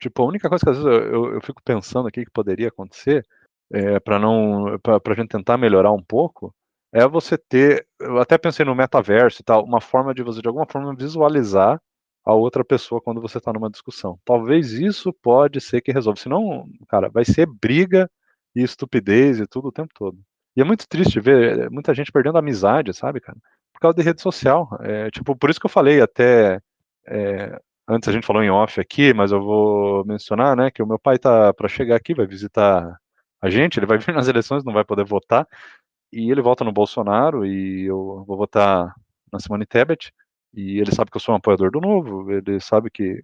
tipo, 0.00 0.22
a 0.22 0.26
única 0.26 0.48
coisa 0.48 0.64
que 0.64 0.70
às 0.70 0.78
vezes 0.78 0.90
eu, 0.90 1.12
eu, 1.12 1.34
eu 1.34 1.40
fico 1.42 1.62
pensando 1.64 2.08
aqui 2.08 2.24
que 2.24 2.30
poderia 2.30 2.68
acontecer 2.68 3.26
é, 3.72 4.00
para 4.00 4.18
não 4.18 4.78
para 4.82 5.00
a 5.12 5.14
gente 5.14 5.28
tentar 5.28 5.58
melhorar 5.58 5.92
um 5.92 6.02
pouco 6.02 6.54
é 6.92 7.06
você 7.06 7.36
ter, 7.36 7.86
eu 8.00 8.18
até 8.18 8.38
pensei 8.38 8.64
no 8.64 8.74
metaverso 8.74 9.42
e 9.42 9.44
tal, 9.44 9.64
uma 9.64 9.80
forma 9.80 10.14
de 10.14 10.22
você 10.22 10.40
de 10.40 10.48
alguma 10.48 10.66
forma 10.66 10.94
visualizar 10.94 11.80
a 12.26 12.34
outra 12.34 12.64
pessoa 12.64 13.00
quando 13.00 13.20
você 13.20 13.38
está 13.38 13.52
numa 13.52 13.70
discussão. 13.70 14.18
Talvez 14.24 14.72
isso 14.72 15.12
pode 15.12 15.60
ser 15.60 15.80
que 15.80 15.92
resolva. 15.92 16.20
Senão, 16.20 16.68
cara, 16.88 17.08
vai 17.08 17.24
ser 17.24 17.46
briga 17.46 18.10
e 18.54 18.62
estupidez 18.62 19.38
e 19.38 19.46
tudo 19.46 19.68
o 19.68 19.72
tempo 19.72 19.92
todo. 19.94 20.18
E 20.56 20.60
é 20.60 20.64
muito 20.64 20.88
triste 20.88 21.20
ver 21.20 21.58
é, 21.60 21.70
muita 21.70 21.94
gente 21.94 22.10
perdendo 22.10 22.38
amizade, 22.38 22.92
sabe, 22.92 23.20
cara? 23.20 23.38
Por 23.72 23.80
causa 23.80 23.96
de 23.96 24.02
rede 24.02 24.20
social. 24.20 24.68
É, 24.80 25.10
tipo, 25.10 25.36
por 25.36 25.50
isso 25.50 25.60
que 25.60 25.66
eu 25.66 25.70
falei 25.70 26.00
até. 26.00 26.60
É, 27.06 27.60
antes 27.88 28.08
a 28.08 28.12
gente 28.12 28.26
falou 28.26 28.42
em 28.42 28.50
off 28.50 28.80
aqui, 28.80 29.14
mas 29.14 29.30
eu 29.30 29.40
vou 29.40 30.04
mencionar, 30.04 30.56
né, 30.56 30.70
que 30.70 30.82
o 30.82 30.86
meu 30.86 30.98
pai 30.98 31.18
tá 31.18 31.54
para 31.54 31.68
chegar 31.68 31.96
aqui, 31.96 32.14
vai 32.14 32.26
visitar 32.26 32.98
a 33.40 33.50
gente, 33.50 33.78
ele 33.78 33.86
vai 33.86 33.98
vir 33.98 34.12
nas 34.14 34.28
eleições, 34.28 34.64
não 34.64 34.72
vai 34.72 34.84
poder 34.84 35.04
votar, 35.04 35.46
e 36.12 36.30
ele 36.30 36.42
vota 36.42 36.64
no 36.64 36.72
Bolsonaro, 36.72 37.46
e 37.46 37.84
eu 37.86 38.24
vou 38.26 38.36
votar 38.36 38.94
na 39.32 39.38
Simone 39.38 39.66
Tebet, 39.66 40.12
e 40.56 40.80
ele 40.80 40.92
sabe 40.92 41.10
que 41.10 41.16
eu 41.16 41.20
sou 41.20 41.34
um 41.34 41.38
apoiador 41.38 41.70
do 41.70 41.80
Novo, 41.80 42.32
ele 42.32 42.58
sabe 42.60 42.90
que 42.90 43.22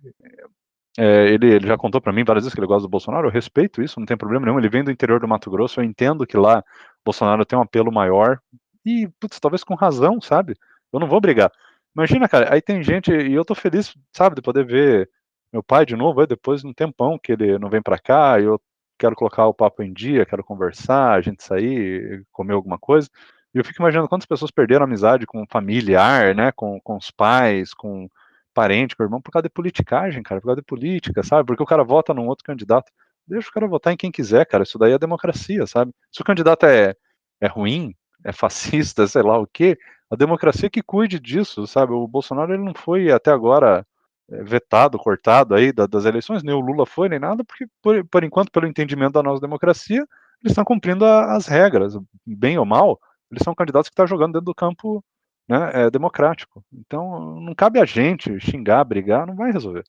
é, 0.98 1.26
ele, 1.32 1.54
ele, 1.54 1.66
já 1.66 1.76
contou 1.78 2.00
para 2.00 2.12
mim 2.12 2.22
várias 2.24 2.44
vezes 2.44 2.54
que 2.54 2.60
ele 2.60 2.66
gosta 2.66 2.82
do 2.82 2.90
Bolsonaro, 2.90 3.26
eu 3.26 3.32
respeito 3.32 3.82
isso, 3.82 3.98
não 3.98 4.06
tem 4.06 4.16
problema 4.16 4.44
nenhum. 4.44 4.58
Ele 4.58 4.68
vem 4.68 4.84
do 4.84 4.90
interior 4.90 5.18
do 5.20 5.26
Mato 5.26 5.50
Grosso, 5.50 5.80
eu 5.80 5.84
entendo 5.84 6.26
que 6.26 6.36
lá 6.36 6.62
Bolsonaro 7.04 7.44
tem 7.46 7.58
um 7.58 7.62
apelo 7.62 7.90
maior 7.90 8.38
e, 8.84 9.08
putz, 9.18 9.40
talvez 9.40 9.64
com 9.64 9.74
razão, 9.74 10.20
sabe? 10.20 10.54
Eu 10.92 11.00
não 11.00 11.08
vou 11.08 11.20
brigar. 11.20 11.50
Imagina, 11.96 12.28
cara, 12.28 12.52
aí 12.52 12.60
tem 12.60 12.82
gente, 12.82 13.10
e 13.10 13.32
eu 13.32 13.44
tô 13.44 13.54
feliz, 13.54 13.94
sabe, 14.14 14.36
de 14.36 14.42
poder 14.42 14.66
ver 14.66 15.10
meu 15.52 15.62
pai 15.62 15.86
de 15.86 15.96
novo, 15.96 16.20
aí 16.20 16.26
depois 16.26 16.62
de 16.62 16.66
um 16.66 16.74
tempão 16.74 17.18
que 17.18 17.32
ele 17.32 17.58
não 17.58 17.70
vem 17.70 17.82
para 17.82 17.98
cá, 17.98 18.40
eu 18.40 18.60
quero 18.98 19.16
colocar 19.16 19.46
o 19.46 19.54
papo 19.54 19.82
em 19.82 19.92
dia, 19.92 20.26
quero 20.26 20.44
conversar, 20.44 21.12
a 21.14 21.20
gente 21.20 21.42
sair, 21.42 22.24
comer 22.32 22.54
alguma 22.54 22.78
coisa. 22.78 23.08
E 23.54 23.58
eu 23.58 23.64
fico 23.64 23.82
imaginando 23.82 24.08
quantas 24.08 24.26
pessoas 24.26 24.50
perderam 24.50 24.84
amizade 24.84 25.26
com 25.26 25.44
familiar, 25.50 26.34
né, 26.34 26.52
com, 26.52 26.80
com 26.80 26.96
os 26.96 27.10
pais, 27.10 27.74
com 27.74 28.08
parente, 28.54 28.96
com 28.96 29.02
irmão, 29.02 29.20
por 29.20 29.30
causa 29.30 29.44
de 29.44 29.50
politicagem, 29.50 30.22
cara, 30.22 30.40
por 30.40 30.48
causa 30.48 30.60
de 30.60 30.66
política, 30.66 31.22
sabe? 31.22 31.46
Porque 31.46 31.62
o 31.62 31.66
cara 31.66 31.82
vota 31.82 32.14
num 32.14 32.26
outro 32.26 32.44
candidato. 32.44 32.90
Deixa 33.26 33.48
o 33.48 33.52
cara 33.52 33.66
votar 33.66 33.92
em 33.92 33.96
quem 33.96 34.10
quiser, 34.10 34.46
cara. 34.46 34.62
Isso 34.62 34.78
daí 34.78 34.92
é 34.92 34.98
democracia, 34.98 35.66
sabe? 35.66 35.92
Se 36.10 36.20
o 36.20 36.24
candidato 36.24 36.66
é, 36.66 36.94
é 37.40 37.46
ruim, 37.46 37.94
é 38.24 38.32
fascista, 38.32 39.06
sei 39.08 39.22
lá 39.22 39.38
o 39.38 39.46
quê, 39.46 39.78
a 40.10 40.16
democracia 40.16 40.70
que 40.70 40.82
cuide 40.82 41.18
disso, 41.18 41.66
sabe? 41.66 41.92
O 41.92 42.06
Bolsonaro 42.06 42.52
ele 42.52 42.62
não 42.62 42.74
foi 42.74 43.10
até 43.10 43.30
agora 43.30 43.86
é, 44.30 44.42
vetado, 44.42 44.98
cortado 44.98 45.54
aí 45.54 45.72
das 45.72 46.04
eleições, 46.04 46.42
nem 46.42 46.54
o 46.54 46.60
Lula 46.60 46.86
foi, 46.86 47.08
nem 47.08 47.18
nada, 47.18 47.44
porque 47.44 47.66
por, 47.82 48.04
por 48.06 48.24
enquanto, 48.24 48.50
pelo 48.50 48.66
entendimento 48.66 49.12
da 49.12 49.22
nossa 49.22 49.40
democracia, 49.40 50.04
eles 50.42 50.52
estão 50.52 50.64
cumprindo 50.64 51.04
a, 51.04 51.34
as 51.34 51.46
regras, 51.46 51.96
bem 52.26 52.58
ou 52.58 52.66
mal, 52.66 53.00
eles 53.32 53.42
são 53.42 53.54
candidatos 53.54 53.88
que 53.88 53.94
estão 53.94 54.06
jogando 54.06 54.34
dentro 54.34 54.46
do 54.46 54.54
campo 54.54 55.02
né, 55.48 55.70
é, 55.72 55.90
democrático. 55.90 56.62
Então, 56.72 57.40
não 57.40 57.54
cabe 57.54 57.80
a 57.80 57.84
gente 57.84 58.38
xingar, 58.38 58.84
brigar, 58.84 59.26
não 59.26 59.34
vai 59.34 59.50
resolver. 59.50 59.84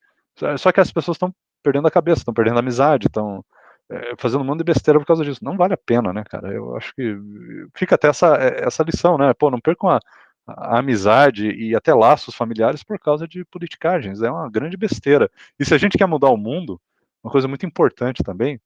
Só 0.58 0.72
que 0.72 0.80
as 0.80 0.92
pessoas 0.92 1.16
estão 1.16 1.34
perdendo 1.62 1.88
a 1.88 1.92
cabeça, 1.92 2.22
estão 2.22 2.34
perdendo 2.34 2.56
a 2.56 2.60
amizade, 2.60 3.08
estão 3.08 3.44
é, 3.92 4.14
fazendo 4.18 4.42
um 4.42 4.46
monte 4.46 4.60
de 4.60 4.64
besteira 4.64 5.00
por 5.00 5.06
causa 5.06 5.24
disso. 5.24 5.44
Não 5.44 5.58
vale 5.58 5.74
a 5.74 5.78
pena, 5.78 6.14
né, 6.14 6.24
cara? 6.24 6.52
Eu 6.54 6.76
acho 6.76 6.96
que 6.96 7.18
fica 7.76 7.96
até 7.96 8.08
essa, 8.08 8.36
é, 8.38 8.66
essa 8.66 8.82
lição, 8.82 9.18
né? 9.18 9.34
Pô, 9.34 9.52
não 9.52 9.60
percam 9.60 9.90
a, 9.90 10.00
a 10.48 10.80
amizade 10.80 11.50
e 11.52 11.76
até 11.76 11.94
laços 11.94 12.36
familiares 12.36 12.84
por 12.84 12.98
causa 12.98 13.28
de 13.28 13.46
politicagens. 13.46 14.22
É 14.22 14.32
uma 14.32 14.50
grande 14.50 14.78
besteira. 14.78 15.30
E 15.60 15.66
se 15.66 15.74
a 15.74 15.78
gente 15.78 15.98
quer 15.98 16.08
mudar 16.08 16.30
o 16.30 16.38
mundo, 16.38 16.80
uma 17.24 17.32
coisa 17.32 17.48
muito 17.48 17.66
importante 17.66 18.24
também, 18.24 18.60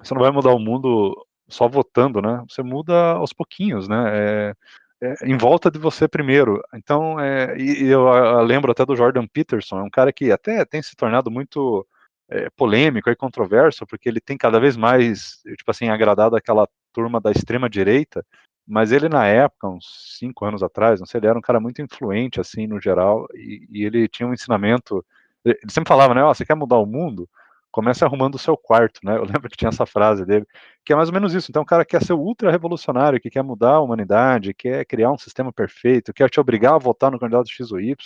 você 0.00 0.14
não 0.14 0.22
vai 0.22 0.30
mudar 0.30 0.52
o 0.52 0.58
mundo 0.58 1.14
só 1.52 1.68
votando, 1.68 2.20
né? 2.20 2.42
Você 2.48 2.62
muda 2.62 3.12
aos 3.12 3.32
pouquinhos, 3.32 3.88
né? 3.88 4.04
É, 4.12 4.54
é, 5.02 5.14
em 5.24 5.36
volta 5.36 5.70
de 5.70 5.78
você 5.78 6.06
primeiro. 6.08 6.62
Então, 6.74 7.18
é, 7.18 7.56
e, 7.58 7.84
eu, 7.88 8.06
eu, 8.06 8.42
lembro 8.42 8.70
até 8.70 8.86
do 8.86 8.96
Jordan 8.96 9.26
Peterson, 9.26 9.80
é 9.80 9.82
um 9.82 9.90
cara 9.90 10.12
que 10.12 10.30
até 10.30 10.64
tem 10.64 10.80
se 10.80 10.94
tornado 10.96 11.30
muito 11.30 11.86
é, 12.30 12.48
polêmico 12.50 13.10
e 13.10 13.16
controverso, 13.16 13.86
porque 13.86 14.08
ele 14.08 14.20
tem 14.20 14.36
cada 14.38 14.60
vez 14.60 14.76
mais, 14.76 15.40
tipo 15.58 15.70
assim, 15.70 15.88
agradado 15.88 16.36
aquela 16.36 16.68
turma 16.92 17.20
da 17.20 17.32
extrema 17.32 17.68
direita, 17.68 18.24
mas 18.66 18.92
ele 18.92 19.08
na 19.08 19.26
época, 19.26 19.68
uns 19.68 20.16
cinco 20.18 20.44
anos 20.44 20.62
atrás, 20.62 21.00
não 21.00 21.06
sei, 21.06 21.18
ele 21.18 21.26
era 21.26 21.38
um 21.38 21.42
cara 21.42 21.58
muito 21.60 21.82
influente, 21.82 22.40
assim, 22.40 22.66
no 22.66 22.80
geral, 22.80 23.26
e, 23.34 23.66
e 23.70 23.84
ele 23.84 24.08
tinha 24.08 24.28
um 24.28 24.32
ensinamento, 24.32 25.04
ele 25.44 25.58
sempre 25.68 25.88
falava, 25.88 26.14
né, 26.14 26.24
oh, 26.24 26.32
você 26.32 26.44
quer 26.44 26.54
mudar 26.54 26.78
o 26.78 26.86
mundo? 26.86 27.28
Comece 27.72 28.04
arrumando 28.04 28.34
o 28.36 28.38
seu 28.38 28.56
quarto, 28.56 29.00
né? 29.02 29.16
Eu 29.16 29.24
lembro 29.26 29.48
que 29.48 29.56
tinha 29.56 29.70
essa 29.70 29.86
frase 29.86 30.24
dele, 30.24 30.46
que 30.84 30.92
é 30.92 30.96
mais 30.96 31.08
ou 31.08 31.14
menos 31.14 31.34
isso. 31.34 31.50
Então, 31.50 31.62
o 31.62 31.66
cara 31.66 31.84
quer 31.84 32.02
ser 32.02 32.12
ultra 32.12 32.50
revolucionário, 32.50 33.20
que 33.20 33.30
quer 33.30 33.42
mudar 33.42 33.72
a 33.72 33.80
humanidade, 33.80 34.54
quer 34.54 34.84
criar 34.84 35.10
um 35.10 35.18
sistema 35.18 35.52
perfeito, 35.52 36.12
quer 36.12 36.28
te 36.30 36.38
obrigar 36.38 36.74
a 36.74 36.78
votar 36.78 37.10
no 37.10 37.18
candidato 37.18 37.50
X 37.50 37.72
ou 37.72 37.80
Y, 37.80 37.96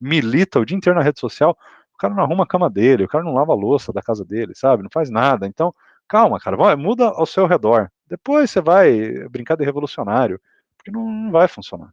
milita 0.00 0.60
o 0.60 0.64
dia 0.64 0.76
inteiro 0.76 0.98
na 0.98 1.04
rede 1.04 1.18
social, 1.18 1.56
o 1.94 1.98
cara 1.98 2.14
não 2.14 2.22
arruma 2.22 2.44
a 2.44 2.46
cama 2.46 2.68
dele, 2.68 3.04
o 3.04 3.08
cara 3.08 3.24
não 3.24 3.32
lava 3.32 3.52
a 3.52 3.56
louça 3.56 3.92
da 3.92 4.02
casa 4.02 4.24
dele, 4.24 4.52
sabe? 4.54 4.82
Não 4.82 4.90
faz 4.92 5.10
nada. 5.10 5.46
Então, 5.46 5.74
calma, 6.06 6.38
cara, 6.38 6.56
vai, 6.56 6.76
muda 6.76 7.06
ao 7.06 7.24
seu 7.24 7.46
redor. 7.46 7.90
Depois 8.06 8.50
você 8.50 8.60
vai 8.60 9.26
brincar 9.30 9.56
de 9.56 9.64
revolucionário, 9.64 10.38
porque 10.76 10.90
não, 10.90 11.10
não 11.10 11.30
vai 11.32 11.48
funcionar. 11.48 11.88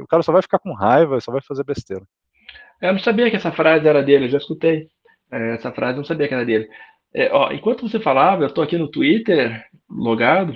O 0.00 0.06
cara 0.06 0.22
só 0.22 0.32
vai 0.32 0.42
ficar 0.42 0.58
com 0.58 0.72
raiva, 0.74 1.20
só 1.20 1.30
vai 1.30 1.40
fazer 1.40 1.64
besteira. 1.64 2.04
Eu 2.82 2.92
não 2.92 2.98
sabia 2.98 3.30
que 3.30 3.36
essa 3.36 3.52
frase 3.52 3.86
era 3.86 4.02
dele, 4.02 4.26
eu 4.26 4.30
já 4.30 4.38
escutei. 4.38 4.88
É, 5.32 5.54
essa 5.54 5.72
frase 5.72 5.96
não 5.96 6.04
sabia 6.04 6.28
que 6.28 6.34
era 6.34 6.44
dele. 6.44 6.68
É, 7.12 7.30
ó, 7.32 7.52
enquanto 7.52 7.88
você 7.88 8.00
falava, 8.00 8.42
eu 8.42 8.48
estou 8.48 8.64
aqui 8.64 8.76
no 8.76 8.90
Twitter, 8.90 9.64
logado, 9.88 10.54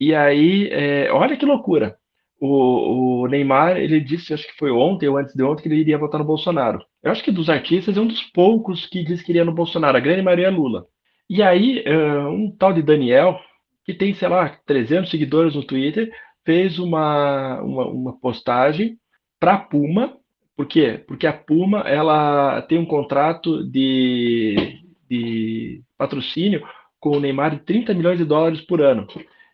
e 0.00 0.14
aí, 0.14 0.68
é, 0.70 1.10
olha 1.12 1.36
que 1.36 1.46
loucura. 1.46 1.96
O, 2.40 3.22
o, 3.22 3.26
Neymar, 3.28 3.78
ele 3.78 4.00
disse, 4.00 4.34
acho 4.34 4.46
que 4.46 4.58
foi 4.58 4.70
ontem 4.70 5.08
ou 5.08 5.16
antes 5.16 5.34
de 5.34 5.42
ontem, 5.42 5.62
que 5.62 5.68
ele 5.68 5.76
iria 5.80 5.96
votar 5.96 6.18
no 6.20 6.26
Bolsonaro. 6.26 6.80
Eu 7.02 7.10
acho 7.10 7.22
que 7.24 7.30
dos 7.30 7.48
artistas 7.48 7.96
é 7.96 8.00
um 8.00 8.06
dos 8.06 8.22
poucos 8.22 8.86
que 8.86 9.04
disse 9.04 9.24
que 9.24 9.32
iria 9.32 9.44
no 9.44 9.54
Bolsonaro, 9.54 9.96
a 9.96 10.00
grande 10.00 10.22
maioria 10.22 10.48
é 10.48 10.50
Lula. 10.50 10.86
E 11.28 11.42
aí, 11.42 11.82
é, 11.86 11.96
um 12.26 12.50
tal 12.50 12.72
de 12.72 12.82
Daniel, 12.82 13.38
que 13.84 13.94
tem, 13.94 14.14
sei 14.14 14.28
lá, 14.28 14.58
300 14.66 15.10
seguidores 15.10 15.54
no 15.54 15.64
Twitter, 15.64 16.10
fez 16.44 16.78
uma, 16.78 17.60
uma, 17.62 17.86
uma 17.86 18.20
postagem 18.20 18.98
para 19.40 19.58
Puma, 19.58 20.18
por 20.56 20.66
quê? 20.66 21.02
Porque 21.06 21.26
a 21.26 21.32
Puma 21.32 21.80
ela 21.80 22.62
tem 22.62 22.78
um 22.78 22.86
contrato 22.86 23.64
de, 23.64 24.80
de 25.08 25.82
patrocínio 25.98 26.66
com 27.00 27.16
o 27.16 27.20
Neymar 27.20 27.50
de 27.50 27.58
30 27.64 27.92
milhões 27.94 28.18
de 28.18 28.24
dólares 28.24 28.60
por 28.60 28.80
ano. 28.80 29.06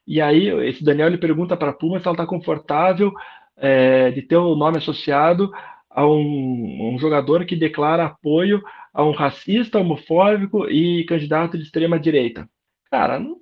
E 0.06 0.20
aí 0.20 0.48
esse 0.68 0.84
Daniel 0.84 1.08
ele 1.08 1.18
pergunta 1.18 1.56
para 1.56 1.70
a 1.70 1.74
Puma 1.74 1.98
se 1.98 2.06
ela 2.06 2.14
está 2.14 2.26
confortável 2.26 3.12
é, 3.56 4.10
de 4.10 4.22
ter 4.22 4.36
o 4.36 4.54
nome 4.54 4.78
associado 4.78 5.50
a 5.88 6.06
um, 6.06 6.94
um, 6.94 6.98
jogador 6.98 7.44
que 7.44 7.56
declara 7.56 8.06
apoio 8.06 8.62
a 8.92 9.04
um 9.04 9.12
racista, 9.12 9.78
homofóbico 9.78 10.68
e 10.68 11.04
candidato 11.04 11.56
de 11.56 11.64
extrema 11.64 11.98
direita. 11.98 12.48
Cara, 12.90 13.18
não, 13.18 13.36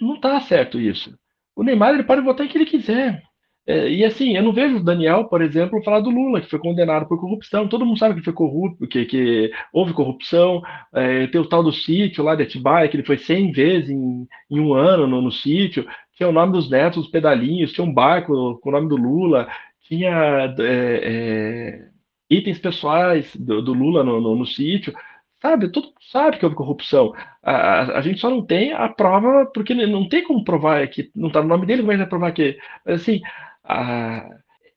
não, 0.00 0.20
tá 0.20 0.40
certo 0.40 0.80
isso. 0.80 1.16
O 1.54 1.62
Neymar 1.62 1.94
ele 1.94 2.04
pode 2.04 2.22
votar 2.22 2.46
em 2.46 2.48
quem 2.48 2.62
ele 2.62 2.70
quiser. 2.70 3.22
É, 3.64 3.88
e 3.88 4.04
assim, 4.04 4.36
eu 4.36 4.42
não 4.42 4.52
vejo 4.52 4.76
o 4.78 4.82
Daniel, 4.82 5.26
por 5.26 5.40
exemplo, 5.40 5.82
falar 5.84 6.00
do 6.00 6.10
Lula, 6.10 6.40
que 6.40 6.50
foi 6.50 6.58
condenado 6.58 7.06
por 7.06 7.20
corrupção. 7.20 7.68
Todo 7.68 7.86
mundo 7.86 7.98
sabe 7.98 8.16
que 8.16 8.24
foi 8.24 8.32
corrupto, 8.32 8.88
que, 8.88 9.04
que 9.04 9.52
houve 9.72 9.92
corrupção. 9.92 10.60
É, 10.92 11.26
tem 11.28 11.40
o 11.40 11.48
tal 11.48 11.62
do 11.62 11.72
sítio 11.72 12.24
lá 12.24 12.34
de 12.34 12.42
Atibaia, 12.42 12.88
que 12.88 12.96
ele 12.96 13.06
foi 13.06 13.18
100 13.18 13.52
vezes 13.52 13.90
em, 13.90 14.26
em 14.50 14.60
um 14.60 14.74
ano 14.74 15.06
no, 15.06 15.22
no 15.22 15.30
sítio. 15.30 15.86
Tinha 16.16 16.28
o 16.28 16.32
nome 16.32 16.52
dos 16.52 16.68
netos, 16.68 17.04
os 17.04 17.10
pedalinhos, 17.10 17.72
tinha 17.72 17.84
um 17.84 17.94
barco 17.94 18.58
com 18.60 18.68
o 18.68 18.72
nome 18.72 18.88
do 18.88 18.96
Lula, 18.96 19.48
tinha 19.82 20.54
é, 20.58 21.00
é, 21.04 21.88
itens 22.30 22.58
pessoais 22.58 23.34
do, 23.36 23.62
do 23.62 23.72
Lula 23.72 24.02
no, 24.02 24.20
no, 24.20 24.36
no 24.36 24.46
sítio. 24.46 24.92
Sabe, 25.40 25.68
todo 25.70 25.86
mundo 25.86 25.96
sabe 26.10 26.38
que 26.38 26.44
houve 26.44 26.56
corrupção. 26.56 27.12
A, 27.42 27.52
a, 27.52 27.98
a, 27.98 28.00
gente 28.00 28.20
só 28.20 28.30
não 28.30 28.46
tem 28.46 28.72
a 28.72 28.88
prova, 28.88 29.44
porque 29.52 29.74
não 29.74 30.08
tem 30.08 30.22
como 30.24 30.44
provar 30.44 30.86
que 30.88 31.10
não 31.16 31.28
está 31.28 31.42
no 31.42 31.48
nome 31.48 31.66
dele, 31.66 31.82
como 31.82 31.92
é 31.92 31.96
vai 31.96 32.06
provar 32.06 32.32
que. 32.32 32.56
Mas 32.86 33.02
assim, 33.02 33.20
ah, 33.64 34.28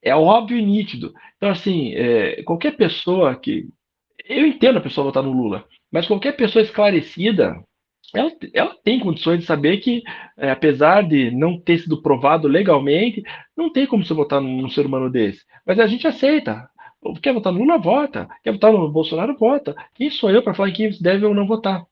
é 0.02 0.16
óbvio 0.16 0.58
e 0.58 0.66
nítido. 0.66 1.14
Então, 1.38 1.50
assim, 1.50 1.94
é, 1.94 2.44
qualquer 2.44 2.78
pessoa 2.78 3.36
que. 3.36 3.68
Eu 4.28 4.46
entendo 4.48 4.78
a 4.78 4.82
pessoa 4.82 5.06
votar 5.06 5.24
no 5.24 5.32
Lula, 5.32 5.66
mas 5.92 6.08
qualquer 6.08 6.36
pessoa 6.36 6.64
esclarecida, 6.64 7.62
ela, 8.14 8.32
ela 8.54 8.76
tem 8.84 9.00
condições 9.00 9.40
de 9.40 9.46
saber 9.46 9.78
que, 9.78 10.04
é, 10.38 10.50
apesar 10.52 11.04
de 11.08 11.30
não 11.32 11.60
ter 11.60 11.80
sido 11.80 12.02
provado 12.02 12.48
legalmente, 12.48 13.24
não 13.56 13.72
tem 13.72 13.86
como 13.86 14.04
você 14.06 14.14
votar 14.14 14.42
num, 14.42 14.62
num 14.62 14.70
ser 14.70 14.86
humano 14.86 15.10
desse. 15.12 15.44
Mas 15.66 15.80
a 15.80 15.88
gente 15.88 16.08
aceita. 16.08 16.68
Quer 17.22 17.34
votar 17.34 17.54
no 17.54 17.60
Lula, 17.60 17.78
vota. 17.78 18.28
Quer 18.44 18.52
votar 18.52 18.72
no 18.72 18.90
Bolsonaro, 18.92 19.38
vota. 19.38 19.76
Quem 19.94 20.10
sou 20.10 20.32
eu 20.32 20.42
para 20.42 20.56
falar 20.56 20.72
que 20.72 20.90
deve 21.02 21.26
ou 21.26 21.36
não 21.36 21.46
votar? 21.46 21.86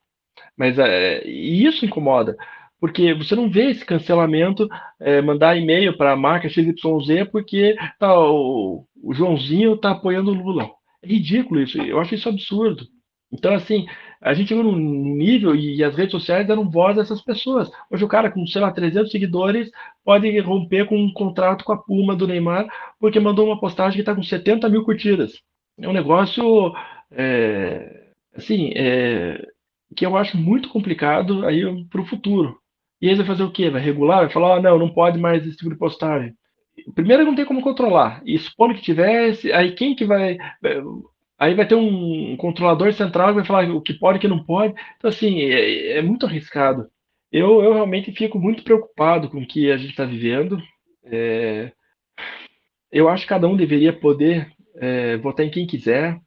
Mas 0.58 0.80
é, 0.80 1.28
isso 1.28 1.86
incomoda 1.86 2.36
porque 2.84 3.14
você 3.14 3.34
não 3.34 3.50
vê 3.50 3.70
esse 3.70 3.86
cancelamento, 3.86 4.68
é, 5.00 5.22
mandar 5.22 5.56
e-mail 5.56 5.96
para 5.96 6.12
a 6.12 6.18
marca 6.18 6.50
XYZ 6.50 7.30
porque 7.32 7.78
tá, 7.98 8.14
o, 8.20 8.86
o 9.02 9.14
Joãozinho 9.14 9.76
está 9.76 9.92
apoiando 9.92 10.32
o 10.32 10.34
Lula. 10.34 10.70
É 11.02 11.08
ridículo 11.08 11.62
isso, 11.62 11.82
eu 11.82 11.98
acho 11.98 12.14
isso 12.14 12.28
absurdo. 12.28 12.86
Então, 13.32 13.54
assim, 13.54 13.86
a 14.22 14.34
gente 14.34 14.50
chegou 14.50 14.66
num 14.66 15.16
nível 15.16 15.56
e 15.56 15.82
as 15.82 15.96
redes 15.96 16.12
sociais 16.12 16.46
deram 16.46 16.70
voz 16.70 16.98
a 16.98 17.04
essas 17.04 17.22
pessoas. 17.22 17.72
Hoje 17.90 18.04
o 18.04 18.08
cara 18.10 18.30
com, 18.30 18.46
sei 18.46 18.60
lá, 18.60 18.70
300 18.70 19.10
seguidores 19.10 19.72
pode 20.04 20.38
romper 20.42 20.86
com 20.86 20.98
um 20.98 21.14
contrato 21.14 21.64
com 21.64 21.72
a 21.72 21.82
Puma 21.82 22.18
do 22.18 22.28
Neymar 22.28 22.68
porque 23.00 23.18
mandou 23.18 23.46
uma 23.46 23.62
postagem 23.62 23.94
que 23.94 24.02
está 24.02 24.14
com 24.14 24.22
70 24.22 24.68
mil 24.68 24.84
curtidas. 24.84 25.42
É 25.80 25.88
um 25.88 25.94
negócio, 25.94 26.74
é, 27.14 28.10
assim, 28.36 28.74
é, 28.76 29.42
que 29.96 30.06
eu 30.06 30.18
acho 30.18 30.36
muito 30.36 30.68
complicado 30.68 31.46
aí 31.46 31.64
para 31.86 32.02
o 32.02 32.06
futuro. 32.06 32.62
E 33.04 33.10
aí 33.10 33.16
vai 33.16 33.26
fazer 33.26 33.44
o 33.44 33.52
quê? 33.52 33.70
Vai 33.70 33.82
regular? 33.82 34.22
Vai 34.22 34.30
falar, 34.30 34.56
ah, 34.56 34.62
não, 34.62 34.80
não 34.80 34.88
pode 34.88 35.20
mais 35.20 35.46
esse 35.46 35.58
tipo 35.58 35.70
de 35.70 35.76
postagem. 35.76 36.34
Primeiro 36.96 37.26
não 37.26 37.36
tem 37.36 37.44
como 37.44 37.62
controlar. 37.62 38.22
E 38.26 38.40
supondo 38.40 38.74
que 38.76 38.82
tivesse, 38.82 39.52
aí 39.52 39.74
quem 39.74 39.94
que 39.94 40.06
vai. 40.06 40.38
Aí 41.38 41.54
vai 41.54 41.68
ter 41.68 41.76
um 41.76 42.38
controlador 42.38 42.94
central 42.94 43.28
que 43.28 43.36
vai 43.36 43.46
falar 43.46 43.70
o 43.70 43.82
que 43.82 43.94
pode 43.94 44.16
e 44.16 44.20
o 44.20 44.22
que 44.22 44.28
não 44.30 44.42
pode. 44.46 44.74
Então, 44.96 45.10
assim, 45.10 45.42
é, 45.42 45.98
é 45.98 46.02
muito 46.02 46.26
arriscado. 46.26 46.88
Eu, 47.30 47.62
eu 47.62 47.74
realmente 47.74 48.10
fico 48.14 48.40
muito 48.40 48.64
preocupado 48.64 49.30
com 49.30 49.40
o 49.40 49.46
que 49.46 49.70
a 49.70 49.76
gente 49.76 49.90
está 49.90 50.06
vivendo. 50.06 50.64
É, 51.04 51.74
eu 52.90 53.10
acho 53.10 53.24
que 53.24 53.30
cada 53.30 53.50
um 53.50 53.58
deveria 53.58 53.92
poder 53.92 54.50
é, 54.78 55.18
votar 55.18 55.46
em 55.46 55.52
quem 55.52 55.68
quiser, 55.68 56.18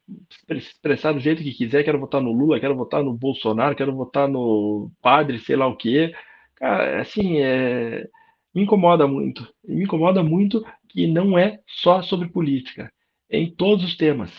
expressar 0.47 1.11
do 1.11 1.19
jeito 1.19 1.41
que 1.41 1.53
quiser. 1.53 1.83
Quero 1.83 1.99
votar 1.99 2.21
no 2.21 2.31
Lula, 2.31 2.59
quero 2.59 2.75
votar 2.75 3.03
no 3.03 3.13
Bolsonaro, 3.13 3.75
quero 3.75 3.95
votar 3.95 4.27
no 4.27 4.91
padre, 5.01 5.39
sei 5.39 5.55
lá 5.55 5.65
o 5.65 5.75
quê. 5.75 6.13
Cara, 6.57 7.01
assim, 7.01 7.37
é, 7.39 8.07
me 8.53 8.63
incomoda 8.63 9.07
muito. 9.07 9.47
Me 9.63 9.83
incomoda 9.83 10.23
muito 10.23 10.63
que 10.89 11.07
não 11.07 11.37
é 11.37 11.59
só 11.67 12.01
sobre 12.01 12.29
política. 12.29 12.91
É 13.29 13.37
em 13.39 13.51
todos 13.55 13.85
os 13.85 13.95
temas. 13.95 14.31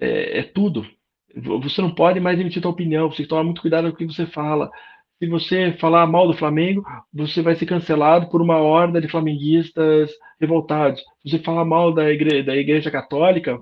É, 0.00 0.40
é 0.40 0.42
tudo. 0.42 0.86
Você 1.62 1.80
não 1.80 1.94
pode 1.94 2.18
mais 2.20 2.40
emitir 2.40 2.60
sua 2.62 2.70
opinião. 2.72 3.08
Você 3.10 3.18
tem 3.18 3.26
que 3.26 3.30
tomar 3.30 3.44
muito 3.44 3.60
cuidado 3.60 3.88
com 3.88 3.94
o 3.94 3.96
que 3.96 4.06
você 4.06 4.26
fala. 4.26 4.70
se 5.22 5.28
você 5.28 5.72
falar 5.74 6.06
mal 6.06 6.26
do 6.26 6.34
Flamengo, 6.36 6.82
você 7.12 7.42
vai 7.42 7.54
ser 7.56 7.66
cancelado 7.66 8.28
por 8.30 8.42
uma 8.42 8.58
horda 8.58 9.00
de 9.00 9.08
flamenguistas 9.08 10.10
revoltados. 10.40 11.00
Se 11.22 11.30
você 11.30 11.38
falar 11.40 11.64
mal 11.64 11.92
da 11.94 12.10
igreja, 12.10 12.44
da 12.44 12.56
igreja 12.56 12.90
católica, 12.90 13.60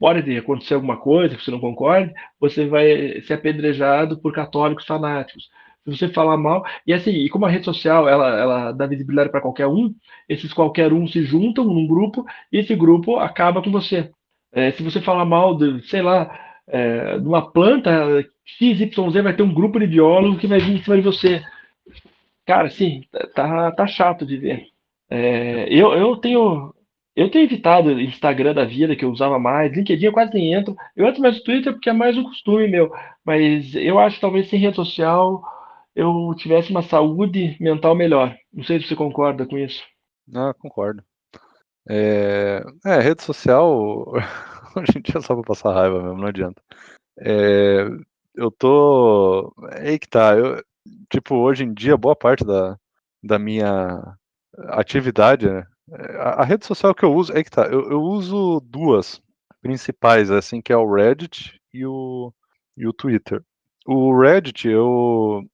pode 0.00 0.36
acontecer 0.36 0.74
alguma 0.74 0.96
coisa 0.98 1.36
que 1.36 1.44
você 1.44 1.50
não 1.50 1.60
concorde, 1.60 2.12
você 2.40 2.66
vai 2.66 3.20
ser 3.22 3.34
apedrejado 3.34 4.20
por 4.20 4.32
católicos 4.32 4.86
fanáticos. 4.86 5.48
Se 5.84 5.90
você 5.90 6.08
falar 6.08 6.36
mal, 6.36 6.64
e 6.86 6.92
assim, 6.92 7.10
e 7.10 7.28
como 7.28 7.44
a 7.44 7.48
rede 7.50 7.64
social 7.64 8.08
ela, 8.08 8.38
ela 8.38 8.72
dá 8.72 8.86
visibilidade 8.86 9.30
para 9.30 9.40
qualquer 9.40 9.66
um, 9.66 9.94
esses 10.28 10.52
qualquer 10.52 10.92
um 10.92 11.06
se 11.06 11.22
juntam 11.24 11.64
num 11.64 11.86
grupo 11.86 12.24
e 12.50 12.58
esse 12.58 12.74
grupo 12.74 13.18
acaba 13.18 13.62
com 13.62 13.70
você. 13.70 14.10
É, 14.52 14.70
se 14.72 14.82
você 14.82 15.00
falar 15.00 15.24
mal 15.24 15.56
de, 15.56 15.82
sei 15.88 16.00
lá, 16.00 16.38
é, 16.66 17.18
de 17.18 17.26
uma 17.26 17.50
planta 17.52 18.24
XYZ, 18.46 19.22
vai 19.22 19.34
ter 19.36 19.42
um 19.42 19.52
grupo 19.52 19.78
de 19.78 19.86
biólogos 19.86 20.38
que 20.40 20.46
vai 20.46 20.58
vir 20.60 20.76
em 20.76 20.82
cima 20.82 20.96
de 20.96 21.02
você. 21.02 21.42
Cara, 22.46 22.70
sim, 22.70 23.02
tá, 23.34 23.72
tá 23.72 23.86
chato 23.86 24.24
de 24.26 24.36
ver. 24.36 24.66
É, 25.10 25.66
eu, 25.70 25.92
eu 25.94 26.16
tenho 26.16 26.74
eu 27.16 27.30
tenho 27.30 27.44
evitado 27.44 28.00
Instagram 28.00 28.54
da 28.54 28.64
vida, 28.64 28.96
que 28.96 29.04
eu 29.04 29.10
usava 29.10 29.38
mais, 29.38 29.72
LinkedIn 29.72 30.06
eu 30.06 30.12
quase 30.12 30.34
nem 30.34 30.52
entro. 30.52 30.74
Eu 30.96 31.06
entro 31.06 31.22
mais 31.22 31.36
no 31.38 31.44
Twitter 31.44 31.72
porque 31.72 31.88
é 31.88 31.92
mais 31.92 32.16
um 32.18 32.24
costume 32.24 32.66
meu. 32.66 32.90
Mas 33.24 33.74
eu 33.76 33.98
acho 34.00 34.20
talvez 34.20 34.48
sem 34.48 34.58
rede 34.58 34.74
social 34.76 35.42
eu 35.94 36.34
tivesse 36.36 36.70
uma 36.70 36.82
saúde 36.82 37.56
mental 37.60 37.94
melhor. 37.94 38.36
Não 38.52 38.64
sei 38.64 38.80
se 38.80 38.88
você 38.88 38.96
concorda 38.96 39.46
com 39.46 39.56
isso. 39.56 39.82
Não, 40.26 40.52
concordo. 40.54 41.02
É, 41.88 42.64
é 42.84 43.00
rede 43.00 43.22
social, 43.22 44.12
hoje 44.76 44.98
em 44.98 45.02
dia 45.02 45.18
é 45.18 45.20
só 45.20 45.34
pra 45.34 45.44
passar 45.44 45.74
raiva 45.74 46.02
mesmo, 46.02 46.18
não 46.18 46.28
adianta. 46.28 46.62
É, 47.18 47.86
eu 48.34 48.50
tô. 48.50 49.54
É 49.72 49.90
aí 49.90 49.98
que 49.98 50.08
tá. 50.08 50.36
Eu, 50.36 50.62
tipo, 51.10 51.36
hoje 51.36 51.64
em 51.64 51.72
dia, 51.72 51.96
boa 51.96 52.16
parte 52.16 52.44
da, 52.44 52.78
da 53.22 53.38
minha 53.38 54.16
atividade, 54.68 55.48
né? 55.48 55.66
A, 56.18 56.42
a, 56.42 56.44
rede 56.44 56.66
social 56.66 56.94
que 56.94 57.04
eu 57.04 57.14
uso, 57.14 57.32
é 57.36 57.44
que 57.44 57.50
tá, 57.50 57.66
eu, 57.66 57.90
eu, 57.90 58.00
uso 58.00 58.60
duas 58.60 59.20
principais, 59.60 60.30
assim, 60.30 60.60
que 60.62 60.72
é 60.72 60.76
o 60.76 60.90
Reddit 60.90 61.60
e 61.72 61.84
o, 61.86 62.32
e 62.76 62.86
o 62.86 62.92
Twitter. 62.92 63.42
O 63.86 64.18
Reddit, 64.18 64.66
eu, 64.68 65.44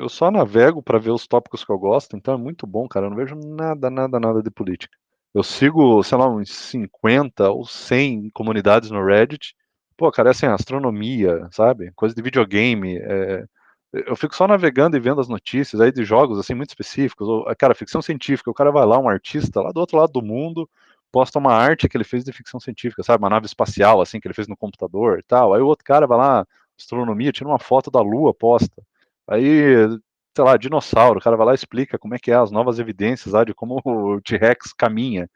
eu 0.00 0.08
só 0.08 0.30
navego 0.30 0.82
para 0.82 0.98
ver 0.98 1.10
os 1.10 1.26
tópicos 1.26 1.64
que 1.64 1.70
eu 1.70 1.78
gosto, 1.78 2.16
então 2.16 2.34
é 2.34 2.36
muito 2.36 2.66
bom, 2.66 2.88
cara. 2.88 3.06
Eu 3.06 3.10
não 3.10 3.16
vejo 3.16 3.34
nada, 3.36 3.90
nada, 3.90 4.18
nada 4.18 4.42
de 4.42 4.50
política. 4.50 4.96
Eu 5.34 5.42
sigo, 5.42 6.02
sei 6.02 6.18
lá, 6.18 6.28
uns 6.28 6.50
50 6.50 7.50
ou 7.50 7.64
100 7.66 8.30
comunidades 8.30 8.90
no 8.90 9.04
Reddit. 9.04 9.54
Pô, 9.96 10.10
cara, 10.10 10.30
é 10.30 10.32
assim, 10.32 10.46
astronomia, 10.46 11.48
sabe? 11.52 11.92
Coisa 11.94 12.14
de 12.14 12.22
videogame. 12.22 12.98
É, 12.98 13.44
eu 13.92 14.16
fico 14.16 14.34
só 14.34 14.46
navegando 14.48 14.96
e 14.96 15.00
vendo 15.00 15.20
as 15.20 15.28
notícias 15.28 15.80
aí 15.80 15.92
de 15.92 16.04
jogos 16.04 16.38
assim 16.38 16.54
muito 16.54 16.70
específicos. 16.70 17.28
Ou, 17.28 17.44
cara, 17.56 17.74
ficção 17.74 18.02
científica, 18.02 18.50
o 18.50 18.54
cara 18.54 18.70
vai 18.72 18.86
lá, 18.86 18.98
um 18.98 19.08
artista 19.08 19.60
lá 19.60 19.70
do 19.72 19.80
outro 19.80 19.98
lado 19.98 20.12
do 20.12 20.22
mundo, 20.22 20.68
posta 21.12 21.38
uma 21.38 21.52
arte 21.52 21.88
que 21.88 21.96
ele 21.96 22.04
fez 22.04 22.24
de 22.24 22.32
ficção 22.32 22.60
científica, 22.60 23.02
sabe? 23.02 23.22
Uma 23.22 23.30
nave 23.30 23.46
espacial 23.46 24.00
assim 24.00 24.20
que 24.20 24.26
ele 24.26 24.34
fez 24.34 24.48
no 24.48 24.56
computador 24.56 25.18
e 25.18 25.22
tal. 25.22 25.54
Aí 25.54 25.60
o 25.60 25.66
outro 25.66 25.84
cara 25.84 26.06
vai 26.06 26.18
lá, 26.18 26.46
astronomia, 26.78 27.32
tira 27.32 27.48
uma 27.48 27.58
foto 27.58 27.90
da 27.90 28.00
lua, 28.00 28.32
posta. 28.34 28.82
Aí, 29.30 29.88
sei 30.36 30.44
lá, 30.44 30.56
dinossauro, 30.56 31.18
o 31.20 31.22
cara 31.22 31.36
vai 31.36 31.46
lá 31.46 31.52
e 31.52 31.54
explica 31.54 31.98
como 31.98 32.14
é 32.14 32.18
que 32.18 32.30
é 32.30 32.34
as 32.34 32.50
novas 32.50 32.78
evidências 32.78 33.32
lá 33.32 33.44
de 33.44 33.54
como 33.54 33.80
o 33.86 34.20
T-Rex 34.20 34.72
caminha. 34.72 35.28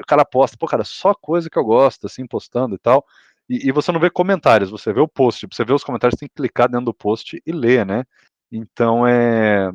O 0.00 0.06
cara 0.06 0.24
posta, 0.24 0.56
pô, 0.58 0.66
cara, 0.66 0.84
só 0.84 1.14
coisa 1.14 1.50
que 1.50 1.58
eu 1.58 1.64
gosto, 1.64 2.06
assim, 2.06 2.26
postando 2.26 2.74
e 2.74 2.78
tal. 2.78 3.04
E, 3.48 3.68
e, 3.68 3.72
você 3.72 3.92
não 3.92 4.00
vê 4.00 4.10
comentários, 4.10 4.70
você 4.70 4.92
vê 4.92 5.00
o 5.00 5.08
post. 5.08 5.46
Você 5.52 5.64
vê 5.64 5.72
os 5.74 5.84
comentários, 5.84 6.18
tem 6.18 6.28
que 6.28 6.34
clicar 6.34 6.68
dentro 6.68 6.86
do 6.86 6.94
post 6.94 7.40
e 7.46 7.52
ler, 7.52 7.84
né? 7.86 8.04
Então 8.50 9.06
é 9.06 9.70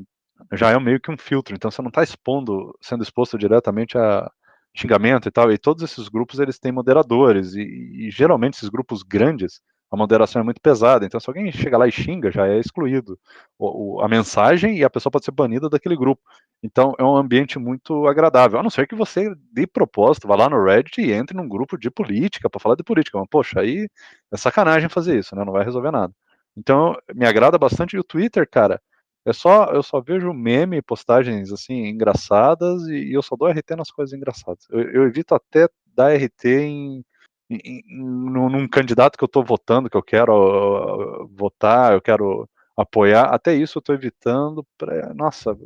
já 0.53 0.71
é 0.71 0.79
meio 0.79 0.99
que 1.01 1.11
um 1.11 1.17
filtro. 1.17 1.55
Então 1.55 1.69
você 1.69 1.81
não 1.81 1.89
está 1.89 2.03
expondo, 2.03 2.75
sendo 2.81 3.03
exposto 3.03 3.37
diretamente 3.37 3.97
a 3.97 4.29
xingamento 4.75 5.27
e 5.27 5.31
tal. 5.31 5.51
E 5.51 5.57
todos 5.57 5.83
esses 5.83 6.09
grupos 6.09 6.39
eles 6.39 6.59
têm 6.59 6.71
moderadores 6.71 7.53
e, 7.55 7.61
e 8.07 8.11
geralmente 8.11 8.55
esses 8.55 8.69
grupos 8.69 9.03
grandes 9.03 9.61
a 9.91 9.97
moderação 9.97 10.41
é 10.41 10.43
muito 10.43 10.61
pesada. 10.61 11.05
Então, 11.05 11.19
se 11.19 11.29
alguém 11.29 11.51
chega 11.51 11.77
lá 11.77 11.87
e 11.87 11.91
xinga, 11.91 12.31
já 12.31 12.47
é 12.47 12.59
excluído 12.59 13.19
o, 13.57 13.97
o, 13.97 14.01
a 14.01 14.07
mensagem 14.07 14.77
e 14.77 14.83
a 14.83 14.89
pessoa 14.89 15.11
pode 15.11 15.25
ser 15.25 15.31
banida 15.31 15.69
daquele 15.69 15.95
grupo. 15.95 16.21
Então, 16.61 16.93
é 16.99 17.03
um 17.03 17.15
ambiente 17.15 17.57
muito 17.57 18.07
agradável. 18.07 18.59
A 18.59 18.63
não 18.63 18.69
ser 18.69 18.87
que 18.87 18.95
você, 18.95 19.33
de 19.51 19.67
propósito, 19.67 20.27
vá 20.27 20.35
lá 20.35 20.49
no 20.49 20.63
Reddit 20.63 21.01
e 21.01 21.11
entre 21.11 21.35
num 21.35 21.47
grupo 21.47 21.77
de 21.77 21.89
política 21.89 22.49
para 22.49 22.59
falar 22.59 22.75
de 22.75 22.83
política. 22.83 23.17
Mas, 23.17 23.27
poxa, 23.29 23.61
aí 23.61 23.87
é 24.31 24.37
sacanagem 24.37 24.89
fazer 24.89 25.17
isso, 25.17 25.35
né? 25.35 25.43
Não 25.43 25.53
vai 25.53 25.63
resolver 25.63 25.91
nada. 25.91 26.13
Então, 26.55 26.95
me 27.15 27.25
agrada 27.25 27.57
bastante. 27.57 27.95
E 27.95 27.99
o 27.99 28.03
Twitter, 28.03 28.47
cara, 28.49 28.81
é 29.25 29.33
só, 29.33 29.65
eu 29.73 29.83
só 29.83 30.01
vejo 30.01 30.33
meme, 30.33 30.81
postagens 30.81 31.51
assim 31.51 31.87
engraçadas 31.87 32.83
e, 32.87 33.11
e 33.11 33.13
eu 33.13 33.21
só 33.21 33.35
dou 33.35 33.47
RT 33.49 33.75
nas 33.77 33.91
coisas 33.91 34.13
engraçadas. 34.13 34.65
Eu, 34.69 34.81
eu 34.91 35.03
evito 35.07 35.35
até 35.35 35.67
dar 35.95 36.13
RT 36.15 36.45
em 36.45 37.05
num 37.49 38.67
candidato 38.67 39.17
que 39.17 39.23
eu 39.23 39.27
estou 39.27 39.43
votando, 39.43 39.89
que 39.89 39.97
eu 39.97 40.03
quero 40.03 41.27
votar, 41.31 41.93
eu 41.93 42.01
quero 42.01 42.47
apoiar, 42.77 43.33
até 43.33 43.53
isso 43.53 43.77
eu 43.77 43.79
estou 43.79 43.95
evitando 43.95 44.65
para, 44.77 45.13
nossa, 45.13 45.57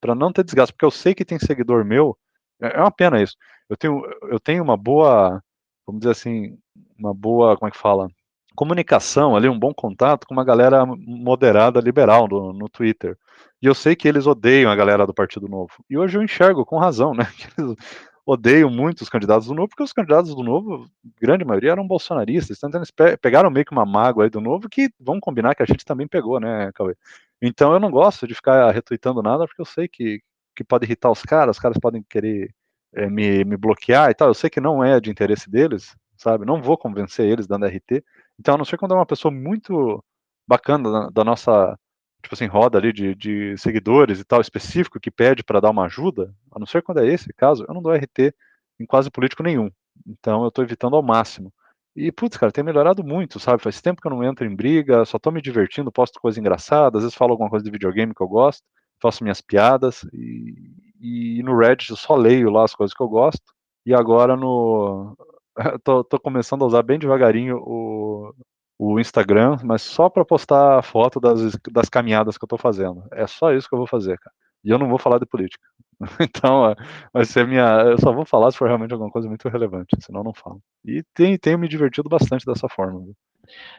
para 0.00 0.14
não 0.14 0.32
ter 0.32 0.44
desgaste, 0.44 0.72
porque 0.72 0.84
eu 0.84 0.90
sei 0.90 1.14
que 1.14 1.24
tem 1.24 1.38
seguidor 1.38 1.84
meu, 1.84 2.16
é, 2.60 2.78
é 2.78 2.80
uma 2.80 2.90
pena 2.90 3.22
isso. 3.22 3.36
Eu 3.68 3.76
tenho, 3.76 4.02
eu 4.22 4.40
tenho 4.40 4.62
uma 4.62 4.76
boa, 4.76 5.42
vamos 5.86 6.00
dizer 6.00 6.12
assim, 6.12 6.58
uma 6.98 7.14
boa, 7.14 7.56
como 7.56 7.68
é 7.68 7.70
que 7.70 7.78
fala? 7.78 8.08
Comunicação 8.54 9.36
ali, 9.36 9.48
um 9.48 9.58
bom 9.58 9.74
contato 9.74 10.26
com 10.26 10.34
uma 10.34 10.44
galera 10.44 10.86
moderada 10.86 11.80
liberal 11.80 12.26
no, 12.28 12.52
no 12.52 12.68
Twitter. 12.68 13.18
E 13.60 13.66
eu 13.66 13.74
sei 13.74 13.94
que 13.94 14.08
eles 14.08 14.26
odeiam 14.26 14.70
a 14.70 14.76
galera 14.76 15.06
do 15.06 15.12
Partido 15.12 15.48
Novo. 15.48 15.72
E 15.90 15.98
hoje 15.98 16.16
eu 16.16 16.22
enxergo 16.22 16.64
com 16.64 16.78
razão, 16.78 17.12
né? 17.14 17.26
Que 17.36 17.60
eles 17.60 17.76
odeio 18.26 18.68
muito 18.68 19.02
os 19.02 19.08
candidatos 19.08 19.46
do 19.46 19.54
Novo, 19.54 19.68
porque 19.68 19.84
os 19.84 19.92
candidatos 19.92 20.34
do 20.34 20.42
Novo, 20.42 20.90
grande 21.20 21.44
maioria, 21.44 21.70
eram 21.70 21.86
bolsonaristas. 21.86 22.58
Então 22.58 22.80
eles 22.80 22.92
pegaram 23.20 23.50
meio 23.50 23.64
que 23.64 23.72
uma 23.72 23.86
mágoa 23.86 24.24
aí 24.24 24.30
do 24.30 24.40
Novo, 24.40 24.68
que 24.68 24.90
vamos 25.00 25.20
combinar 25.20 25.54
que 25.54 25.62
a 25.62 25.66
gente 25.66 25.84
também 25.84 26.08
pegou, 26.08 26.40
né, 26.40 26.72
Cauê? 26.74 26.96
Então 27.40 27.72
eu 27.72 27.80
não 27.80 27.90
gosto 27.90 28.26
de 28.26 28.34
ficar 28.34 28.70
retweetando 28.72 29.22
nada, 29.22 29.46
porque 29.46 29.60
eu 29.62 29.66
sei 29.66 29.86
que, 29.88 30.20
que 30.56 30.64
pode 30.64 30.84
irritar 30.86 31.10
os 31.10 31.22
caras, 31.22 31.56
os 31.56 31.62
caras 31.62 31.78
podem 31.78 32.02
querer 32.02 32.52
é, 32.94 33.08
me, 33.08 33.44
me 33.44 33.56
bloquear 33.56 34.10
e 34.10 34.14
tal. 34.14 34.28
Eu 34.28 34.34
sei 34.34 34.50
que 34.50 34.60
não 34.60 34.82
é 34.82 35.00
de 35.00 35.10
interesse 35.10 35.48
deles, 35.50 35.94
sabe? 36.16 36.44
Não 36.44 36.60
vou 36.62 36.76
convencer 36.76 37.26
eles 37.26 37.46
dando 37.46 37.66
RT. 37.66 38.02
Então, 38.40 38.54
a 38.54 38.58
não 38.58 38.64
ser 38.64 38.76
quando 38.78 38.92
é 38.92 38.96
uma 38.96 39.06
pessoa 39.06 39.32
muito 39.32 40.02
bacana 40.48 40.90
da, 40.90 41.10
da 41.10 41.24
nossa 41.24 41.78
tipo 42.26 42.34
assim, 42.34 42.46
roda 42.46 42.76
ali 42.78 42.92
de, 42.92 43.14
de 43.14 43.56
seguidores 43.56 44.20
e 44.20 44.24
tal, 44.24 44.40
específico, 44.40 45.00
que 45.00 45.10
pede 45.10 45.44
para 45.44 45.60
dar 45.60 45.70
uma 45.70 45.84
ajuda, 45.84 46.34
a 46.52 46.58
não 46.58 46.66
ser 46.66 46.82
quando 46.82 46.98
é 46.98 47.06
esse 47.06 47.32
caso, 47.32 47.64
eu 47.68 47.74
não 47.74 47.80
dou 47.80 47.94
RT 47.94 48.34
em 48.80 48.86
quase 48.86 49.10
político 49.10 49.42
nenhum. 49.42 49.70
Então 50.06 50.42
eu 50.42 50.48
estou 50.48 50.64
evitando 50.64 50.96
ao 50.96 51.02
máximo. 51.02 51.52
E, 51.94 52.12
putz, 52.12 52.36
cara, 52.36 52.52
tem 52.52 52.64
melhorado 52.64 53.02
muito, 53.02 53.40
sabe? 53.40 53.62
Faz 53.62 53.80
tempo 53.80 54.02
que 54.02 54.06
eu 54.06 54.10
não 54.10 54.22
entro 54.24 54.44
em 54.44 54.54
briga, 54.54 55.04
só 55.04 55.18
tô 55.18 55.30
me 55.30 55.40
divertindo, 55.40 55.90
posto 55.90 56.20
coisa 56.20 56.38
engraçada, 56.38 56.98
às 56.98 57.04
vezes 57.04 57.16
falo 57.16 57.32
alguma 57.32 57.48
coisa 57.48 57.64
de 57.64 57.70
videogame 57.70 58.14
que 58.14 58.22
eu 58.22 58.28
gosto, 58.28 58.62
faço 59.00 59.22
minhas 59.22 59.40
piadas, 59.40 60.04
e, 60.12 61.38
e 61.38 61.42
no 61.42 61.56
Reddit 61.56 61.90
eu 61.90 61.96
só 61.96 62.16
leio 62.16 62.50
lá 62.50 62.64
as 62.64 62.74
coisas 62.74 62.94
que 62.94 63.02
eu 63.02 63.08
gosto. 63.08 63.54
E 63.86 63.94
agora 63.94 64.36
no. 64.36 65.16
tô, 65.84 66.04
tô 66.04 66.18
começando 66.20 66.62
a 66.64 66.66
usar 66.66 66.82
bem 66.82 66.98
devagarinho 66.98 67.58
o, 67.58 68.34
o 68.78 69.00
Instagram, 69.00 69.56
mas 69.64 69.82
só 69.82 70.08
para 70.08 70.24
postar 70.24 70.82
foto 70.82 71.18
das, 71.18 71.56
das 71.70 71.88
caminhadas 71.88 72.36
que 72.36 72.44
eu 72.44 72.46
estou 72.46 72.58
fazendo. 72.58 73.04
É 73.12 73.26
só 73.26 73.52
isso 73.52 73.68
que 73.68 73.74
eu 73.74 73.78
vou 73.78 73.86
fazer, 73.86 74.18
cara. 74.18 74.34
E 74.64 74.70
eu 74.70 74.78
não 74.78 74.88
vou 74.88 74.98
falar 74.98 75.18
de 75.18 75.26
política. 75.26 75.64
Então, 76.20 76.74
vai 77.10 77.24
ser 77.24 77.46
minha. 77.46 77.64
Eu 77.82 77.98
só 77.98 78.12
vou 78.12 78.26
falar 78.26 78.50
se 78.50 78.58
for 78.58 78.68
realmente 78.68 78.92
alguma 78.92 79.10
coisa 79.10 79.26
muito 79.28 79.48
relevante, 79.48 79.96
senão 80.00 80.22
não 80.22 80.34
falo. 80.34 80.60
E 80.84 81.02
tem, 81.14 81.38
tenho 81.38 81.58
me 81.58 81.66
divertido 81.66 82.06
bastante 82.06 82.44
dessa 82.44 82.68
forma. 82.68 83.00
Viu? 83.00 83.16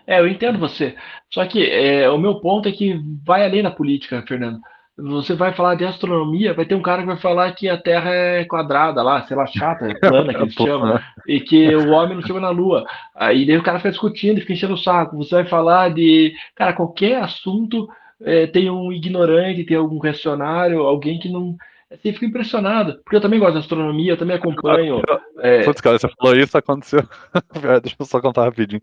É, 0.07 0.19
eu 0.19 0.27
entendo 0.27 0.57
você. 0.57 0.95
Só 1.31 1.45
que 1.45 1.69
é, 1.69 2.09
o 2.09 2.17
meu 2.17 2.39
ponto 2.39 2.67
é 2.67 2.71
que 2.71 2.99
vai 3.23 3.45
além 3.45 3.61
da 3.61 3.69
política, 3.69 4.23
Fernando 4.27 4.59
você 4.97 5.35
vai 5.35 5.53
falar 5.53 5.75
de 5.75 5.85
astronomia, 5.85 6.55
vai 6.55 6.65
ter 6.65 6.73
um 6.73 6.81
cara 6.81 7.01
que 7.01 7.07
vai 7.07 7.17
falar 7.17 7.51
que 7.51 7.69
a 7.69 7.77
Terra 7.77 8.09
é 8.09 8.45
quadrada 8.45 9.03
lá, 9.03 9.21
sei 9.23 9.37
lá, 9.37 9.45
chata, 9.45 9.85
é 9.85 9.93
plana, 9.99 10.33
que 10.33 10.41
eles 10.41 10.53
chamam, 10.53 10.99
e 11.27 11.39
que 11.39 11.75
o 11.75 11.91
homem 11.91 12.15
não 12.15 12.23
chegou 12.23 12.41
na 12.41 12.49
Lua. 12.49 12.83
Aí 13.13 13.45
daí 13.45 13.57
o 13.57 13.63
cara 13.63 13.77
fica 13.77 13.91
discutindo, 13.91 14.39
fica 14.41 14.53
enchendo 14.53 14.73
o 14.73 14.77
saco. 14.77 15.15
Você 15.17 15.35
vai 15.35 15.45
falar 15.45 15.93
de, 15.93 16.33
cara, 16.55 16.73
qualquer 16.73 17.21
assunto 17.21 17.87
é, 18.21 18.47
tem 18.47 18.71
um 18.71 18.91
ignorante, 18.91 19.63
tem 19.63 19.77
algum 19.77 19.99
questionário, 19.99 20.81
alguém 20.81 21.19
que 21.19 21.29
não. 21.29 21.55
Você 21.89 22.11
fica 22.11 22.25
impressionado, 22.25 22.99
porque 23.03 23.15
eu 23.15 23.21
também 23.21 23.39
gosto 23.39 23.53
de 23.53 23.59
astronomia, 23.59 24.11
eu 24.11 24.17
também 24.17 24.35
acompanho. 24.35 25.01
É... 25.39 25.63
Putz, 25.63 25.79
cara, 25.79 25.97
você 25.97 26.09
falou 26.19 26.35
isso, 26.35 26.57
aconteceu. 26.57 27.01
Deixa 27.81 27.95
eu 27.97 28.05
só 28.05 28.19
contar 28.19 28.43
rapidinho. 28.43 28.81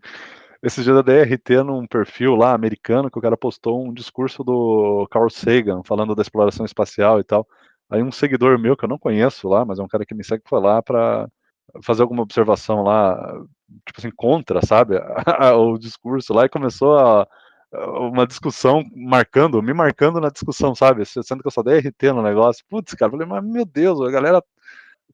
Esse 0.63 0.83
dia 0.83 0.93
da 0.93 1.01
DRT 1.01 1.63
num 1.63 1.85
perfil 1.85 2.35
lá 2.35 2.53
americano 2.53 3.09
que 3.11 3.19
o 3.19 3.21
cara 3.21 3.37
postou 3.37 3.83
um 3.85 3.93
discurso 3.93 4.43
do 4.43 5.07
Carl 5.11 5.29
Sagan 5.29 5.81
falando 5.83 6.15
da 6.15 6.21
exploração 6.21 6.65
espacial 6.65 7.19
e 7.19 7.23
tal. 7.23 7.47
Aí 7.89 8.01
um 8.01 8.11
seguidor 8.11 8.57
meu 8.57 8.75
que 8.75 8.85
eu 8.85 8.89
não 8.89 8.97
conheço 8.97 9.47
lá, 9.47 9.63
mas 9.63 9.79
é 9.79 9.83
um 9.83 9.87
cara 9.87 10.05
que 10.05 10.15
me 10.15 10.23
segue 10.23 10.43
foi 10.47 10.59
lá 10.59 10.81
para 10.81 11.29
fazer 11.83 12.01
alguma 12.01 12.23
observação 12.23 12.83
lá, 12.83 13.15
tipo 13.85 13.99
assim, 13.99 14.11
contra, 14.15 14.65
sabe, 14.65 14.95
o 15.57 15.77
discurso 15.77 16.33
lá 16.33 16.45
e 16.45 16.49
começou 16.49 16.97
a 16.97 17.27
uma 17.73 18.25
discussão 18.25 18.83
marcando, 18.95 19.61
me 19.61 19.73
marcando 19.73 20.21
na 20.21 20.29
discussão, 20.29 20.73
sabe? 20.73 21.05
Sendo 21.05 21.41
que 21.41 21.47
eu 21.47 21.51
só 21.51 21.61
dei 21.61 21.79
RT 21.79 22.13
no 22.13 22.21
negócio. 22.21 22.63
Putz, 22.69 22.93
cara, 22.93 23.11
falei, 23.11 23.27
mas 23.27 23.43
meu 23.43 23.65
Deus, 23.65 23.99
a 24.01 24.11
galera 24.11 24.43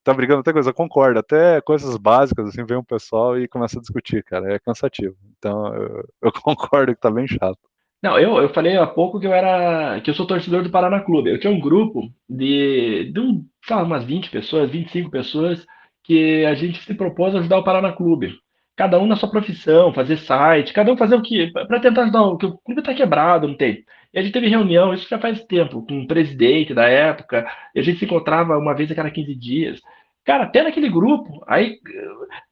tá 0.02 0.12
brigando 0.12 0.40
até 0.40 0.52
coisa, 0.52 0.72
concorda, 0.72 1.20
até 1.20 1.60
coisas 1.60 1.96
básicas, 1.96 2.48
assim, 2.48 2.64
vem 2.64 2.78
um 2.78 2.84
pessoal 2.84 3.38
e 3.38 3.48
começa 3.48 3.78
a 3.78 3.80
discutir, 3.80 4.22
cara, 4.24 4.54
é 4.54 4.58
cansativo. 4.58 5.16
Então, 5.38 5.74
eu, 5.74 6.08
eu 6.22 6.32
concordo 6.42 6.94
que 6.94 7.00
tá 7.00 7.10
bem 7.10 7.26
chato. 7.26 7.58
Não, 8.02 8.18
eu, 8.18 8.36
eu 8.38 8.48
falei 8.52 8.76
há 8.76 8.86
pouco 8.86 9.20
que 9.20 9.26
eu 9.26 9.32
era. 9.32 10.00
que 10.00 10.10
eu 10.10 10.14
sou 10.14 10.26
torcedor 10.26 10.64
do 10.64 10.70
Paraná 10.70 11.00
Clube. 11.00 11.30
Eu 11.30 11.38
tinha 11.38 11.52
um 11.52 11.60
grupo 11.60 12.12
de, 12.28 13.12
de 13.12 13.20
um, 13.20 13.46
sei 13.64 13.76
umas 13.76 14.04
20 14.04 14.28
pessoas, 14.28 14.70
25 14.70 15.08
pessoas, 15.08 15.64
que 16.02 16.44
a 16.44 16.54
gente 16.54 16.82
se 16.82 16.94
propôs 16.94 17.34
a 17.34 17.38
ajudar 17.38 17.58
o 17.58 17.64
Paraná 17.64 17.92
Clube. 17.92 18.34
Cada 18.74 18.98
um 18.98 19.06
na 19.06 19.14
sua 19.14 19.30
profissão, 19.30 19.94
fazer 19.94 20.16
site, 20.16 20.72
cada 20.72 20.92
um 20.92 20.96
fazer 20.96 21.14
o 21.14 21.22
que. 21.22 21.52
para 21.52 21.78
tentar 21.78 22.02
ajudar, 22.02 22.22
o 22.22 22.36
que 22.36 22.46
o 22.46 22.58
clube 22.58 22.82
tá 22.82 22.92
quebrado, 22.92 23.46
não 23.46 23.56
tem. 23.56 23.84
E 24.12 24.18
a 24.18 24.22
gente 24.22 24.32
teve 24.32 24.48
reunião, 24.48 24.92
isso 24.92 25.08
já 25.08 25.18
faz 25.18 25.42
tempo, 25.44 25.84
com 25.86 26.02
o 26.02 26.06
presidente 26.06 26.74
da 26.74 26.86
época, 26.86 27.46
e 27.74 27.80
a 27.80 27.82
gente 27.82 27.98
se 27.98 28.04
encontrava 28.04 28.58
uma 28.58 28.74
vez 28.74 28.90
a 28.90 28.94
cada 28.94 29.10
15 29.10 29.34
dias. 29.34 29.80
Cara, 30.24 30.44
até 30.44 30.62
naquele 30.62 30.88
grupo, 30.88 31.42
aí 31.48 31.78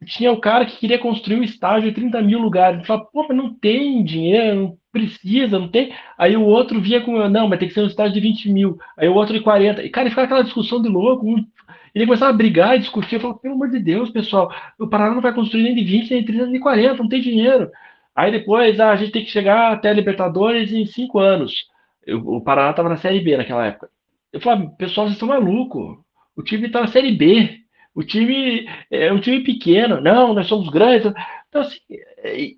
tinha 0.05 0.33
o 0.33 0.41
cara 0.41 0.65
que 0.67 0.79
queria 0.79 0.99
construir 0.99 1.37
um 1.37 1.45
estádio 1.45 1.89
de 1.89 1.95
30 1.95 2.21
mil 2.23 2.41
lugares. 2.41 2.85
Falava, 2.87 3.09
pô, 3.13 3.27
mas 3.29 3.37
não 3.37 3.55
tem 3.55 4.03
dinheiro, 4.03 4.57
não 4.61 4.79
precisa, 4.91 5.59
não 5.59 5.69
tem. 5.69 5.95
Aí 6.19 6.37
o 6.37 6.45
outro 6.45 6.81
via 6.81 7.01
com, 7.01 7.29
não, 7.29 7.49
mas 7.49 7.61
tem 7.61 7.69
que 7.69 7.75
ser 7.75 7.83
um 7.83 7.87
estádio 7.87 8.15
de 8.15 8.21
20 8.21 8.51
mil. 8.51 8.77
Aí 8.97 9.09
o 9.09 9.15
outro 9.15 9.35
de 9.35 9.41
40. 9.41 9.85
E, 9.85 9.91
cara, 9.91 10.09
ficava 10.09 10.25
aquela 10.25 10.43
discussão 10.43 10.83
de 10.83 10.89
louco. 10.89 11.25
Um, 11.25 11.47
ele 11.95 12.07
começava 12.07 12.33
a 12.33 12.37
brigar 12.37 12.75
e 12.77 12.81
discutir. 12.81 13.17
Eu 13.17 13.21
falava, 13.21 13.39
pelo 13.39 13.55
amor 13.55 13.71
de 13.71 13.79
Deus, 13.79 14.11
pessoal, 14.11 14.53
o 14.79 14.89
Paraná 14.89 15.15
não 15.15 15.23
vai 15.23 15.33
construir 15.33 15.63
nem 15.63 15.75
de 15.75 15.85
20, 15.85 16.11
nem 16.11 16.21
de 16.21 16.27
30, 16.27 16.45
nem 16.45 16.55
de 16.55 16.61
40, 16.61 16.97
não 16.97 17.09
tem 17.09 17.21
dinheiro. 17.21 17.71
Aí 18.15 18.31
depois, 18.33 18.79
ah, 18.81 18.91
a 18.91 18.97
gente 18.97 19.13
tem 19.13 19.25
que 19.25 19.31
chegar 19.31 19.73
até 19.73 19.91
a 19.91 19.93
Libertadores 19.93 20.73
em 20.73 20.87
5 20.87 21.19
anos. 21.19 21.67
Eu, 22.07 22.19
o 22.27 22.41
Paraná 22.41 22.71
estava 22.71 22.89
na 22.89 22.97
Série 22.97 23.21
B 23.21 23.37
naquela 23.37 23.67
época. 23.67 23.89
Eu 24.33 24.41
falava, 24.41 24.69
pessoal, 24.79 25.07
vocês 25.07 25.15
estão 25.15 25.29
malucos. 25.29 25.99
O 26.37 26.43
time 26.43 26.67
está 26.67 26.81
na 26.81 26.89
Série 26.89 27.13
B. 27.13 27.61
O 27.95 28.03
time 28.05 28.69
é 28.91 29.13
um 29.13 29.21
time 29.21 29.41
pequeno. 29.43 30.01
Não, 30.01 30.33
nós 30.33 30.47
somos 30.47 30.69
grandes. 30.71 31.13
Então, 31.49 31.63
assim, 31.63 31.79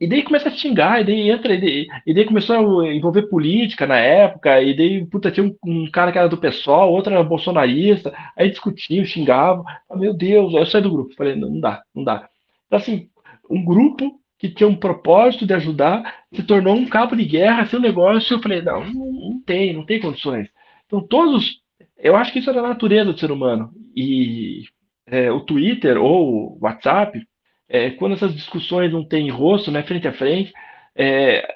e 0.01 0.07
daí 0.07 0.23
começa 0.23 0.49
a 0.49 0.53
xingar, 0.53 1.01
e 1.01 1.05
daí 1.05 1.31
entra, 1.31 1.55
e 1.55 1.61
daí, 1.61 1.87
e 2.07 2.13
daí 2.13 2.27
começou 2.27 2.81
a 2.81 2.93
envolver 2.93 3.23
política 3.23 3.87
na 3.87 3.97
época, 3.97 4.61
e 4.61 4.77
daí, 4.77 5.07
puta, 5.07 5.31
tinha 5.31 5.47
um, 5.47 5.57
um 5.65 5.91
cara 5.91 6.13
que 6.13 6.19
era 6.19 6.29
do 6.29 6.37
PSOL, 6.37 6.93
outro 6.93 7.13
era 7.13 7.25
bolsonarista, 7.25 8.13
aí 8.37 8.51
discutiam, 8.51 9.05
xingavam. 9.05 9.65
Meu 9.95 10.13
Deus, 10.13 10.55
aí 10.55 10.61
eu 10.61 10.67
saí 10.67 10.83
do 10.83 10.91
grupo. 10.91 11.15
Falei, 11.15 11.35
não, 11.35 11.49
não 11.49 11.61
dá, 11.61 11.83
não 11.95 12.05
dá. 12.05 12.29
Então, 12.67 12.79
assim, 12.79 13.09
um 13.49 13.65
grupo 13.65 14.21
que 14.43 14.51
tinha 14.51 14.69
um 14.69 14.75
propósito 14.75 15.47
de 15.47 15.55
ajudar 15.55 16.25
se 16.35 16.43
tornou 16.43 16.75
um 16.75 16.89
cabo 16.89 17.15
de 17.15 17.25
guerra, 17.25 17.65
seu 17.67 17.79
negócio. 17.79 18.35
Eu 18.35 18.43
falei, 18.43 18.61
não, 18.61 18.85
não, 18.85 19.41
tem, 19.47 19.73
não 19.73 19.87
tem 19.87 20.01
condições. 20.01 20.49
Então, 20.85 21.01
todos. 21.01 21.63
Eu 21.97 22.17
acho 22.17 22.33
que 22.33 22.41
isso 22.41 22.51
é 22.51 22.53
da 22.53 22.61
natureza 22.61 23.13
do 23.13 23.19
ser 23.19 23.31
humano. 23.31 23.71
E 23.95 24.65
é, 25.07 25.31
o 25.31 25.39
Twitter 25.39 25.97
ou 25.97 26.57
o 26.57 26.59
WhatsApp, 26.61 27.23
é, 27.69 27.91
quando 27.93 28.15
essas 28.17 28.35
discussões 28.35 28.93
não 28.93 29.07
têm 29.07 29.31
rosto, 29.31 29.71
né, 29.71 29.85
frente 29.85 30.09
a 30.09 30.13
frente, 30.13 30.53
é, 30.97 31.47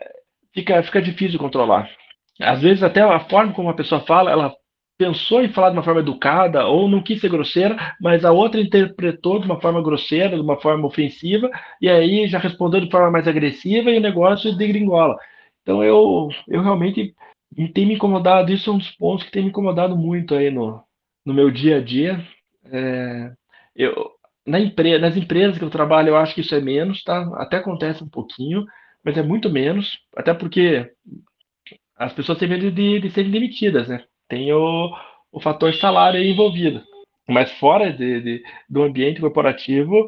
fica, 0.55 0.81
fica 0.85 1.03
difícil 1.03 1.41
controlar. 1.41 1.91
Às 2.41 2.63
vezes 2.63 2.85
até 2.85 3.01
a 3.01 3.19
forma 3.19 3.53
como 3.53 3.69
a 3.69 3.75
pessoa 3.75 4.03
fala, 4.03 4.31
ela 4.31 4.55
pensou 4.99 5.43
em 5.43 5.53
falar 5.53 5.71
de 5.71 5.77
uma 5.77 5.83
forma 5.83 6.01
educada 6.01 6.67
ou 6.67 6.89
não 6.89 7.03
quis 7.03 7.21
ser 7.21 7.29
grosseira, 7.31 7.95
mas 8.01 8.25
a 8.25 8.33
outra 8.33 8.61
interpretou 8.61 9.39
de 9.39 9.47
uma 9.47 9.61
forma 9.61 9.83
grosseira, 9.83 10.37
de 10.37 10.43
uma 10.43 10.61
forma 10.61 10.87
ofensiva, 10.87 11.51
e 11.81 11.89
aí 11.89 12.27
já 12.29 12.39
respondeu 12.39 12.81
de 12.81 12.91
forma 12.91 13.11
mais 13.11 13.29
agressiva 13.29 13.91
e 13.91 13.99
o 13.99 14.01
negócio 14.01 14.57
degringola. 14.57 15.17
Então 15.63 15.83
eu, 15.85 16.29
eu 16.49 16.63
realmente 16.63 17.15
tem 17.75 17.87
me 17.87 17.95
incomodado, 17.95 18.53
isso 18.53 18.71
é 18.71 18.73
um 18.73 18.79
dos 18.79 18.91
pontos 18.93 19.25
que 19.25 19.33
tem 19.33 19.43
me 19.43 19.49
incomodado 19.51 19.97
muito 19.97 20.35
aí 20.35 20.51
no, 20.51 20.83
no 21.25 21.35
meu 21.35 21.51
dia 21.51 21.77
a 21.79 21.81
dia, 21.83 22.25
é, 22.71 23.33
eu, 23.75 24.11
na 24.47 24.61
empre, 24.61 24.99
nas 24.99 25.17
empresas 25.17 25.59
que 25.59 25.65
eu 25.65 25.71
trabalho, 25.71 26.11
eu 26.11 26.17
acho 26.17 26.35
que 26.35 26.41
isso 26.41 26.55
é 26.55 26.61
menos, 26.61 27.03
tá? 27.03 27.29
Até 27.37 27.57
acontece 27.57 28.03
um 28.03 28.09
pouquinho, 28.09 28.65
mas 29.05 29.17
é 29.17 29.23
muito 29.23 29.51
menos, 29.51 29.99
até 30.17 30.33
porque 30.33 30.91
as 31.97 32.13
pessoas 32.13 32.39
têm 32.39 32.49
medo 32.49 32.71
de, 32.71 33.01
de 33.01 33.11
serem 33.11 33.31
demitidas, 33.31 33.89
né? 33.89 34.05
Tem 34.29 34.53
o, 34.53 34.95
o 35.33 35.41
fator 35.41 35.75
salário 35.75 36.23
envolvido. 36.23 36.83
Mas 37.29 37.51
fora 37.59 37.93
de, 37.93 38.21
de 38.21 38.43
do 38.69 38.83
ambiente 38.83 39.21
corporativo, 39.21 40.07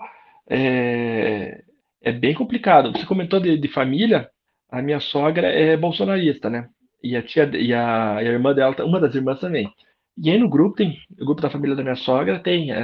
é, 0.48 1.62
é, 2.02 2.12
bem 2.12 2.34
complicado. 2.34 2.92
Você 2.92 3.04
comentou 3.04 3.40
de, 3.40 3.58
de, 3.58 3.68
família, 3.68 4.30
a 4.70 4.80
minha 4.80 5.00
sogra 5.00 5.48
é 5.48 5.76
bolsonarista, 5.76 6.48
né? 6.48 6.68
E 7.02 7.16
a 7.16 7.22
tia 7.22 7.50
e 7.54 7.72
a, 7.74 8.22
e 8.22 8.28
a 8.28 8.32
irmã 8.32 8.54
dela, 8.54 8.74
uma 8.84 9.00
das 9.00 9.14
irmãs 9.14 9.40
também. 9.40 9.72
E 10.16 10.30
aí 10.30 10.38
no 10.38 10.48
grupo 10.48 10.76
tem, 10.76 10.98
o 11.20 11.24
grupo 11.24 11.40
da 11.40 11.50
família 11.50 11.76
da 11.76 11.82
minha 11.82 11.96
sogra 11.96 12.40
tem 12.40 12.72
é, 12.72 12.78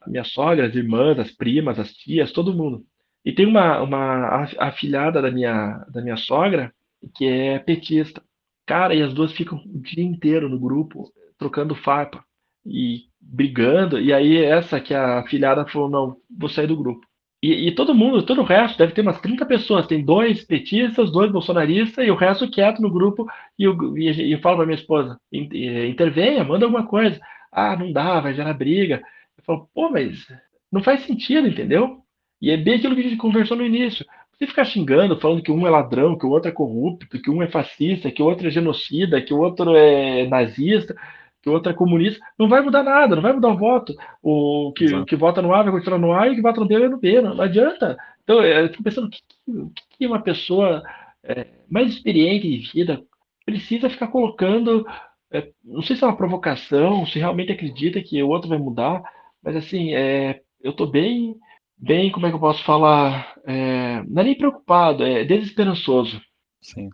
a 0.00 0.08
minha 0.08 0.24
sogra, 0.24 0.66
as 0.66 0.74
irmãs, 0.74 1.18
as 1.18 1.30
primas, 1.30 1.78
as 1.78 1.92
tias, 1.92 2.32
todo 2.32 2.54
mundo. 2.54 2.84
E 3.24 3.32
tem 3.32 3.46
uma, 3.46 3.80
uma 3.82 4.48
afilhada 4.58 5.20
da 5.20 5.30
minha, 5.30 5.84
da 5.92 6.00
minha 6.00 6.16
sogra 6.16 6.72
que 7.14 7.26
é 7.26 7.58
petista. 7.58 8.22
Cara, 8.70 8.94
e 8.94 9.02
as 9.02 9.12
duas 9.12 9.32
ficam 9.32 9.58
o 9.66 9.80
dia 9.80 10.04
inteiro 10.04 10.48
no 10.48 10.56
grupo 10.56 11.12
trocando 11.36 11.74
farpa 11.74 12.24
e 12.64 13.06
brigando. 13.20 14.00
E 14.00 14.12
aí 14.12 14.36
essa 14.44 14.80
que 14.80 14.94
a 14.94 15.18
afilhada 15.18 15.66
falou, 15.66 15.90
não, 15.90 16.16
vou 16.30 16.48
sair 16.48 16.68
do 16.68 16.76
grupo. 16.76 17.04
E, 17.42 17.66
e, 17.66 17.74
todo 17.74 17.96
mundo, 17.96 18.24
todo 18.24 18.42
o 18.42 18.44
resto, 18.44 18.78
deve 18.78 18.92
ter 18.92 19.00
umas 19.00 19.20
30 19.20 19.44
pessoas. 19.44 19.88
Tem 19.88 20.04
dois 20.04 20.44
petistas, 20.44 21.10
dois 21.10 21.32
bolsonaristas 21.32 22.06
e 22.06 22.12
o 22.12 22.14
resto 22.14 22.48
quieto 22.48 22.80
no 22.80 22.92
grupo. 22.92 23.26
E 23.58 23.64
eu, 23.64 23.98
e, 23.98 24.30
eu 24.32 24.38
falo 24.38 24.58
para 24.58 24.66
minha 24.66 24.78
esposa: 24.78 25.18
intervenha, 25.32 26.44
manda 26.44 26.64
alguma 26.64 26.86
coisa. 26.86 27.20
Ah, 27.50 27.76
não 27.76 27.90
dá, 27.92 28.20
vai 28.20 28.34
gerar 28.34 28.54
briga. 28.54 29.02
Eu 29.36 29.42
falo, 29.42 29.68
pô, 29.74 29.90
mas 29.90 30.28
não 30.70 30.80
faz 30.80 31.02
sentido, 31.02 31.48
entendeu? 31.48 32.04
E 32.40 32.52
é 32.52 32.56
bem 32.56 32.74
aquilo 32.76 32.94
que 32.94 33.00
a 33.00 33.04
gente 33.04 33.16
conversou 33.16 33.56
no 33.56 33.66
início. 33.66 34.06
Você 34.40 34.46
ficar 34.46 34.64
xingando, 34.64 35.20
falando 35.20 35.42
que 35.42 35.52
um 35.52 35.66
é 35.66 35.70
ladrão, 35.70 36.16
que 36.16 36.24
o 36.24 36.30
outro 36.30 36.48
é 36.48 36.52
corrupto, 36.52 37.20
que 37.20 37.30
um 37.30 37.42
é 37.42 37.48
fascista, 37.48 38.10
que 38.10 38.22
o 38.22 38.26
outro 38.26 38.48
é 38.48 38.50
genocida, 38.50 39.20
que 39.20 39.34
o 39.34 39.38
outro 39.38 39.76
é 39.76 40.26
nazista 40.26 40.96
que 41.42 41.48
outra 41.48 41.72
é 41.72 41.74
comunista, 41.74 42.24
não 42.38 42.48
vai 42.48 42.60
mudar 42.60 42.82
nada, 42.82 43.16
não 43.16 43.22
vai 43.22 43.32
mudar 43.32 43.48
o 43.48 43.56
voto. 43.56 43.94
O 44.22 44.72
que, 44.76 44.94
o 44.94 45.04
que 45.04 45.16
vota 45.16 45.40
no 45.40 45.54
A 45.54 45.62
vai 45.62 45.72
continuar 45.72 45.98
no 45.98 46.12
A 46.12 46.28
e 46.28 46.32
o 46.32 46.34
que 46.34 46.42
vota 46.42 46.60
no 46.60 46.66
B 46.66 46.78
vai 46.78 46.88
no 46.88 46.98
B, 46.98 47.20
não, 47.20 47.34
não 47.34 47.44
adianta. 47.44 47.96
Então, 48.22 48.42
eu 48.44 48.68
fico 48.68 48.82
pensando, 48.82 49.06
o 49.06 49.10
que, 49.10 49.82
que 49.98 50.06
uma 50.06 50.20
pessoa 50.22 50.82
é, 51.24 51.46
mais 51.68 51.90
experiente 51.90 52.48
de 52.48 52.70
vida 52.72 53.02
precisa 53.44 53.88
ficar 53.88 54.08
colocando, 54.08 54.86
é, 55.32 55.50
não 55.64 55.82
sei 55.82 55.96
se 55.96 56.04
é 56.04 56.06
uma 56.06 56.16
provocação, 56.16 57.06
se 57.06 57.18
realmente 57.18 57.52
acredita 57.52 58.02
que 58.02 58.22
o 58.22 58.28
outro 58.28 58.48
vai 58.48 58.58
mudar, 58.58 59.02
mas 59.42 59.56
assim, 59.56 59.94
é, 59.94 60.42
eu 60.62 60.72
estou 60.72 60.86
bem, 60.86 61.34
bem, 61.80 62.10
como 62.10 62.26
é 62.26 62.30
que 62.30 62.36
eu 62.36 62.40
posso 62.40 62.62
falar, 62.64 63.34
é, 63.46 64.02
não 64.08 64.22
é 64.22 64.24
nem 64.24 64.34
preocupado, 64.36 65.04
é 65.04 65.24
desesperançoso. 65.24 66.20
Sim. 66.62 66.90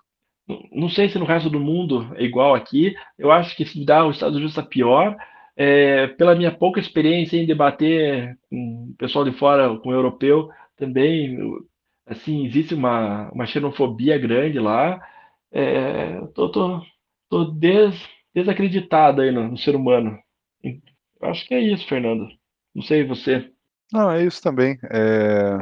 Não 0.71 0.89
sei 0.89 1.09
se 1.09 1.19
no 1.19 1.25
resto 1.25 1.51
do 1.51 1.59
mundo 1.59 2.15
é 2.15 2.23
igual 2.23 2.55
aqui. 2.55 2.95
Eu 3.19 3.33
acho 3.33 3.57
que 3.57 3.65
se 3.65 3.85
dá 3.85 4.07
os 4.07 4.17
Estados 4.17 4.37
Unidos 4.37 4.57
está 4.57 4.63
pior. 4.63 5.17
É, 5.57 6.07
pela 6.09 6.35
minha 6.35 6.53
pouca 6.53 6.79
experiência 6.79 7.37
em 7.37 7.47
debater 7.47 8.39
com 8.49 8.91
o 8.93 8.97
pessoal 8.97 9.25
de 9.25 9.33
fora, 9.33 9.77
com 9.79 9.89
o 9.89 9.93
europeu, 9.93 10.51
também, 10.77 11.39
assim, 12.07 12.45
existe 12.47 12.75
uma, 12.75 13.31
uma 13.33 13.47
xenofobia 13.47 14.19
grande 14.19 14.59
lá. 14.61 15.01
É, 15.51 16.21
tô, 16.35 16.51
tô, 16.51 16.83
tô 17.29 17.45
des, 17.47 17.95
desacreditado 18.35 19.23
aí 19.23 19.33
no, 19.33 19.49
no 19.49 19.59
ser 19.59 19.75
humano. 19.75 20.17
Eu 20.63 21.29
acho 21.29 21.47
que 21.47 21.55
é 21.55 21.61
isso, 21.61 21.87
Fernando. 21.89 22.29
Não 22.75 22.83
sei 22.83 23.05
você. 23.05 23.51
Não, 23.93 24.11
é 24.11 24.25
isso 24.25 24.43
também. 24.43 24.79
É... 24.85 25.59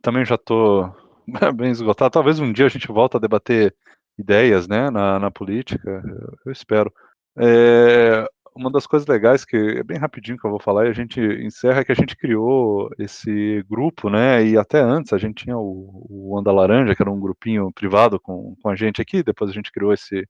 Também 0.00 0.24
já 0.24 0.36
tô 0.38 0.90
bem 1.56 1.70
esgotado. 1.70 2.12
Talvez 2.12 2.38
um 2.38 2.52
dia 2.52 2.66
a 2.66 2.70
gente 2.70 2.88
volte 2.88 3.16
a 3.16 3.20
debater 3.20 3.74
ideias 4.18 4.68
né, 4.68 4.90
na, 4.90 5.18
na 5.18 5.30
política, 5.30 6.02
eu 6.44 6.52
espero. 6.52 6.92
É, 7.38 8.26
uma 8.54 8.70
das 8.70 8.86
coisas 8.86 9.08
legais 9.08 9.44
que 9.44 9.56
é 9.56 9.82
bem 9.82 9.98
rapidinho 9.98 10.38
que 10.38 10.46
eu 10.46 10.50
vou 10.50 10.60
falar 10.60 10.86
e 10.86 10.90
a 10.90 10.92
gente 10.92 11.20
encerra 11.20 11.80
é 11.80 11.84
que 11.84 11.92
a 11.92 11.94
gente 11.96 12.16
criou 12.16 12.90
esse 12.98 13.64
grupo, 13.68 14.10
né? 14.10 14.44
E 14.44 14.56
até 14.58 14.80
antes 14.80 15.12
a 15.12 15.18
gente 15.18 15.44
tinha 15.44 15.56
o, 15.56 16.06
o 16.08 16.38
Onda 16.38 16.52
Laranja, 16.52 16.94
que 16.94 17.02
era 17.02 17.10
um 17.10 17.20
grupinho 17.20 17.72
privado 17.72 18.20
com, 18.20 18.54
com 18.62 18.68
a 18.68 18.76
gente 18.76 19.00
aqui, 19.00 19.22
depois 19.22 19.50
a 19.50 19.54
gente 19.54 19.72
criou 19.72 19.92
esse 19.92 20.26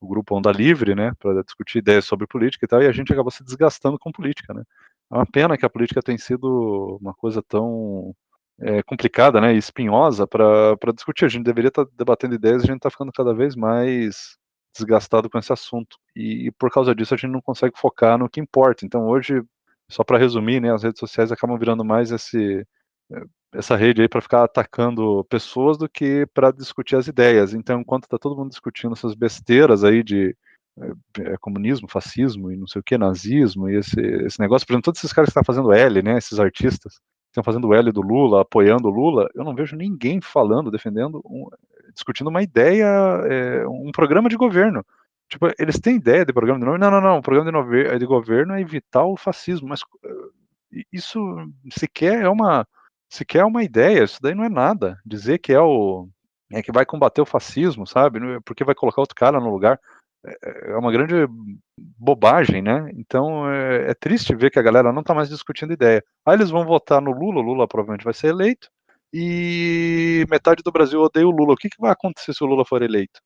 o 0.00 0.08
grupo 0.08 0.36
Onda 0.36 0.52
Livre, 0.52 0.94
né, 0.94 1.12
para 1.18 1.42
discutir 1.42 1.78
ideias 1.78 2.04
sobre 2.04 2.26
política 2.26 2.64
e 2.64 2.68
tal, 2.68 2.82
e 2.82 2.86
a 2.86 2.92
gente 2.92 3.12
acabou 3.12 3.30
se 3.30 3.42
desgastando 3.42 3.98
com 3.98 4.12
política, 4.12 4.52
né? 4.52 4.62
É 5.14 5.16
uma 5.16 5.26
pena 5.26 5.56
que 5.56 5.64
a 5.64 5.70
política 5.70 6.02
tem 6.02 6.18
sido 6.18 6.98
uma 7.00 7.14
coisa 7.14 7.40
tão 7.40 8.12
é, 8.60 8.82
complicada, 8.82 9.40
né, 9.40 9.54
e 9.54 9.58
espinhosa 9.58 10.26
para 10.26 10.92
discutir. 10.92 11.24
A 11.24 11.28
gente 11.28 11.44
deveria 11.44 11.68
estar 11.68 11.84
tá 11.84 11.90
debatendo 11.96 12.34
ideias, 12.34 12.64
a 12.64 12.66
gente 12.66 12.78
está 12.78 12.90
ficando 12.90 13.12
cada 13.12 13.32
vez 13.32 13.54
mais 13.54 14.36
desgastado 14.76 15.30
com 15.30 15.38
esse 15.38 15.52
assunto. 15.52 15.96
E, 16.16 16.48
e, 16.48 16.52
por 16.52 16.68
causa 16.68 16.92
disso 16.94 17.14
a 17.14 17.16
gente 17.16 17.30
não 17.30 17.40
consegue 17.40 17.78
focar 17.78 18.18
no 18.18 18.28
que 18.28 18.40
importa. 18.40 18.84
Então 18.84 19.06
hoje, 19.06 19.40
só 19.88 20.02
para 20.02 20.18
resumir, 20.18 20.60
né, 20.60 20.72
as 20.74 20.82
redes 20.82 20.98
sociais 20.98 21.30
acabam 21.30 21.56
virando 21.58 21.84
mais 21.84 22.10
esse 22.10 22.66
essa 23.52 23.76
rede 23.76 24.02
aí 24.02 24.08
para 24.08 24.20
ficar 24.20 24.42
atacando 24.44 25.24
pessoas 25.26 25.78
do 25.78 25.88
que 25.88 26.26
para 26.34 26.50
discutir 26.50 26.96
as 26.96 27.06
ideias. 27.06 27.54
Então, 27.54 27.80
enquanto 27.80 28.04
está 28.04 28.18
todo 28.18 28.36
mundo 28.36 28.50
discutindo 28.50 28.94
essas 28.94 29.14
besteiras 29.14 29.84
aí 29.84 30.02
de 30.02 30.36
é, 30.80 31.36
comunismo, 31.38 31.88
fascismo 31.88 32.50
e 32.50 32.56
não 32.56 32.66
sei 32.66 32.80
o 32.80 32.82
que, 32.82 32.98
nazismo 32.98 33.68
e 33.68 33.76
esse, 33.76 34.00
esse 34.00 34.40
negócio, 34.40 34.66
por 34.66 34.72
exemplo, 34.72 34.84
todos 34.84 35.00
esses 35.00 35.12
caras 35.12 35.28
que 35.28 35.30
estão 35.30 35.44
fazendo 35.44 35.72
L, 35.72 36.02
né, 36.02 36.18
esses 36.18 36.40
artistas, 36.40 37.00
estão 37.28 37.44
fazendo 37.44 37.72
L 37.72 37.92
do 37.92 38.00
Lula, 38.00 38.42
apoiando 38.42 38.88
o 38.88 38.90
Lula, 38.90 39.28
eu 39.34 39.44
não 39.44 39.54
vejo 39.54 39.76
ninguém 39.76 40.20
falando, 40.20 40.70
defendendo, 40.70 41.20
um, 41.24 41.46
discutindo 41.92 42.28
uma 42.28 42.42
ideia, 42.42 42.86
é, 43.28 43.66
um 43.68 43.90
programa 43.92 44.28
de 44.28 44.36
governo. 44.36 44.84
Tipo, 45.28 45.50
eles 45.58 45.78
têm 45.80 45.96
ideia 45.96 46.24
de 46.24 46.32
programa 46.32 46.58
de 46.58 46.64
governo? 46.64 46.84
Não, 46.84 47.00
não, 47.00 47.08
não, 47.08 47.18
o 47.18 47.22
programa 47.22 47.64
de, 47.64 47.98
de 47.98 48.06
governo 48.06 48.54
é 48.54 48.60
evitar 48.60 49.04
o 49.04 49.16
fascismo, 49.16 49.68
mas 49.68 49.80
isso 50.92 51.18
sequer 51.70 52.22
é 52.22 52.28
uma 52.28 52.66
sequer 53.08 53.40
é 53.40 53.44
uma 53.44 53.62
ideia, 53.62 54.02
isso 54.02 54.20
daí 54.20 54.34
não 54.34 54.44
é 54.44 54.48
nada. 54.48 54.98
Dizer 55.06 55.38
que 55.38 55.52
é 55.52 55.60
o 55.60 56.08
é 56.52 56.62
que 56.62 56.72
vai 56.72 56.84
combater 56.84 57.20
o 57.20 57.26
fascismo, 57.26 57.86
sabe? 57.86 58.20
Porque 58.44 58.64
vai 58.64 58.74
colocar 58.74 59.00
outro 59.00 59.14
cara 59.14 59.40
no 59.40 59.50
lugar 59.50 59.80
é, 60.24 60.72
é 60.72 60.76
uma 60.76 60.92
grande 60.92 61.14
bobagem, 61.98 62.62
né? 62.62 62.90
Então 62.96 63.50
é, 63.50 63.90
é, 63.90 63.94
triste 63.94 64.34
ver 64.34 64.50
que 64.50 64.58
a 64.58 64.62
galera 64.62 64.92
não 64.92 65.00
está 65.00 65.14
mais 65.14 65.28
discutindo 65.28 65.72
ideia. 65.72 66.02
Aí 66.26 66.34
eles 66.34 66.50
vão 66.50 66.64
votar 66.64 67.00
no 67.00 67.12
Lula, 67.12 67.40
o 67.40 67.42
Lula 67.42 67.68
provavelmente 67.68 68.04
vai 68.04 68.14
ser 68.14 68.28
eleito, 68.28 68.68
e 69.12 70.24
metade 70.30 70.62
do 70.62 70.72
Brasil 70.72 71.00
odeia 71.00 71.26
o 71.26 71.30
Lula. 71.30 71.54
O 71.54 71.56
que, 71.56 71.68
que 71.68 71.80
vai 71.80 71.90
acontecer 71.92 72.32
se 72.34 72.42
o 72.44 72.46
Lula 72.46 72.64
for 72.64 72.82
eleito? 72.82 73.20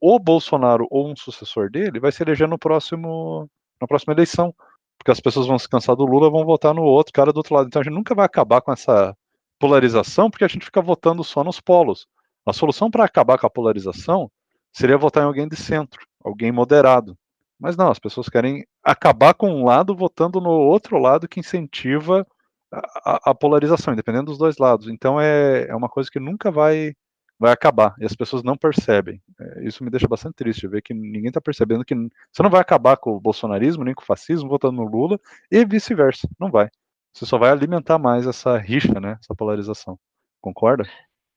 O 0.00 0.18
Bolsonaro 0.18 0.86
ou 0.90 1.10
um 1.10 1.16
sucessor 1.16 1.70
dele 1.70 2.00
vai 2.00 2.12
se 2.12 2.22
eleger 2.22 2.48
no 2.48 2.58
próximo, 2.58 3.48
na 3.80 3.86
próxima 3.86 4.14
eleição 4.14 4.54
porque 5.00 5.10
as 5.10 5.20
pessoas 5.20 5.46
vão 5.46 5.58
se 5.58 5.66
cansar 5.66 5.96
do 5.96 6.04
Lula 6.04 6.30
vão 6.30 6.44
votar 6.44 6.74
no 6.74 6.82
outro 6.82 7.12
cara 7.12 7.32
do 7.32 7.38
outro 7.38 7.54
lado. 7.54 7.68
Então 7.68 7.80
a 7.80 7.82
gente 7.82 7.94
nunca 7.94 8.14
vai 8.14 8.26
acabar 8.26 8.60
com 8.60 8.70
essa 8.70 9.16
polarização, 9.58 10.30
porque 10.30 10.44
a 10.44 10.48
gente 10.48 10.66
fica 10.66 10.82
votando 10.82 11.24
só 11.24 11.42
nos 11.42 11.58
polos. 11.58 12.06
A 12.46 12.52
solução 12.52 12.90
para 12.90 13.04
acabar 13.04 13.38
com 13.38 13.46
a 13.46 13.50
polarização 13.50 14.30
seria 14.72 14.98
votar 14.98 15.22
em 15.22 15.26
alguém 15.26 15.48
de 15.48 15.56
centro, 15.56 16.00
alguém 16.22 16.52
moderado. 16.52 17.16
Mas 17.58 17.76
não, 17.76 17.90
as 17.90 17.98
pessoas 17.98 18.28
querem 18.28 18.66
acabar 18.82 19.34
com 19.34 19.50
um 19.50 19.64
lado 19.64 19.94
votando 19.94 20.40
no 20.40 20.50
outro 20.50 20.98
lado 20.98 21.28
que 21.28 21.40
incentiva 21.40 22.26
a, 22.72 23.30
a 23.30 23.34
polarização, 23.34 23.92
independendo 23.92 24.26
dos 24.26 24.38
dois 24.38 24.56
lados. 24.58 24.88
Então 24.88 25.20
é, 25.20 25.66
é 25.68 25.76
uma 25.76 25.88
coisa 25.88 26.10
que 26.10 26.20
nunca 26.20 26.50
vai 26.50 26.94
vai 27.38 27.52
acabar 27.52 27.94
e 27.98 28.04
as 28.04 28.14
pessoas 28.14 28.42
não 28.42 28.54
percebem. 28.54 29.20
É, 29.40 29.64
isso 29.66 29.82
me 29.82 29.90
deixa 29.90 30.06
bastante 30.06 30.34
triste 30.34 30.68
ver 30.68 30.82
que 30.82 30.92
ninguém 30.92 31.28
está 31.28 31.40
percebendo 31.40 31.84
que 31.86 31.94
você 31.94 32.42
não 32.42 32.50
vai 32.50 32.60
acabar 32.60 32.98
com 32.98 33.12
o 33.16 33.20
bolsonarismo 33.20 33.82
nem 33.82 33.94
com 33.94 34.02
o 34.02 34.06
fascismo 34.06 34.48
votando 34.48 34.76
no 34.76 34.84
Lula 34.84 35.18
e 35.50 35.64
vice-versa. 35.64 36.28
Não 36.38 36.50
vai. 36.50 36.68
Você 37.14 37.24
só 37.24 37.38
vai 37.38 37.50
alimentar 37.50 37.98
mais 37.98 38.26
essa 38.26 38.58
rixa, 38.58 39.00
né? 39.00 39.16
Essa 39.22 39.34
polarização. 39.34 39.98
Concorda? 40.40 40.84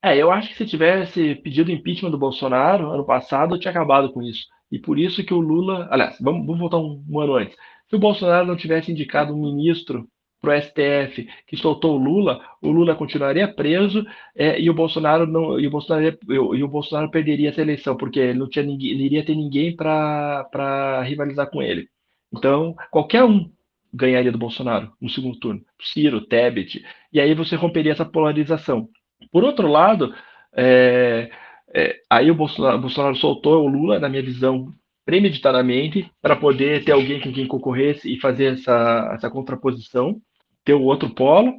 É, 0.04 0.18
eu 0.18 0.32
acho 0.32 0.49
que 0.49 0.56
se 0.56 0.66
tivesse 0.66 1.36
pedido 1.36 1.72
impeachment 1.72 2.12
do 2.12 2.18
Bolsonaro 2.18 2.91
ano 2.91 3.06
passado, 3.06 3.56
eu 3.56 3.60
tinha 3.60 3.72
acabado 3.72 4.12
com 4.12 4.22
isso. 4.22 4.45
E 4.70 4.78
por 4.78 4.99
isso 4.99 5.24
que 5.24 5.34
o 5.34 5.39
Lula. 5.39 5.88
Aliás, 5.89 6.18
vamos, 6.20 6.45
vamos 6.45 6.60
voltar 6.60 6.78
um, 6.78 7.04
um 7.10 7.20
ano 7.22 7.36
antes. 7.36 7.56
Se 7.89 7.95
o 7.95 7.99
Bolsonaro 7.99 8.45
não 8.45 8.58
tivesse 8.58 8.91
indicado 8.91 9.34
um 9.34 9.41
ministro 9.41 10.08
para 10.41 10.58
o 10.58 10.62
STF 10.62 11.26
que 11.47 11.56
soltou 11.56 11.95
o 11.95 12.04
Lula, 12.04 12.41
o 12.62 12.70
Lula 12.70 12.95
continuaria 12.95 13.47
preso 13.47 14.06
é, 14.36 14.60
e 14.60 14.70
o 14.70 14.74
Bolsonaro 14.74 15.26
não 15.26 15.58
e 15.58 15.68
o 15.68 15.72
Bolsonaro 15.72 16.18
e 16.30 16.64
o 16.64 16.68
Bolsonaro 16.68 17.10
perderia 17.10 17.49
essa 17.49 17.62
eleição 17.62 17.95
porque 17.95 18.34
não 18.34 18.49
tinha 18.49 18.66
ninguém, 18.66 18.95
não 18.95 19.06
iria 19.06 19.26
ter 19.26 19.36
ninguém 19.36 19.74
para 19.74 21.01
rivalizar 21.04 21.49
com 21.49 21.62
ele. 21.62 21.88
Então 22.34 22.76
qualquer 22.91 23.24
um 23.24 23.49
ganharia 23.93 24.32
do 24.32 24.38
Bolsonaro 24.38 24.91
no 24.99 25.10
segundo 25.10 25.39
turno, 25.39 25.62
Ciro, 25.82 26.20
Tebet, 26.22 26.84
e 27.14 27.22
aí 27.22 27.34
você 27.34 27.56
romperia 27.56 27.93
essa 27.93 28.06
polarização. 28.06 28.89
Por 29.32 29.43
outro 29.43 29.67
lado, 29.67 30.13
é, 30.55 31.30
é, 31.74 31.99
aí 32.09 32.30
o 32.30 32.36
Bolsonaro, 32.36 32.80
Bolsonaro 32.80 33.15
soltou 33.15 33.63
o 33.63 33.67
Lula, 33.67 33.99
na 33.99 34.09
minha 34.09 34.21
visão, 34.21 34.71
premeditadamente, 35.05 36.09
para 36.21 36.36
poder 36.36 36.84
ter 36.86 36.91
alguém 36.91 37.19
com 37.19 37.32
quem 37.32 37.47
concorresse 37.47 38.13
e 38.13 38.19
fazer 38.19 38.53
essa, 38.53 39.11
essa 39.13 39.30
contraposição 39.30 40.21
ter 40.63 40.74
o 40.74 40.84
outro 40.84 41.09
polo. 41.09 41.53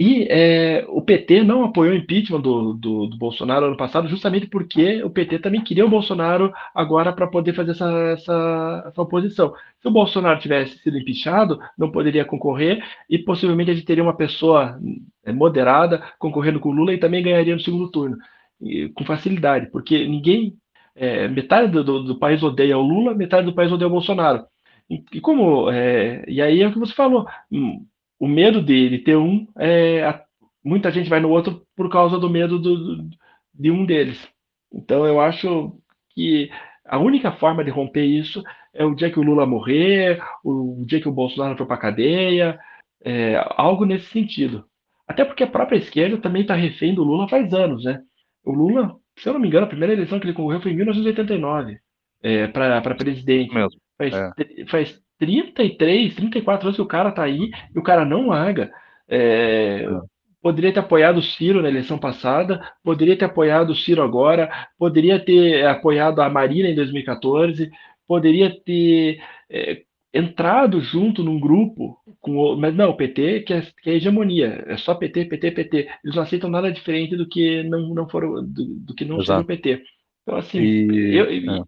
E 0.00 0.28
é, 0.30 0.84
o 0.88 1.02
PT 1.02 1.42
não 1.42 1.64
apoiou 1.64 1.92
o 1.92 1.96
impeachment 1.96 2.40
do, 2.40 2.72
do, 2.74 3.06
do, 3.08 3.16
Bolsonaro 3.16 3.66
ano 3.66 3.76
passado, 3.76 4.06
justamente 4.06 4.46
porque 4.46 5.02
o 5.02 5.10
PT 5.10 5.40
também 5.40 5.60
queria 5.60 5.84
o 5.84 5.88
Bolsonaro 5.88 6.52
agora 6.72 7.12
para 7.12 7.26
poder 7.26 7.52
fazer 7.52 7.72
essa, 7.72 7.90
essa, 8.12 8.84
essa, 8.86 9.02
oposição. 9.02 9.52
Se 9.82 9.88
o 9.88 9.90
Bolsonaro 9.90 10.38
tivesse 10.38 10.78
sido 10.78 10.98
impeachado, 10.98 11.58
não 11.76 11.90
poderia 11.90 12.24
concorrer 12.24 12.80
e 13.10 13.18
possivelmente 13.18 13.72
a 13.72 13.74
gente 13.74 13.86
teria 13.86 14.04
uma 14.04 14.16
pessoa 14.16 14.78
é, 15.24 15.32
moderada 15.32 16.00
concorrendo 16.16 16.60
com 16.60 16.68
o 16.68 16.72
Lula 16.72 16.94
e 16.94 16.98
também 16.98 17.22
ganharia 17.22 17.54
no 17.54 17.60
segundo 17.60 17.90
turno, 17.90 18.16
e, 18.60 18.88
com 18.90 19.04
facilidade, 19.04 19.70
porque 19.70 20.06
ninguém. 20.06 20.56
É, 21.00 21.28
metade 21.28 21.70
do, 21.70 21.84
do, 21.84 22.02
do, 22.02 22.18
país 22.18 22.42
odeia 22.42 22.76
o 22.76 22.82
Lula, 22.82 23.14
metade 23.14 23.46
do 23.46 23.54
país 23.54 23.70
odeia 23.70 23.86
o 23.86 23.90
Bolsonaro. 23.90 24.44
E, 24.90 25.02
e 25.12 25.20
como. 25.20 25.70
É, 25.70 26.24
e 26.28 26.42
aí 26.42 26.60
é 26.62 26.68
o 26.68 26.72
que 26.72 26.78
você 26.78 26.92
falou. 26.92 27.26
Hum, 27.52 27.84
o 28.18 28.26
medo 28.26 28.60
dele 28.62 28.98
ter 28.98 29.16
um, 29.16 29.46
é, 29.56 30.04
a, 30.04 30.22
muita 30.64 30.90
gente 30.90 31.08
vai 31.08 31.20
no 31.20 31.30
outro 31.30 31.66
por 31.76 31.88
causa 31.90 32.18
do 32.18 32.28
medo 32.28 32.58
do, 32.58 32.96
do, 32.96 33.10
de 33.54 33.70
um 33.70 33.84
deles. 33.84 34.28
Então 34.72 35.06
eu 35.06 35.20
acho 35.20 35.78
que 36.10 36.50
a 36.84 36.98
única 36.98 37.32
forma 37.32 37.64
de 37.64 37.70
romper 37.70 38.04
isso 38.04 38.42
é 38.74 38.84
o 38.84 38.94
dia 38.94 39.10
que 39.10 39.18
o 39.18 39.22
Lula 39.22 39.46
morrer, 39.46 40.22
o 40.44 40.84
dia 40.86 41.00
que 41.00 41.08
o 41.08 41.12
Bolsonaro 41.12 41.56
for 41.56 41.66
para 41.66 41.76
cadeia, 41.76 42.58
é, 43.04 43.36
algo 43.56 43.84
nesse 43.84 44.06
sentido. 44.06 44.64
Até 45.06 45.24
porque 45.24 45.42
a 45.42 45.50
própria 45.50 45.78
esquerda 45.78 46.18
também 46.18 46.42
está 46.42 46.54
refém 46.54 46.94
do 46.94 47.02
Lula 47.02 47.28
faz 47.28 47.52
anos, 47.54 47.84
né? 47.84 48.00
O 48.44 48.52
Lula, 48.52 48.96
se 49.18 49.28
eu 49.28 49.32
não 49.32 49.40
me 49.40 49.48
engano, 49.48 49.64
a 49.64 49.68
primeira 49.68 49.92
eleição 49.92 50.18
que 50.18 50.26
ele 50.26 50.34
concorreu 50.34 50.60
foi 50.60 50.72
em 50.72 50.76
1989 50.76 51.78
é, 52.22 52.46
para 52.48 52.94
presidente. 52.94 53.54
Mesmo. 53.54 53.80
Faz, 53.96 54.14
é. 54.14 54.66
faz 54.66 55.00
33, 55.18 56.14
34 56.14 56.66
anos 56.66 56.76
que 56.76 56.82
o 56.82 56.86
cara 56.86 57.10
tá 57.10 57.22
aí 57.22 57.50
e 57.74 57.78
o 57.78 57.82
cara 57.82 58.04
não 58.04 58.28
larga. 58.28 58.70
É, 59.08 59.84
é. 59.84 60.00
Poderia 60.40 60.72
ter 60.72 60.80
apoiado 60.80 61.18
o 61.18 61.22
Ciro 61.22 61.60
na 61.60 61.68
eleição 61.68 61.98
passada, 61.98 62.72
poderia 62.82 63.16
ter 63.16 63.24
apoiado 63.24 63.70
o 63.70 63.74
Ciro 63.74 64.02
agora, 64.02 64.68
poderia 64.78 65.18
ter 65.18 65.66
apoiado 65.66 66.20
a 66.20 66.30
Marina 66.30 66.68
em 66.68 66.76
2014, 66.76 67.70
poderia 68.06 68.56
ter 68.64 69.20
é, 69.50 69.82
entrado 70.14 70.80
junto 70.80 71.24
num 71.24 71.40
grupo 71.40 71.98
com 72.20 72.36
o, 72.36 72.56
mas 72.56 72.74
não, 72.74 72.90
o 72.90 72.96
PT 72.96 73.40
que 73.40 73.52
é, 73.52 73.62
que 73.82 73.90
é 73.90 73.94
hegemonia, 73.94 74.64
é 74.66 74.76
só 74.76 74.94
PT, 74.94 75.24
PT, 75.24 75.50
PT. 75.50 75.76
Eles 76.04 76.16
não 76.16 76.22
aceitam 76.22 76.48
nada 76.48 76.70
diferente 76.70 77.16
do 77.16 77.28
que 77.28 77.64
não, 77.64 77.92
não 77.92 78.08
foram 78.08 78.42
do, 78.44 78.64
do 78.76 78.94
que 78.94 79.04
não 79.04 79.18
seja 79.18 79.40
o 79.40 79.44
PT. 79.44 79.82
Então 80.22 80.38
assim, 80.38 80.60
e, 80.60 81.16
eu, 81.16 81.26
é. 81.26 81.62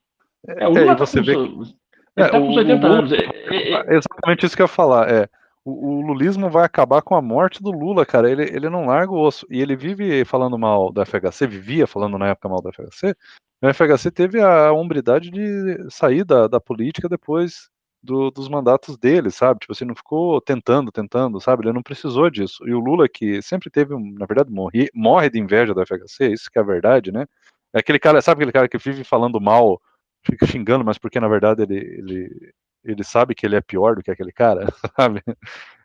é, 0.46 0.64
é, 0.64 0.94
você 0.94 1.20
vê 1.20 1.34
que 1.34 1.80
ele 2.16 2.26
é, 2.26 2.30
tá 2.30 2.38
com 2.38 2.48
os 2.48 2.56
80 2.56 2.86
o, 2.86 2.92
anos. 2.92 3.12
É, 3.12 3.16
é, 3.16 3.72
é, 3.72 3.96
exatamente 3.96 4.46
isso 4.46 4.56
que 4.56 4.62
eu 4.62 4.64
ia 4.64 4.68
falar. 4.68 5.11
É, 5.11 5.28
o, 5.64 5.98
o, 5.98 6.00
lulismo 6.02 6.50
vai 6.50 6.64
acabar 6.64 7.02
com 7.02 7.14
a 7.14 7.22
morte 7.22 7.62
do 7.62 7.70
Lula, 7.70 8.04
cara. 8.04 8.30
Ele, 8.30 8.44
ele 8.44 8.68
não 8.68 8.86
larga 8.86 9.12
o 9.12 9.20
osso. 9.20 9.46
E 9.50 9.61
ele 9.61 9.76
vive 9.76 10.24
falando 10.24 10.58
mal 10.58 10.92
do 10.92 11.04
FHC, 11.04 11.46
vivia 11.46 11.86
falando 11.86 12.18
na 12.18 12.28
época 12.28 12.48
mal 12.48 12.61
do 12.61 12.72
FHC. 12.72 13.14
O 13.62 13.72
FHC 13.72 14.11
teve 14.11 14.40
a 14.40 14.72
hombridade 14.72 15.30
de 15.30 15.90
sair 15.90 16.24
da, 16.24 16.48
da 16.48 16.61
política 16.61 17.08
depois 17.08 17.68
do, 18.02 18.30
dos 18.30 18.48
mandatos 18.48 18.96
dele, 18.96 19.30
sabe? 19.30 19.61
Tipo 19.61 19.72
assim, 19.72 19.84
não 19.84 19.94
ficou 19.94 20.40
tentando, 20.40 20.90
tentando, 20.90 21.40
sabe? 21.40 21.64
Ele 21.64 21.74
não 21.74 21.82
precisou 21.82 22.30
disso. 22.30 22.66
E 22.66 22.72
o 22.72 22.80
Lula, 22.80 23.08
que 23.08 23.42
sempre 23.42 23.70
teve, 23.70 23.94
na 23.94 24.26
verdade, 24.26 24.50
morre, 24.50 24.88
morre 24.94 25.28
de 25.28 25.38
inveja 25.38 25.74
do 25.74 25.84
FHC, 25.84 26.32
isso 26.32 26.50
que 26.50 26.58
é 26.58 26.62
a 26.62 26.64
verdade, 26.64 27.12
né? 27.12 27.26
É 27.74 27.80
aquele 27.80 27.98
cara, 27.98 28.20
sabe 28.22 28.38
aquele 28.38 28.52
cara 28.52 28.68
que 28.68 28.78
vive 28.78 29.04
falando 29.04 29.40
mal 29.40 29.80
fica 30.25 30.47
xingando, 30.47 30.85
mas 30.85 30.99
porque 30.99 31.21
na 31.21 31.29
verdade 31.29 31.62
ele, 31.62 31.77
ele, 31.77 32.53
ele 32.85 33.05
sabe 33.05 33.35
que 33.35 33.47
ele 33.47 33.57
é 33.57 33.61
pior 33.61 33.97
do 33.97 34.03
que 34.03 34.11
aquele 34.11 34.33
cara, 34.33 34.66
sabe? 34.97 35.23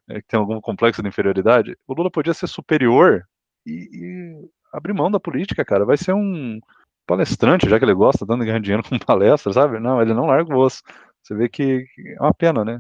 É, 0.10 0.22
que 0.22 0.28
tem 0.28 0.40
algum 0.40 0.62
complexo 0.62 1.02
de 1.02 1.08
inferioridade. 1.08 1.76
O 1.88 1.94
Lula 1.94 2.12
podia 2.12 2.34
ser 2.34 2.48
superior 2.48 3.26
e, 3.66 3.90
e, 3.92 4.50
abrir 4.72 4.94
mão 4.94 5.10
da 5.10 5.20
política, 5.20 5.66
cara. 5.66 5.86
Vai 5.86 5.98
ser 5.98 6.14
um 6.14 6.60
palestrante, 7.08 7.70
já 7.70 7.80
que 7.80 7.86
ele 7.86 7.94
gosta, 7.94 8.26
dando 8.26 8.46
ganhando 8.46 8.64
dinheiro 8.64 8.84
com 8.88 9.00
palestra, 9.00 9.52
sabe? 9.52 9.80
Não, 9.80 10.02
ele 10.02 10.14
não 10.14 10.28
larga 10.28 10.54
o 10.54 10.60
osso. 10.60 10.84
Você 11.24 11.34
vê 11.34 11.50
que, 11.50 11.86
é 11.98 12.22
uma 12.22 12.34
pena, 12.34 12.64
né? 12.64 12.80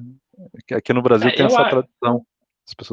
Que 0.67 0.75
aqui 0.75 0.93
no 0.93 1.01
Brasil 1.01 1.29
é, 1.29 1.31
tem 1.31 1.45
essa 1.45 1.67
tradição. 1.67 2.23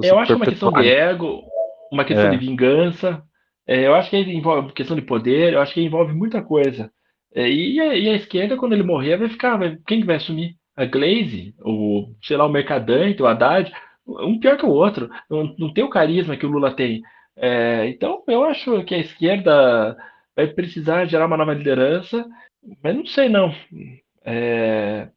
eu 0.02 0.18
acho 0.18 0.28
que 0.28 0.32
é 0.32 0.36
uma 0.36 0.46
questão 0.46 0.72
de 0.72 0.88
ego, 0.88 1.42
uma 1.90 2.04
questão 2.04 2.26
é. 2.26 2.30
de 2.30 2.38
vingança. 2.38 3.22
É, 3.66 3.86
eu 3.86 3.94
acho 3.94 4.08
que 4.08 4.16
envolve 4.16 4.72
questão 4.72 4.96
de 4.96 5.02
poder, 5.02 5.52
eu 5.52 5.60
acho 5.60 5.74
que 5.74 5.82
envolve 5.82 6.14
muita 6.14 6.42
coisa. 6.42 6.90
É, 7.34 7.48
e, 7.48 7.80
a, 7.80 7.94
e, 7.96 8.08
a, 8.08 8.14
esquerda, 8.14 8.56
quando 8.56 8.72
ele 8.74 8.82
morrer, 8.82 9.16
vai 9.16 9.28
ficar. 9.28 9.56
Vai, 9.56 9.78
quem 9.86 10.00
que 10.00 10.06
vai 10.06 10.16
assumir? 10.16 10.56
A 10.76 10.84
Glaze? 10.84 11.54
O, 11.60 12.14
sei 12.22 12.36
lá, 12.36 12.46
o 12.46 12.50
Mercadante, 12.50 13.22
o 13.22 13.26
Haddad? 13.26 13.72
Um 14.06 14.38
pior 14.38 14.56
que 14.58 14.66
o 14.66 14.70
outro. 14.70 15.10
Não, 15.30 15.54
não 15.58 15.72
tem 15.72 15.84
o 15.84 15.90
carisma 15.90 16.36
que 16.36 16.46
o 16.46 16.50
Lula 16.50 16.74
tem. 16.74 17.02
É, 17.36 17.88
então, 17.88 18.22
eu 18.28 18.44
acho 18.44 18.84
que 18.84 18.94
a 18.94 18.98
esquerda 18.98 19.96
vai 20.36 20.48
precisar 20.48 21.06
gerar 21.06 21.26
uma 21.26 21.36
nova 21.36 21.54
liderança, 21.54 22.26
mas 22.82 22.94
não 22.96 23.06
sei, 23.06 23.28
não. 23.28 23.54
É, 24.24 25.08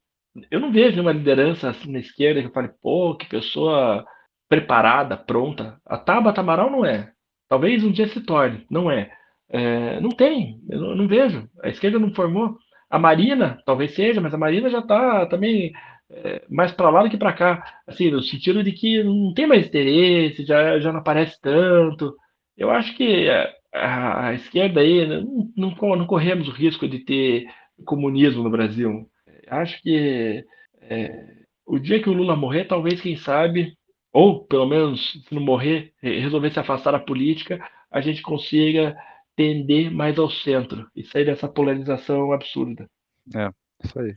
eu 0.51 0.59
não 0.59 0.71
vejo 0.71 1.01
uma 1.01 1.11
liderança 1.11 1.69
assim 1.69 1.91
na 1.91 1.99
esquerda 1.99 2.41
que 2.41 2.47
eu 2.47 2.53
fale, 2.53 2.69
pô, 2.81 3.15
que 3.15 3.27
pessoa 3.27 4.05
preparada, 4.49 5.17
pronta. 5.17 5.79
A 5.85 5.97
Tabata 5.97 6.41
Amaral 6.41 6.69
não 6.69 6.85
é. 6.85 7.11
Talvez 7.49 7.83
um 7.83 7.91
dia 7.91 8.07
se 8.07 8.21
torne, 8.21 8.65
não 8.69 8.89
é. 8.91 9.11
É 9.49 9.99
não 9.99 10.09
tem, 10.09 10.59
eu 10.69 10.79
não, 10.79 10.95
não, 10.95 11.07
vejo. 11.07 11.47
A 11.63 11.69
esquerda 11.69 11.99
não 11.99 12.13
formou. 12.13 12.57
A 12.89 12.99
Marina, 12.99 13.61
talvez 13.65 13.93
seja, 13.93 14.21
mas 14.21 14.33
a 14.33 14.37
Marina 14.37 14.69
já 14.69 14.79
está 14.79 15.25
também 15.25 15.73
é, 16.09 16.43
mais 16.49 16.71
para 16.71 16.89
lá 16.89 17.03
do 17.03 17.09
que 17.09 17.17
para 17.17 17.33
cá. 17.33 17.81
Assim, 17.87 18.11
no 18.11 18.21
sentido 18.21 18.63
de 18.63 18.71
que 18.71 19.03
não 19.03 19.33
tem 19.33 19.47
mais 19.47 19.67
interesse, 19.67 20.45
já, 20.45 20.79
já 20.79 20.91
não 20.91 20.99
aparece 20.99 21.39
tanto. 21.41 22.15
Eu 22.57 22.69
acho 22.71 22.95
que 22.95 23.29
a, 23.73 24.27
a 24.27 24.33
esquerda 24.33 24.81
aí, 24.81 25.05
não, 25.07 25.51
não, 25.55 25.95
não, 25.97 26.07
corremos 26.07 26.47
o 26.47 26.51
risco 26.51 26.87
de 26.87 26.99
ter 26.99 27.47
comunismo 27.85 28.43
no 28.43 28.49
Brasil. 28.49 29.07
Acho 29.47 29.81
que 29.81 30.45
é, 30.81 31.25
o 31.65 31.79
dia 31.79 32.01
que 32.01 32.09
o 32.09 32.13
Lula 32.13 32.35
morrer, 32.35 32.65
talvez, 32.65 33.01
quem 33.01 33.15
sabe, 33.17 33.73
ou 34.13 34.45
pelo 34.45 34.65
menos, 34.65 35.11
se 35.27 35.35
não 35.35 35.41
morrer, 35.41 35.91
resolver 36.01 36.51
se 36.51 36.59
afastar 36.59 36.91
da 36.91 36.99
política, 36.99 37.59
a 37.91 38.01
gente 38.01 38.21
consiga 38.21 38.95
tender 39.35 39.91
mais 39.91 40.17
ao 40.17 40.29
centro 40.29 40.89
e 40.95 41.03
sair 41.03 41.25
dessa 41.25 41.47
polarização 41.47 42.31
absurda. 42.31 42.89
É, 43.35 43.49
isso 43.83 43.99
aí. 43.99 44.15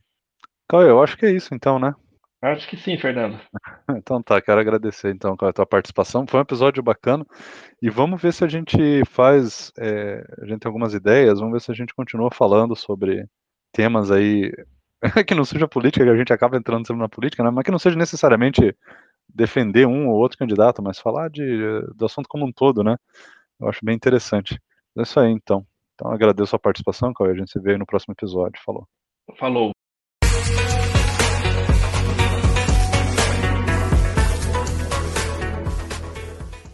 Cauê, 0.69 0.91
eu 0.91 1.03
acho 1.03 1.17
que 1.17 1.27
é 1.27 1.33
isso 1.33 1.55
então, 1.55 1.79
né? 1.79 1.95
Acho 2.41 2.69
que 2.69 2.77
sim, 2.77 2.97
Fernando. 2.99 3.41
Então 3.97 4.23
tá, 4.23 4.41
quero 4.41 4.61
agradecer 4.61 5.11
então 5.11 5.35
a 5.41 5.53
tua 5.53 5.67
participação. 5.67 6.27
Foi 6.27 6.39
um 6.39 6.43
episódio 6.43 6.83
bacana 6.83 7.27
e 7.81 7.89
vamos 7.89 8.21
ver 8.21 8.33
se 8.35 8.45
a 8.45 8.49
gente 8.49 9.03
faz, 9.07 9.73
é, 9.79 10.23
a 10.43 10.47
gente 10.47 10.61
tem 10.61 10.69
algumas 10.69 10.93
ideias, 10.93 11.41
vamos 11.41 11.55
ver 11.55 11.61
se 11.63 11.71
a 11.71 11.75
gente 11.75 11.95
continua 11.95 12.31
falando 12.31 12.77
sobre 12.77 13.27
temas 13.73 14.11
aí 14.11 14.53
que 15.27 15.35
não 15.35 15.45
seja 15.45 15.67
política, 15.67 16.05
que 16.05 16.11
a 16.11 16.17
gente 16.17 16.33
acaba 16.33 16.57
entrando 16.57 16.87
sempre 16.87 17.01
na 17.01 17.09
política, 17.09 17.43
né? 17.43 17.51
mas 17.51 17.65
que 17.65 17.71
não 17.71 17.79
seja 17.79 17.97
necessariamente 17.97 18.77
defender 19.29 19.87
um 19.87 20.09
ou 20.09 20.17
outro 20.17 20.39
candidato, 20.39 20.83
mas 20.83 20.99
falar 20.99 21.31
de, 21.31 21.81
do 21.95 22.05
assunto 22.05 22.29
como 22.29 22.47
um 22.47 22.53
todo, 22.53 22.85
né? 22.85 22.97
Eu 23.61 23.69
acho 23.69 23.85
bem 23.85 23.95
interessante. 23.95 24.61
É 24.99 25.03
isso 25.03 25.21
aí, 25.21 25.31
então. 25.31 25.65
Então 25.95 26.11
agradeço 26.11 26.55
a 26.55 26.59
participação, 26.59 27.13
Cauê. 27.13 27.33
A 27.33 27.35
gente 27.35 27.51
se 27.51 27.61
vê 27.61 27.77
no 27.79 27.87
próximo 27.87 28.15
episódio. 28.15 28.61
Falou. 28.65 28.87
Falou. 29.39 29.78